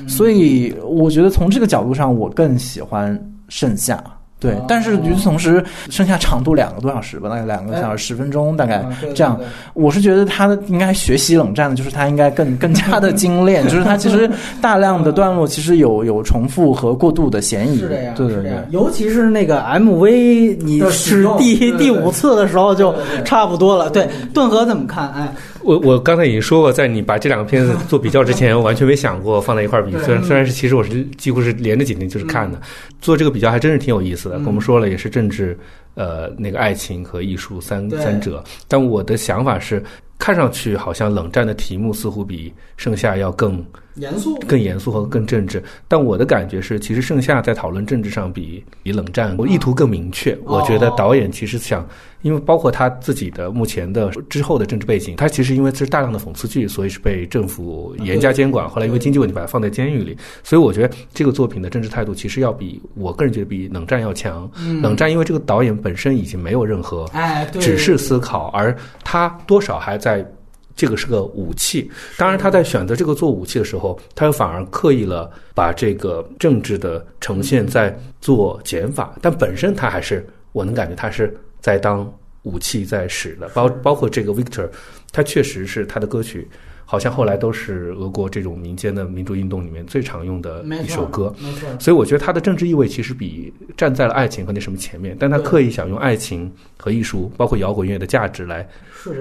[0.08, 3.18] 所以我觉得从这个角度上我更喜欢
[3.48, 4.04] 盛夏。
[4.42, 9.40] 对，但是与此同时，剩下长度两个多小时吧，大概两个小时十分钟，大概这样。
[9.76, 14.28] 我是觉得他应该学习冷战的，就是他应该更更加的精炼， 就 是他其实
[14.60, 17.78] 大量的段落其实有有重复和过度的嫌疑。
[17.78, 18.54] 是这样，对对对。
[18.72, 23.92] 尤其是那个 MV，你是第第五次的时候就差不多了。
[23.92, 25.14] 对，顿河怎么看？
[25.14, 25.32] 哎。
[25.64, 29.92] 我我刚才已经说过，在你把这两个片子做比较之前， 我完全没想过放在一块儿比。
[30.00, 32.60] 虽然虽然是其实我是几乎是连着几天就是看的，
[33.00, 34.42] 做这个比较还真是挺有意思的。
[34.46, 35.58] 我们说了，也是政治、
[35.96, 38.44] 呃那个爱情和艺术三三者。
[38.68, 39.84] 但我的想法是，
[40.22, 43.66] 看上去好像冷战的题目似乎比盛夏要更。
[43.96, 45.62] 严肃，更严肃和更政治。
[45.86, 50.34] 但我的感觉是，其实盛夏在讨论政治上比比冷战，我意图更明确。
[50.46, 51.86] 我觉得导演其实想，
[52.22, 58.66] 因为包括他自己的目前的之后的政治背景，他其实因为这是大量的讽刺剧，所以是被政府严加监管。
[58.70, 64.50] 后来因为经济问题把他放在监狱里，所以我觉得这个作品的政治态度其实要比我个人觉得比冷战要强。
[64.82, 68.74] 冷战因为这个导演本身已经没有任何哎，只是思考，而
[69.04, 70.11] 他多少还在。
[70.12, 70.32] 在
[70.76, 82.12] 这个是个武器，当然他在选择这个做武器的时候，他又反而刻意了把这个政治的呈现在做减法，但本身他还是我能感觉他是在当
[82.44, 84.68] 武器在使的，包包括这个 Victor，
[85.12, 86.48] 他确实是他的歌曲。
[86.92, 91.70] 好像后来都是俄国这种民间的民主运动里面最常用的一首歌，没错。
[91.80, 98.68] 所以我觉得它的政治意味其实比站在了爱情和那什么前面，但他刻意想用爱情和艺术，包括摇滚乐的价值来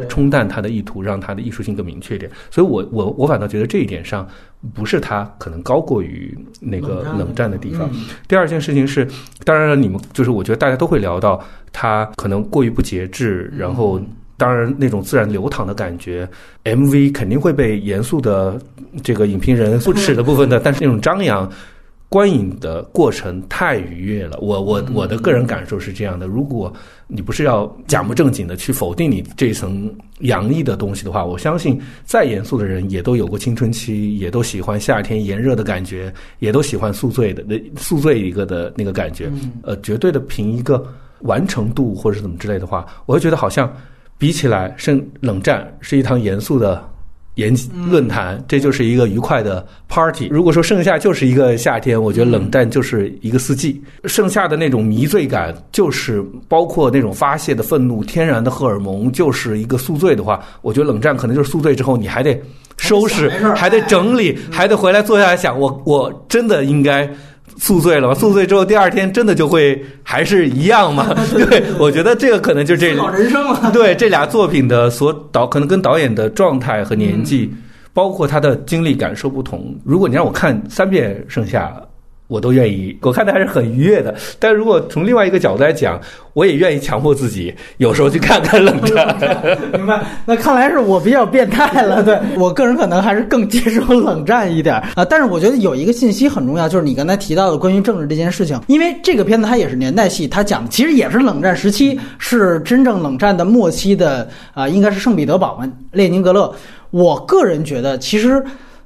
[0.08, 2.28] 冲淡他的意图，让他的艺术性更明确一点。
[2.50, 4.28] 所以我我我反倒觉得这一点上
[4.74, 7.88] 不是他可能高过于那个冷战的地方。
[8.26, 9.06] 第二件事情是，
[9.44, 11.40] 当然了，你们就是我觉得大家都会聊到
[11.72, 14.00] 他可能过于不节制，然后。
[14.40, 16.26] 当然，那种自然流淌的感觉
[16.64, 18.58] ，MV 肯定会被严肃的
[19.02, 21.46] 这个影评人不耻的部分的，但是那种张扬，
[22.08, 24.38] 观影的过程太愉悦了。
[24.40, 26.72] 我我我的个人感受是这样的：如果
[27.06, 39.30] 你不是要假不正经的去否定你这一层洋溢的东西的话，我相信再严肃的人也都有过青春期，也都喜欢夏天炎热的感觉，也都喜欢宿醉的那宿醉一个的那个感觉。
[39.64, 40.82] 呃，绝对的凭一个
[41.24, 43.70] 完成度或者是怎么之类的话，我会觉得好像。
[44.20, 46.86] 比起来，剩冷战是一堂严肃的
[47.36, 47.56] 研
[47.88, 50.28] 论坛，这就是一个愉快的 party。
[50.30, 53.82] 如果说盛夏就是一个夏天，我觉得冷战就是一个四季。
[54.04, 62.38] 盛夏的那种迷醉感，就是包括那种发泄的愤怒、天然的荷尔蒙，就是一个宿醉的话，我觉得冷战可能就是宿醉之后你还得
[62.76, 67.10] 收拾，还得整理，还得回来坐下来想，我我真的应该。
[67.60, 68.14] 宿醉了吗？
[68.14, 71.14] 宿醉之后，第二天真的就会还是一样吗？
[71.30, 73.70] 对，我觉得这个可能就这老人生了。
[73.70, 77.52] 对这俩作品的所导，可能跟导演的状态和年纪，
[77.92, 79.78] 包括他的经历感受不同。
[79.84, 81.70] 如果你让我看三遍《盛夏》。
[82.30, 84.14] 我都愿意，我看的还是很愉悦的。
[84.38, 86.00] 但如果从另外一个角度来讲，
[86.32, 89.18] 我也愿意强迫自己有时候去看看冷战。
[89.74, 90.00] 明白？
[90.24, 92.04] 那看来是我比较变态了。
[92.04, 95.04] 对 我个人可能还是更接受冷战一点啊。
[95.04, 98.60] 但是我觉得有一个信息很重要，就是你刚才提到的关于政治这件事情。
[98.68, 106.54] 因为这个片子它也是年代戏，它讲的其实也是冷战时期，是真正冷战的末期的啊，应该是圣彼得堡嘛，列宁格勒。
[106.90, 108.40] 我个人觉得，其实。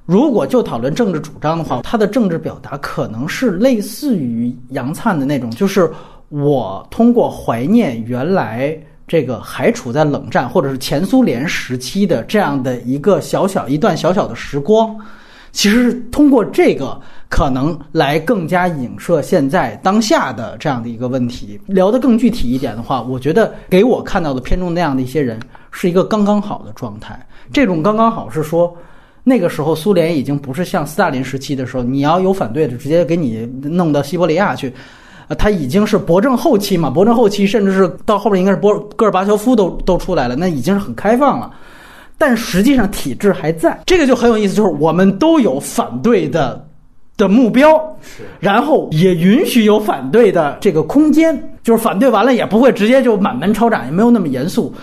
[0.07, 5.91] 如果就讨论政治主张的话，他的政治表达可能是类似于杨灿的那种，就是
[6.29, 8.79] 我通过怀念原来
[9.09, 14.95] 这个还处在冷战或者是前苏联时期的这样的一个小小一段小小的时光，
[15.53, 17.01] 其实是通过这个
[17.31, 21.59] 可能来更加影射现在当下的这样的一个问题。
[21.67, 25.41] 聊得更具体一点的话，我觉得给我看到的片中那样的一些人
[25.71, 27.19] 是一个刚刚好的状态。
[27.51, 28.77] 这种刚刚好是说。
[29.25, 34.73] 那个时候，苏联已经不是像斯大林时期的时候，你要有反对的，直接给你弄到西伯利亚去。
[35.27, 41.51] 呃，他已经是博政后期嘛，博政后期，甚至是到后边应该是波戈尔巴乔夫都都出来了，那已经是很开放了。
[42.19, 46.63] 但实际上体制还在，这个就很有意思，就是我们都有反对的
[47.17, 47.81] 的目标，
[48.39, 54.75] 然后也允许有反对的这个空间，就是反对完了也不会直接就满门抄斩，也没有那么严肃。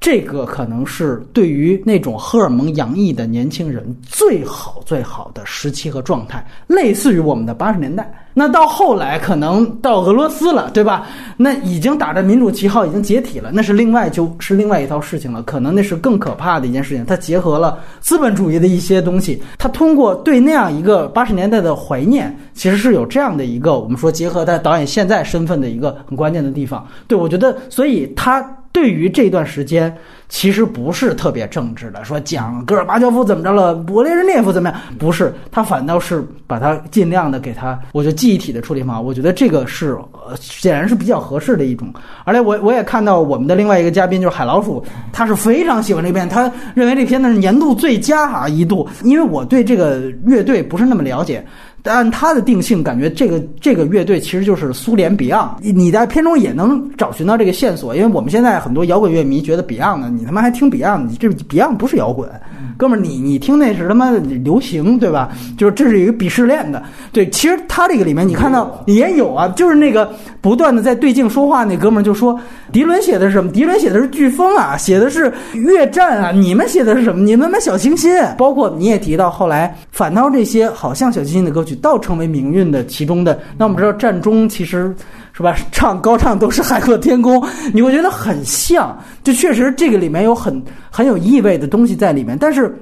[0.00, 8.10] 这个可能是对于那种荷尔蒙洋溢的年轻人最好最好的时期和状态，类似于我们的八十年代。
[8.32, 11.06] 那到后来可能到俄罗斯了，对吧？
[11.36, 15.42] 那已经打着民主旗号，已经解体了，那是另外就是另外一套事情了。
[15.42, 17.04] 可能那是更可怕的一件事情。
[17.04, 26.86] 它结合了资本主义的一些东西，它通过对那样一个八十年代的怀念，其实是有这样的一个我们说结合他导演现在身份的一个很关键的地方。
[27.06, 28.42] 对我觉得，所以他。
[28.72, 29.94] 对于这段时间，
[30.28, 41.92] 其实不是特别政治的，说讲戈尔巴乔夫怎么着了，勃列日涅夫怎么样，不是，他反倒是把他尽量的给他，我觉得记忆体的处理方法，我觉得这个是呃显然是比较合适的一种。
[42.24, 51.44] 而且我我也看到我们的另外一个嘉宾就是海老鼠，他是非常喜欢这片，他认为这片呢是年度最佳啊一度，因为我对这个乐队不是那么了解。
[51.84, 55.50] 按他的定性，感觉这个这个乐队其实就是苏联 Beyond。
[55.60, 61.06] 你在片中也能找寻到这个线索，因为我们现在很多摇滚乐迷觉得 Beyond 呢，你他妈还听 Beyond？
[61.06, 62.28] 你这 Beyond 不是摇滚，
[62.76, 65.30] 哥们儿，你你听那是他妈的流行，对吧？
[65.56, 66.82] 就是这是一个鄙视链的。
[67.12, 72.38] 对，其实他这个里面你看到也有啊，就是那个不断的在对镜说话那哥们儿就说，
[72.72, 73.50] 迪伦写的是什么？
[73.50, 77.22] 迪伦写的是飓风啊，写的是越战啊，你们写的是什么？
[77.22, 78.10] 你们妈小清新。
[78.36, 81.74] 包括你也提到后来反倒这些好像小清新的歌曲。
[81.76, 84.94] 倒成为命运的其中的，那我们知道战中其实
[85.32, 87.42] 是吧，唱高唱都是海阔天空，
[87.72, 92.36] 你会觉得很像，就确实这个里面有很很有意味的东西在里面。
[92.38, 92.74] 但是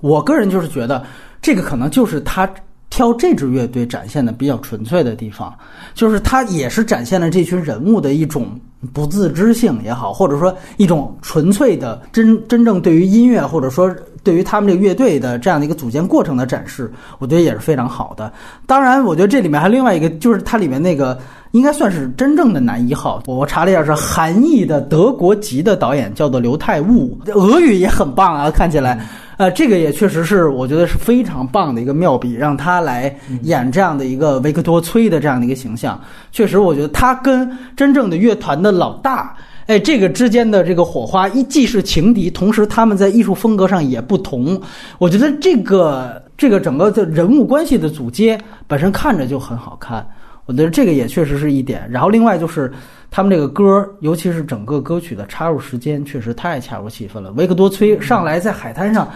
[0.00, 1.04] 我个人就是觉得，
[1.40, 2.48] 这个可能就是他
[2.96, 5.54] 挑这支乐队展现的比较纯粹的地方，
[5.92, 8.58] 就是他也是展现了这群人物的一种
[8.94, 13.94] 不自知性也好，或者说一种纯粹的真真正对于音乐或者说。
[14.26, 18.32] 对于他们这个乐队的这样的一个组建过程的展示，我觉得也是非常好的。
[18.66, 21.16] 当然，我觉得这里面还另外一个，就是它里面那个
[21.52, 23.22] 应该算是真正的男一号。
[23.26, 29.00] 我查了一下，是韩裔的德国籍的导演，叫做刘泰悟，俄语也很棒啊，看起来。
[29.36, 36.00] 呃，这个也确实是我觉得是非常棒的一个妙笔，让他来演这样的一个维克多·崔的这样的一个形象。
[36.32, 39.36] 确实，我觉得他跟真正的乐团的老大。
[39.66, 44.60] 哎，这个之间的这个火花，一既是情敌，同时他们在艺术风格上也不同。
[44.98, 50.06] 我觉得这个这个整个的人物关系的组接本身看着就很好看。
[50.46, 51.86] 我觉得这个也确实是一点。
[51.90, 52.72] 然后另外就是。
[53.08, 57.30] 他们这个歌，尤其是整个歌曲的插入时间，确实太恰如其分了。
[57.32, 59.08] 维克多·崔上来在海滩上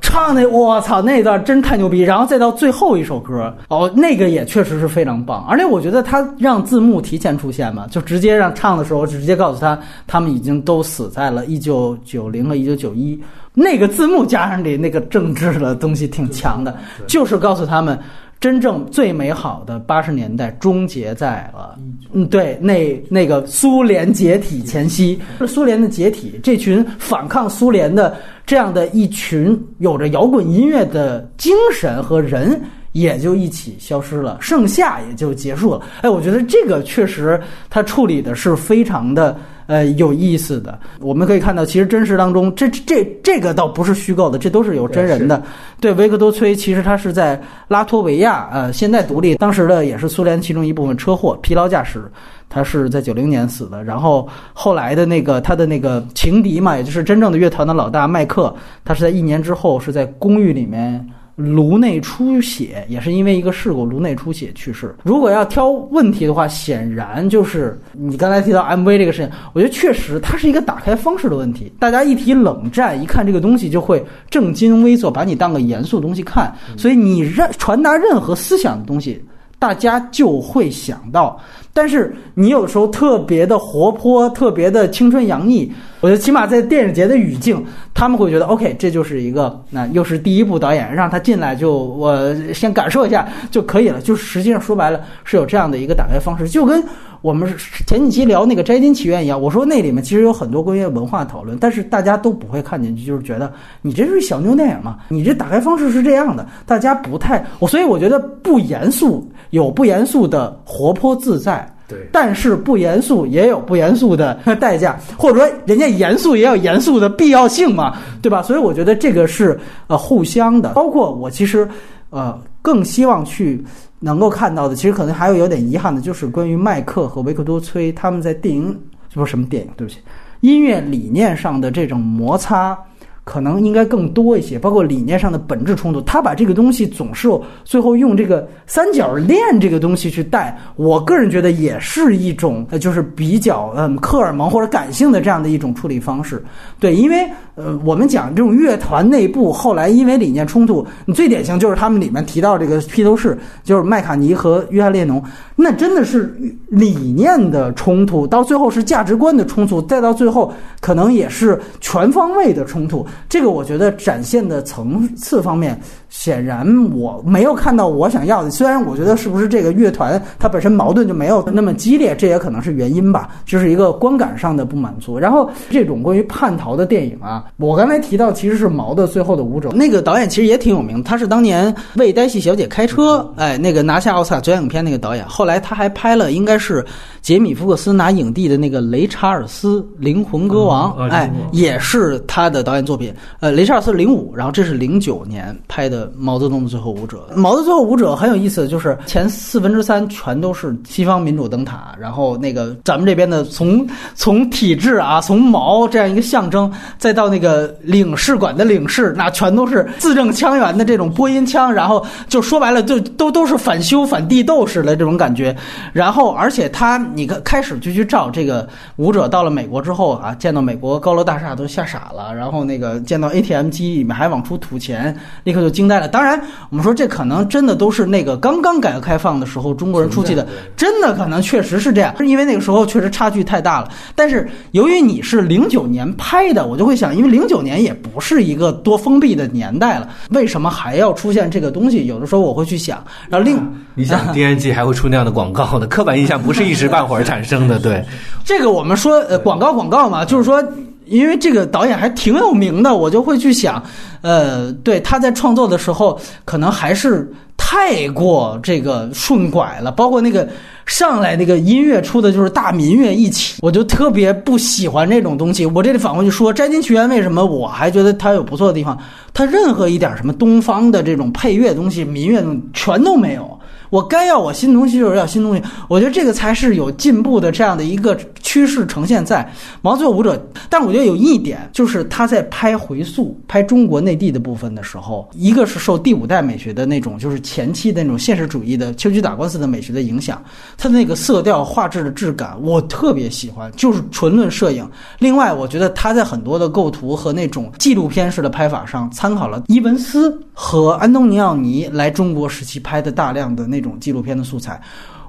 [0.00, 2.00] 唱那，我操，那段真太牛逼！
[2.00, 5.44] 然后再到最后一首歌，哦，那个也确实是非常棒。
[5.46, 13.20] 而且我觉得他让字幕提前出现嘛，就直接让唱的时候直接告诉他，他们已经都死在了一九九零和一九九一。
[13.54, 16.74] 那个字幕加上里那个政治的东西挺强的，
[17.08, 17.98] 就是告诉他们。
[18.42, 21.78] 真正最美好的八十年代终结在了，
[22.12, 25.16] 嗯，对，那那个苏联解体前夕，
[25.46, 32.60] 苏联的解体，这群反抗苏联的这样的一群有着摇滚音乐的精神和人。
[32.92, 35.80] 也就一起消失了，盛夏也就结束了。
[36.02, 37.40] 哎，我觉得这个确实
[37.70, 39.34] 他处理的是非常的
[39.66, 40.78] 呃有意思的。
[41.00, 45.42] 我们可以看到，其实真实当中，这这这个倒不是虚构的，这都是有真人的。
[45.80, 52.04] 对，维克多·崔其实他是在拉脱维亚，呃，现在独立，当时的也是苏联其中一部分车祸，疲劳驾驶，
[52.50, 53.82] 他是在九零年死的。
[53.82, 58.54] 然后后来的那个他的那个情敌嘛，也就是真正的乐团的老大麦克，
[58.84, 61.08] 他是在一年之后是在公寓里面。
[61.42, 64.94] 颅内出血也是因为一个事故，颅内出血去世。
[65.02, 71.72] 如果要挑问题的话，显然就是你刚才提到 MV 这个事情，我觉得确实它是一个打开方式的问题。
[71.78, 76.54] 大家一提冷战，一看这个东西就会正襟危坐，把你当个严肃东西看。
[76.76, 79.22] 所以你让传达任何思想的东西，
[79.58, 81.40] 大家就会想到。
[81.74, 94.00] 但是你有时候特别的活泼，特别的青春洋溢，我觉得起码在电影节的语境，他们会觉得 OK，这就是一个那又是第一部导演让他进来就我先感受一下就可以了。
[94.00, 96.84] 就实际上说白了是有这样的一个打开方式，就跟
[97.22, 99.40] 我们是前几期聊那个《摘金奇缘》一样。
[99.40, 104.98] 我说那里面其实有很多关于文化讨论，但是大家都不会看进去，就是觉得你这是小妞电影嘛？
[105.08, 111.66] 你这打开方式是这样的，大家不太我，所以我觉得不严肃有不严肃的活泼自在。
[111.88, 118.42] 对，但是不严肃也有不严肃的代价，或者说人家严肃也有严肃的必要性嘛，对吧？
[118.42, 120.72] 所以我觉得这个是呃互相的。
[120.72, 121.68] 包括我其实
[122.10, 123.62] 呃更希望去
[124.02, 130.00] 能够看到的，其实可能还有有点遗憾的，就是关于麦克和维克多·崔他们在电影，这不是什么电影，对不起，
[130.40, 132.76] 音乐理念上的这种摩擦。
[133.24, 136.00] 可能应该更多一些，包括理念上的本质冲突。
[136.02, 137.28] 他把这个东西总是
[137.64, 146.42] 最后用这个三角恋这个东西去带，我个人觉得也是一种，呃，就是比较嗯荷尔蒙或者感性的这样的一种处理方式。
[146.80, 147.24] 对，因为
[147.54, 155.22] 呃，我们讲这种乐团内部后来因为理念冲突，你最典型就是他们里面提到这个披头士，就是麦卡尼和约翰列侬，
[155.54, 156.34] 那真的是
[156.68, 163.06] 理念的冲突，到最后是价值观的冲突，再到最后可能也是全方位的冲突。
[163.28, 165.80] 这个我觉得展现的层次方面，
[166.12, 168.50] 显然我没有看到我想要的。
[168.50, 175.18] 虽然我觉得是不是这个乐团它本身矛盾就没有那么激烈，这也可能是原因吧，就是一个观感上的不满足。
[175.18, 185.26] 然后这种关于叛逃的电影啊，我刚才提到其实是毛的《最后的舞者》，那个导演其实也挺有名，他是当年为黛西小姐开车，哎，那个拿下奥斯卡最佳影片那个导演。
[185.26, 186.84] 后来他还拍了应该是
[187.22, 193.14] 杰米福克斯拿影帝的那个《雷查尔斯灵魂歌王》，哎，也是他的导演作品。
[193.40, 197.26] 呃，雷查尔斯零五，然后这是零九年拍的《毛泽东的最后舞者》。
[197.36, 215.54] 毛的最后舞者很有意思，就是前四分之三全都是西方民主灯塔，然后那个咱们这边的从从体制啊，从毛这样一个象征，再到那个领事馆的领事，那全都是字正腔圆的这种播音腔，然后就说白了，就都都是反修反地斗似的这种感觉。
[215.92, 222.92] 然后，而且他你看开始就去照这个舞者，到了美国之后啊，见到美国高楼大厦都吓傻了，然后那个。
[223.02, 225.14] 见到 ATM 机里面还往出吐钱，
[225.44, 226.40] 立刻就惊当然，
[226.70, 230.46] 我们说这可能真的都是那个刚刚改革开放的时候中国人出去的，
[230.76, 233.90] 真的可能确实是这样，是因为那个时候确实差距太大了。
[234.14, 242.06] 但是由于你是零九年拍的，我就会想，因为零九年也不是一个多封闭的年代了，为什么还要出现这个东西？
[242.06, 243.02] 有的时候我会去想。
[243.28, 243.60] 然后另
[243.94, 247.78] 你想 DNG 还会出那样的广告的，刻板印象不是一时半会儿产生的。
[247.78, 248.04] 对，
[248.44, 250.62] 这个我们说呃广告广告嘛，就是说。
[251.06, 253.82] 因为这个导演还挺有名的，我就会去想，
[254.20, 259.90] 呃，对他在创作的时候，可能还是太过这个顺拐了。
[259.92, 260.48] 包括那个
[260.86, 265.66] 上来那个音乐出的就是大民乐一起，我就特别不喜欢这种东西。
[265.66, 268.98] 我这里反过去说，《摘金奇缘》为什么我还觉得它有不错的地方？
[269.32, 273.58] 它任何一点什么东方的这种配乐东西、民乐全都没有。
[273.92, 279.44] 我该要我新东西就是要新东西，我觉得这个才是有进步的这样的一个趋势呈现在
[279.82, 280.34] 《毛最后舞者》。
[280.70, 290.42] 但是我觉得有一点，就是他在拍回溯、拍中国内地的部分的时候，一个是受第五代美学的那种，就是前期的那种现实主义的秋菊打官司的美学的影响，
[290.78, 294.90] 他的那个色调、画质的质感，我特别喜欢，就是纯论摄影。
[295.18, 303.81] 另外，我觉得他在很多的构图和那种纪录片式的拍法上，参考了伊文斯和安东尼奥尼来中国时期拍的大量的那。
[303.82, 304.80] 种纪录片的素材，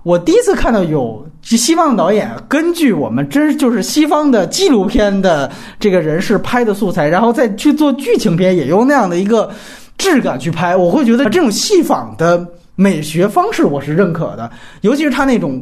[0.04, 9.52] 我第一次看到有西方导演根据我们真就是西方的纪录片的这个人士拍的素材，然后再去做剧情片，也用那样的一个
[9.98, 14.50] 质感去拍，我会觉得这种戏仿的美学方式我是认可的，
[14.82, 15.62] 尤其是他那种。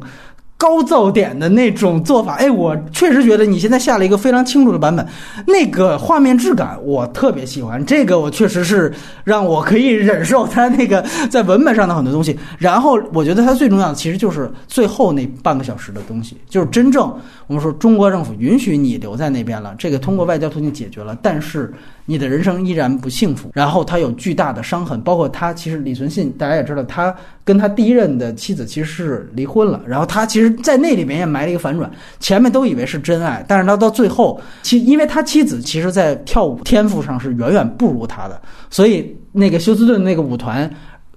[0.62, 5.04] 高噪点的那种做法，哎，我确实觉得你现在下了一个非常清楚的版本，
[5.48, 8.94] 那个画面质感我特别喜欢，这个我确实是
[9.24, 12.38] 让我可以忍受它那个在文本上的很多东西。
[12.60, 17.12] 然后我觉得它最重要的其实就是最后那半个小时的东西，就是真正
[17.48, 21.74] 我们说中国政府允许你留在那边了，这个通过外交途径解决了，但是。
[22.12, 27.16] 你的人生依然不幸福，然后他有巨大的伤痕，包括他其实李存信，大家也知道，他
[27.46, 31.90] 跟他第一任的妻子其实是离婚了，然后他其实，在那里面也埋了一个反转，
[32.20, 40.70] 前面都以为是真爱，但是他到最后，其因为他妻子其实，在跳舞天赋上是远远不如他的，所以那个休斯顿那个舞团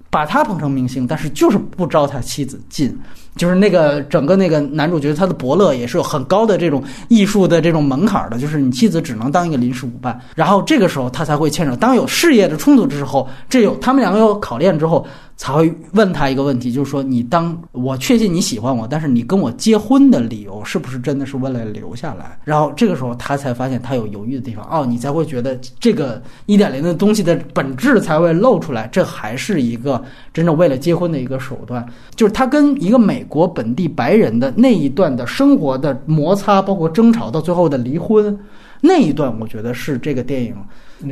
[0.09, 2.97] 把他捧成明星，但是就是不招他妻子进。
[3.35, 11.75] 就是那个整个那个男主角他的伯乐也是有很高的这种艺术的这种门槛的，就是你妻子只能当一个临时舞伴，然后这个时候他才会牵扯。
[11.75, 15.05] 当有事业的冲突之后，这有他们两个有考验之后。
[15.37, 22.39] 才会问他一个问题，就是说，你当我确信你喜欢我，但是你跟我结婚的理由是不是真的是为了留下来？
[22.45, 30.01] 然后这个时候他才发现他有犹豫的地方，哦，你才会觉得这个一点零的东西的本质才会露出来，这还是一个
[30.33, 31.85] 真正为了结婚的一个手段。
[32.15, 38.37] 就是他跟一个美国本地白人的那一段的生活的摩擦，包括争吵，到最后的离婚
[38.81, 40.55] 那一段，我觉得是这个电影。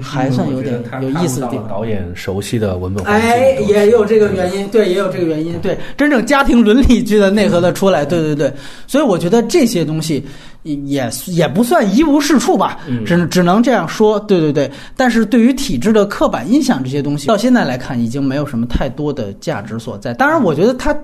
[0.02, 1.68] 还算有点有意思的地方。
[1.68, 8.52] 导演熟悉的文本，哎，也有这个原因，对，也有这个原因，对，真正家庭伦理剧的内核的出来，对对对，
[8.88, 10.24] 所以我觉得这些东西
[10.64, 14.72] 也也不算一无是处吧，只只能这样说，对对对。
[14.96, 20.14] 但是对于体制的刻板印象这些东西，到现在来看，已经没有什么太多的价值所在。
[20.14, 20.98] 当然，我觉得他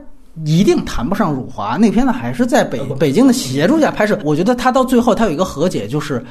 [0.46, 4.20] 一定谈不上辱华，那片子还是在北北京的协助下拍摄。
[4.24, 6.24] 我觉得他到最后，他有一个和解，就是。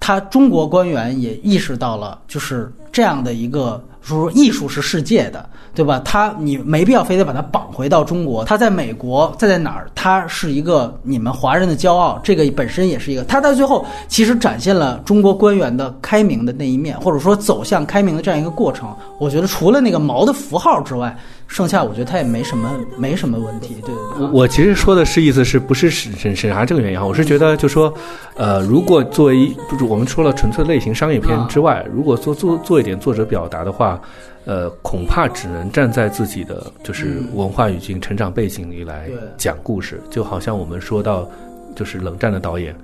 [0.00, 5.44] 他中国官员也意识到了，就是这样的一个说艺术是世界的，
[5.74, 6.00] 对吧？
[6.04, 8.44] 他你没必要非得把它绑回到中国。
[8.44, 12.16] 他在美国，再在哪儿，他是一个你们华人的骄傲。
[12.22, 18.94] 这个本身也是一个，他到最后其实展现了中国官员的开明的那一面，或者说走向开明的这样一个过程。
[19.18, 21.14] 我觉得除了那个毛的符号之外。
[21.48, 23.92] 剩下我觉得他也没什么没什么问题，对。
[24.20, 27.04] 我我其实说的是意思是不是审审审查这个原因啊？
[27.04, 27.92] 我是觉得就说，
[28.36, 33.98] 呃，如果作为不是我们说了纯粹类型商业片之外，如果做做做一点作者表达的话，
[34.44, 39.08] 呃，恐怕只能站在自己的就是文化语境、成长背景里来
[39.38, 40.00] 讲故事。
[40.10, 41.28] 就好像我们说到，
[41.74, 42.76] 就是冷战的导演，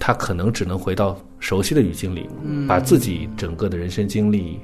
[0.00, 2.28] 他可能只能回到熟悉的语境里，
[2.66, 4.58] 把自己整个的人生经历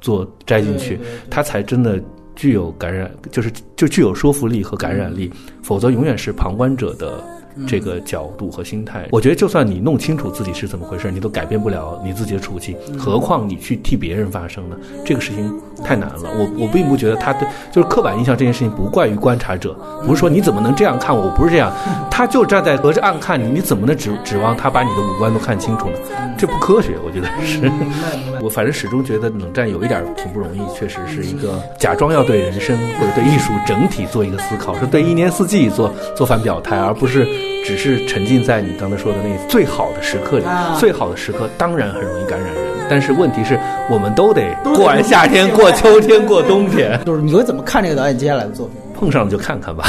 [0.00, 0.98] 做摘进去，
[1.30, 2.02] 他才真的。
[2.34, 5.32] 具有感染，就是就具有说服力和感染力，
[5.62, 7.22] 否则永远是旁观者的。
[7.66, 14.76] 这个角度和心态，我觉得就算你弄清楚自己是怎么回事，你都改变不了你自己的处境，何况你去替别人发声呢？
[15.04, 15.52] 这个事情
[15.84, 16.22] 太难了。
[16.24, 19.76] 我我并不觉得他的就是刻板印象这件事情不怪于观察者，
[20.06, 21.72] 不是说你怎么能这样看我，我不是这样，
[22.10, 25.98] 他就站在隔着暗看你，你怎么能指指望他把你的五官都看清楚呢？
[26.38, 27.70] 这不科学，我觉得是。
[28.42, 37.26] 我反正始终觉得冷战有一点挺不容易，确实是一个假装要对人生或者对艺术整体做一个思考，是对一年四季做做反表态，而不是。
[37.64, 40.44] 只是沉浸在你刚才说的那最好的时刻里，
[40.78, 43.58] 最好的时刻当然很容易感染人，但是问题是
[43.88, 46.98] 我们都得过完夏天，过秋天，过冬天。
[47.06, 48.76] 就是你会怎么看这个导演接下来的作品？
[48.94, 49.84] 碰上了就看看吧。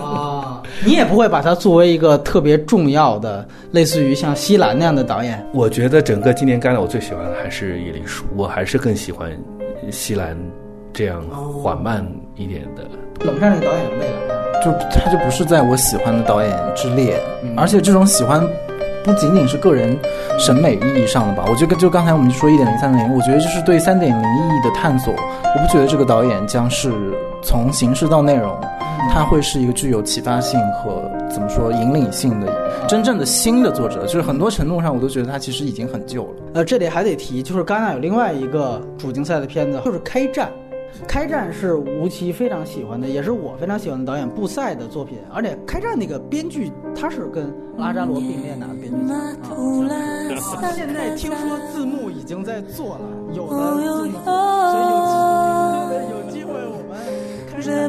[0.00, 5.44] 啊，你也不会把它作为一个特别重要的，类似于像西兰那样的导演。
[5.52, 9.30] 我觉得整个今年戛纳我最喜欢的还是叶丽书，我还是更喜欢
[9.90, 10.36] 西兰
[10.92, 11.20] 这样
[11.62, 12.06] 缓慢
[12.36, 12.82] 一点的。
[13.24, 14.33] 冷战那个导演的未来。
[14.64, 17.20] 就他就不是在我喜欢的导演之列，
[17.56, 18.42] 而且这种喜欢
[19.04, 19.94] 不仅仅是个人
[20.38, 21.44] 审美意义上的吧。
[21.50, 25.12] 我觉得就刚才我们说一点零三点零，我觉得就是对三点零意义的探索。
[25.12, 26.90] 我不觉得这个导演将是
[27.42, 28.58] 从形式到内容，
[29.12, 32.48] 他会是一个具有启发性和怎么说引领性的
[32.88, 34.06] 真正的新的作者。
[34.06, 36.30] 就是很多程度上，我都觉得他其实已经很旧了。
[36.54, 40.48] 呃，这里还得提，就是戛纳有另外一个主竞赛的片子，就是《开战》。
[41.06, 45.18] 开战是吴奇非常喜欢的，也是我非常喜欢的导演布赛的作品。
[45.32, 49.16] 而且开战那个编剧他是跟拉扎罗并列的编剧奖。
[50.74, 53.00] 现在听说字幕已经在做了，
[53.34, 55.14] 有的字幕，所以有机
[55.88, 56.96] 会，有机会我们
[57.50, 57.88] 开 choć